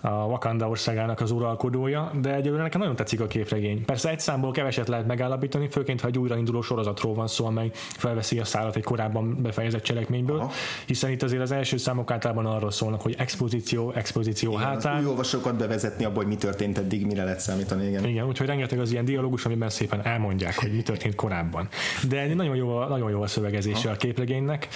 [0.04, 3.84] a Wakanda országának az uralkodója, de egyelőre nekem nagyon tetszik a képregény.
[3.84, 8.38] Persze egy számból keveset lehet megállapítani, főként ha egy újrainduló sorozatról van szó, amely felveszi
[8.38, 10.50] a szállat egy korábban befejezett cselekményből, Aha.
[10.86, 15.00] hiszen itt azért az első számok általában arról szólnak, hogy expozíció, expozíció igen, hátán.
[15.00, 17.86] Új olvasókat bevezetni abból, hogy mi történt eddig, mire lehet számítani.
[17.86, 21.68] Igen, igen úgyhogy rengeteg az ilyen dialógus, amiben szépen elmondják, hogy mi történt korábban.
[22.08, 23.94] De nagyon jó, nagyon jó a szövegezése Aha.
[23.94, 24.68] a képregénynek.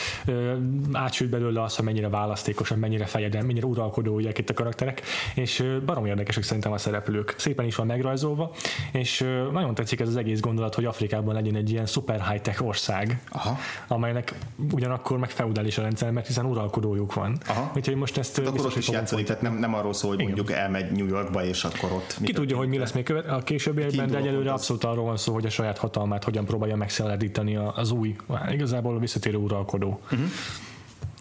[0.92, 5.02] Átsült belőle az, hogy mennyire választékosan, mennyire fejeden, mennyire uralkodó itt a karakterek
[5.34, 7.34] és barom érdekesek szerintem a szereplők.
[7.38, 8.50] Szépen is van megrajzolva,
[8.92, 13.20] és nagyon tetszik ez az egész gondolat, hogy Afrikában legyen egy ilyen szuper high-tech ország,
[13.28, 13.58] Aha.
[13.88, 14.34] amelynek
[14.72, 17.38] ugyanakkor meg feudális a rendszer, mert hiszen uralkodójuk van.
[17.46, 17.72] Aha.
[17.76, 20.32] Úgyhogy most ezt hát akkor ott is játszik, tehát nem, nem arról szól, hogy Igen.
[20.32, 22.16] mondjuk elmegy New Yorkba, és akkor ott.
[22.22, 25.32] Ki tudja, hogy mi lesz még követ, a későbbiekben, de egyelőre abszolút arról van szó,
[25.32, 28.16] hogy a saját hatalmát hogyan próbálja megszeledíteni az új,
[28.50, 30.00] igazából a visszatérő uralkodó.
[30.04, 30.28] Uh-huh.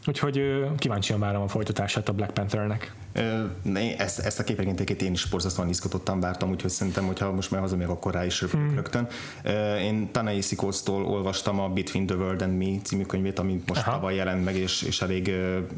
[0.08, 2.94] Úgyhogy kíváncsian várom a folytatását a Black Panthernek.
[3.98, 7.92] Ezt, ezt a képregénytékét én is borzasztóan izgatottan vártam, úgyhogy szerintem, hogyha most már hazamegyek,
[7.92, 8.76] akkor rá is mm.
[8.76, 9.08] rögtön.
[9.82, 13.92] Én Tanei Sikosztól olvastam a Between the World and Me című könyvét, ami most Aha.
[13.92, 15.32] tavaly jelent meg, és, és elég,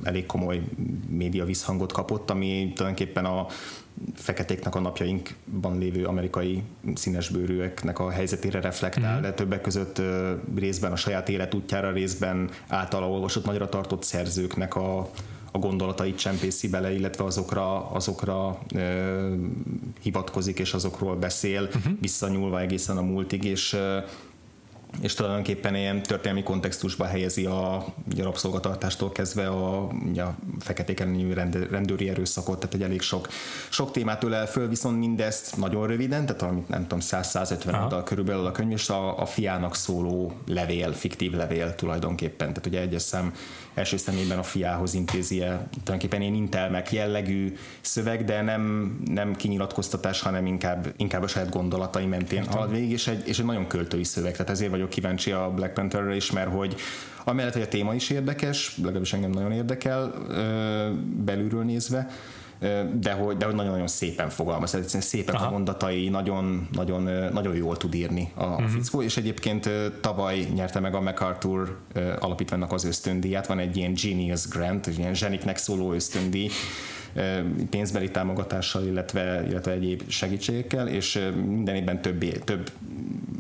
[0.03, 0.61] elég komoly
[1.09, 3.47] média visszhangot kapott, ami tulajdonképpen a
[4.15, 6.63] feketéknek a napjainkban lévő amerikai
[6.95, 9.21] színesbőrűeknek a helyzetére reflektál, mm-hmm.
[9.21, 10.01] de többek között
[10.55, 15.09] részben a saját életútjára, részben általa olvasott nagyra tartott szerzőknek a,
[15.51, 19.33] a gondolatait csempészi bele, illetve azokra, azokra ö,
[20.01, 21.93] hivatkozik és azokról beszél, uh-huh.
[22.01, 23.77] visszanyúlva egészen a múltig, és
[25.01, 29.83] és tulajdonképpen ilyen történelmi kontextusba helyezi a, a rabszolgatartástól kezdve a,
[30.17, 31.33] a feketék elleni
[31.69, 33.27] rendőri erőszakot, tehát egy elég sok,
[33.69, 38.45] sok témát ölel föl, viszont mindezt nagyon röviden, tehát amit nem tudom, 100-150 oldal körülbelül
[38.45, 43.33] a könyv, és a, a fiának szóló levél, fiktív levél tulajdonképpen, tehát ugye egyes szem
[43.79, 50.21] első szemében a fiához intézi el, tulajdonképpen ilyen intelmek jellegű szöveg, de nem, nem kinyilatkoztatás,
[50.21, 54.03] hanem inkább, inkább a saját gondolatai mentén halad végig, és egy, és egy nagyon költői
[54.03, 56.75] szöveg, tehát ezért vagyok kíváncsi a Black Pantherre is, mert hogy
[57.23, 60.13] amellett, hogy a téma is érdekes, legalábbis engem nagyon érdekel
[61.25, 62.09] belülről nézve,
[62.99, 65.45] de hogy, de hogy nagyon-nagyon szépen fogalmaz, egyszerűen szépen Aha.
[65.45, 68.67] a mondatai, nagyon, nagyon, nagyon jól tud írni a, uh-huh.
[68.67, 69.69] fickó, és egyébként
[70.01, 71.77] tavaly nyerte meg a MacArthur
[72.19, 76.49] alapítványnak az ösztöndíját, van egy ilyen Genius Grant, egy ilyen zseniknek szóló ösztöndíj,
[77.69, 82.71] pénzbeli támogatással, illetve, illetve egyéb segítségekkel, és minden évben több, több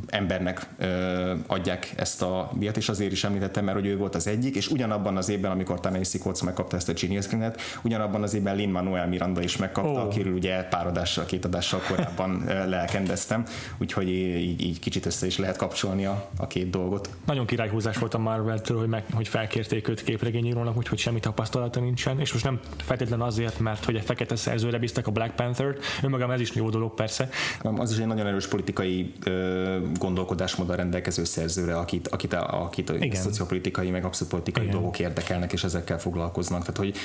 [0.07, 4.27] embernek ö, adják ezt a díjat, és azért is említettem, mert hogy ő volt az
[4.27, 8.33] egyik, és ugyanabban az évben, amikor Tanei Kotz megkapta ezt a Genius Grant, ugyanabban az
[8.33, 10.05] évben Lin Manuel Miranda is megkapta, oh.
[10.05, 13.43] akiről ugye pár adással, két adással korábban lelkendeztem,
[13.77, 17.09] úgyhogy így, így kicsit össze is lehet kapcsolni a, a két dolgot.
[17.25, 22.19] Nagyon királyhúzás volt a Marvel-től, hogy, meg, hogy felkérték őt képregényírónak, úgyhogy semmi tapasztalata nincsen,
[22.19, 26.31] és most nem feltétlenül azért, mert hogy egy fekete szerzőre bíztak a Black Panther-t, önmagam
[26.31, 27.29] ez is jó dolog persze.
[27.61, 33.89] Az is egy nagyon erős politikai ö, gondolkodásmóddal rendelkező szerzőre, akit, akit, akit a szociopolitikai,
[33.89, 34.75] meg abszolút politikai Igen.
[34.75, 36.59] dolgok érdekelnek, és ezekkel foglalkoznak.
[36.59, 36.95] Tehát, hogy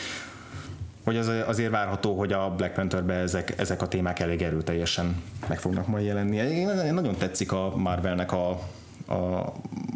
[1.04, 5.60] hogy az, azért várható, hogy a Black Pantherbe ezek, ezek a témák elég erőteljesen meg
[5.60, 6.36] fognak majd jelenni.
[6.36, 8.60] Én nagyon tetszik a Marvelnek a,
[9.06, 9.52] a,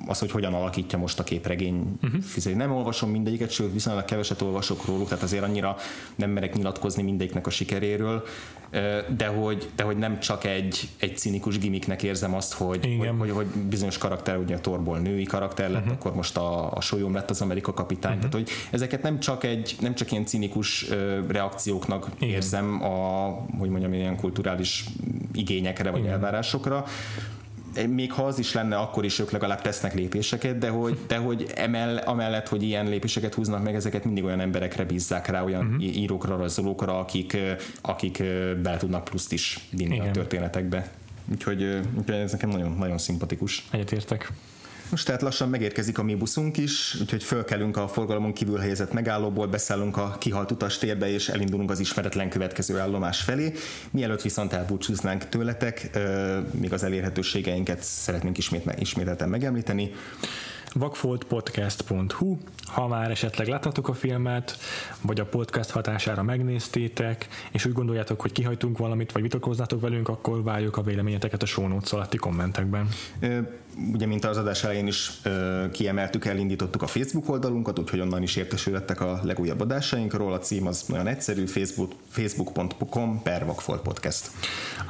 [0.06, 2.54] az, hogy hogyan alakítja most a képregény uh-huh.
[2.54, 5.76] Nem olvasom mindegyiket, sőt viszonylag keveset olvasok róluk, tehát azért annyira
[6.14, 8.24] nem merek nyilatkozni mindegyiknek a sikeréről,
[9.16, 13.30] de hogy, de hogy nem csak egy, egy cinikus gimmicknek érzem azt, hogy, hogy, hogy,
[13.30, 15.96] hogy bizonyos karakter, ugye a Torból női karakter lett, uh-huh.
[15.96, 18.30] akkor most a, a Solyom lett az Amerika kapitány, uh-huh.
[18.30, 20.86] tehát hogy ezeket nem csak egy, nem csak ilyen cinikus
[21.28, 22.34] reakcióknak Igen.
[22.34, 23.28] érzem a,
[23.58, 24.84] hogy mondjam, ilyen kulturális
[25.32, 26.12] igényekre vagy Igen.
[26.12, 26.84] elvárásokra,
[27.86, 31.46] még ha az is lenne, akkor is ők legalább tesznek lépéseket, de hogy, de hogy
[31.54, 35.96] emell, amellett, hogy ilyen lépéseket húznak meg, ezeket mindig olyan emberekre bízzák rá, olyan uh-huh.
[35.96, 37.36] írókra, rajzolókra, akik,
[37.80, 38.18] akik
[38.62, 40.08] bele tudnak pluszt is vinni Igen.
[40.08, 40.90] a történetekbe.
[41.32, 43.66] Úgyhogy, úgyhogy ez nekem nagyon, nagyon szimpatikus.
[43.70, 44.32] Egyetértek.
[44.90, 49.46] Most tehát lassan megérkezik a mi buszunk is, úgyhogy fölkelünk a forgalomon kívül helyezett megállóból,
[49.46, 53.52] beszállunk a kihalt utastérbe, és elindulunk az ismeretlen következő állomás felé.
[53.90, 55.98] Mielőtt viszont elbúcsúznánk tőletek,
[56.50, 59.92] még az elérhetőségeinket szeretnénk ismét, ismételten megemlíteni.
[60.72, 62.36] vakfoltpodcast.hu,
[62.66, 64.58] ha már esetleg láthatok a filmet,
[65.02, 70.42] vagy a podcast hatására megnéztétek, és úgy gondoljátok, hogy kihajtunk valamit, vagy vitatkoznátok velünk, akkor
[70.42, 72.88] várjuk a véleményeteket a show notes alatti kommentekben
[73.92, 75.20] ugye, mint az adás elején is
[75.72, 80.32] kiemeltük, elindítottuk a Facebook oldalunkat, úgyhogy onnan is értesülhettek a legújabb adásainkról.
[80.32, 84.30] A cím az nagyon egyszerű, facebook, facebook.com per Vagfolt Podcast.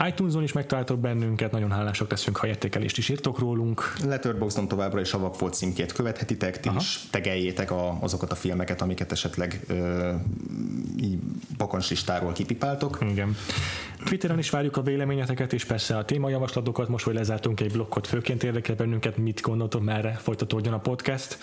[0.09, 3.93] iTunes-on is megtaláltok bennünket, nagyon hálások leszünk, ha értékelést is írtok rólunk.
[4.05, 6.79] Letterboxdon továbbra is a Vagfolt címkét követhetitek, ti Aha.
[6.81, 10.13] is tegeljétek a, azokat a filmeket, amiket esetleg ö,
[11.01, 11.19] így
[11.57, 12.99] bakancslistáról kipipáltok.
[13.11, 13.37] Igen.
[14.05, 16.89] Twitteren is várjuk a véleményeteket, és persze a témajavaslatokat.
[16.89, 21.39] Most, hogy lezártunk egy blokkot, főként érdekel bennünket, mit gondoltok, merre folytatódjon a podcast.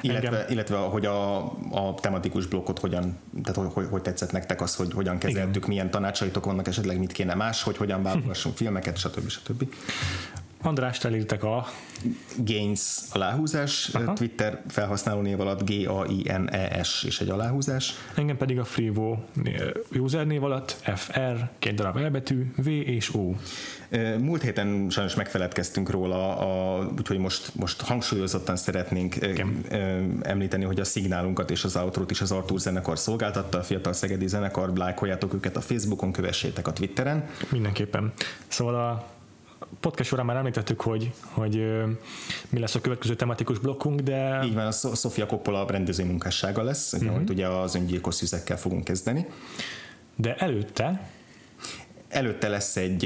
[0.00, 0.50] Illetve, Engem...
[0.50, 4.92] illetve hogy a, a tematikus blokkot hogyan, tehát hogy, hogy, hogy tetszett nektek az, hogy
[4.92, 5.68] hogyan kezeltük, Igen.
[5.68, 9.28] milyen tanácsaitok vannak, esetleg mit kéne más, hogy hogyan válogassunk filmeket, stb.
[9.28, 9.74] stb.
[10.62, 11.66] András, elírtak a
[12.36, 14.12] Gains aláhúzás, Aha.
[14.12, 17.94] Twitter felhasználó név alatt G-A-I-N-E-S és egy aláhúzás.
[18.14, 19.16] Engem pedig a Freevo
[19.92, 23.32] user név alatt FR, két darab elbetű, V és O.
[24.18, 29.64] Múlt héten sajnos megfeledkeztünk róla, a, úgyhogy most, most hangsúlyozottan szeretnénk Igen.
[30.22, 34.26] említeni, hogy a szignálunkat és az outrót is az Artur zenekar szolgáltatta, a Fiatal Szegedi
[34.26, 37.28] zenekar, lájkoljátok őket a Facebookon, kövessétek a Twitteren.
[37.50, 38.12] Mindenképpen.
[38.48, 39.16] Szóval a
[39.80, 41.82] podcast során már említettük, hogy, hogy
[42.48, 44.40] mi lesz a következő tematikus blokkunk, de...
[44.44, 47.14] Így van, a Sofia Coppola rendező munkássága lesz, uh-huh.
[47.16, 49.26] hogy ugye az öngyilkos szüzekkel fogunk kezdeni.
[50.16, 51.10] De előtte
[52.08, 53.04] előtte lesz egy,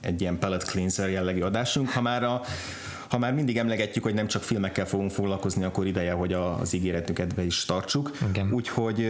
[0.00, 2.40] egy ilyen palette cleanser jellegű adásunk, ha már a
[3.12, 7.34] ha már mindig emlegetjük, hogy nem csak filmekkel fogunk foglalkozni, akkor ideje, hogy az ígéretünket
[7.34, 8.10] be is tartsuk.
[8.50, 9.04] Úgyhogy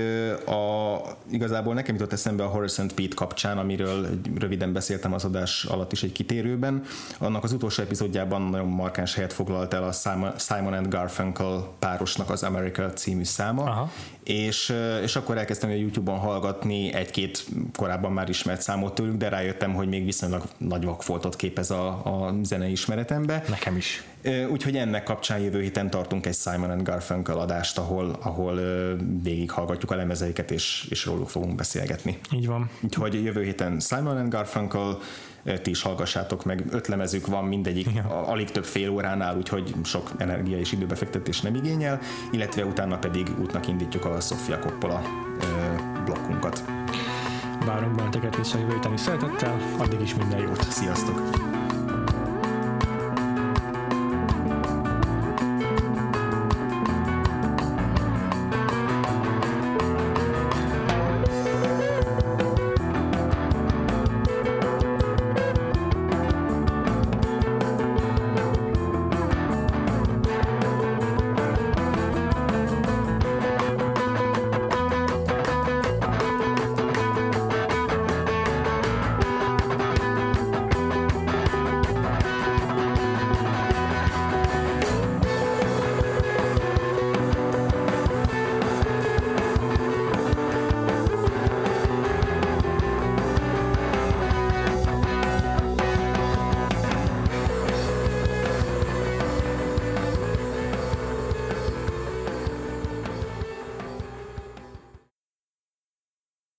[0.47, 0.99] a,
[1.31, 4.09] igazából nekem jutott eszembe a Horace and Pete kapcsán, amiről
[4.39, 6.83] röviden beszéltem az adás alatt is egy kitérőben.
[7.19, 9.93] Annak az utolsó epizódjában nagyon markáns helyet foglalt el a
[10.39, 13.91] Simon and Garfunkel párosnak az America című száma, Aha.
[14.25, 17.47] És, és akkor elkezdtem a YouTube-on hallgatni egy-két
[17.77, 22.35] korábban már ismert számot tőlük, de rájöttem, hogy még viszonylag nagy vakfoltot képez a, a
[22.43, 23.45] zene ismeretembe.
[23.49, 23.92] Nekem is.
[24.51, 28.61] Úgyhogy ennek kapcsán jövő héten tartunk egy Simon and Garfunkel adást, ahol, ahol
[29.23, 32.19] végighallgatjuk a lemezeiket, és, és róluk fogunk beszélgetni.
[32.33, 32.71] Így van.
[32.83, 34.99] Úgyhogy jövő héten Simon and Garfunkel,
[35.63, 38.27] ti is hallgassátok meg, öt lemezük van mindegyik, ja.
[38.27, 42.01] alig több fél óránál, úgyhogy sok energia és időbefektetés nem igényel,
[42.33, 45.03] illetve utána pedig útnak indítjuk a Sofia Coppola
[46.05, 46.65] blokkunkat.
[47.67, 50.71] Várunk benneteket vissza jövő szeretettel, addig is minden jót.
[50.71, 51.61] Sziasztok!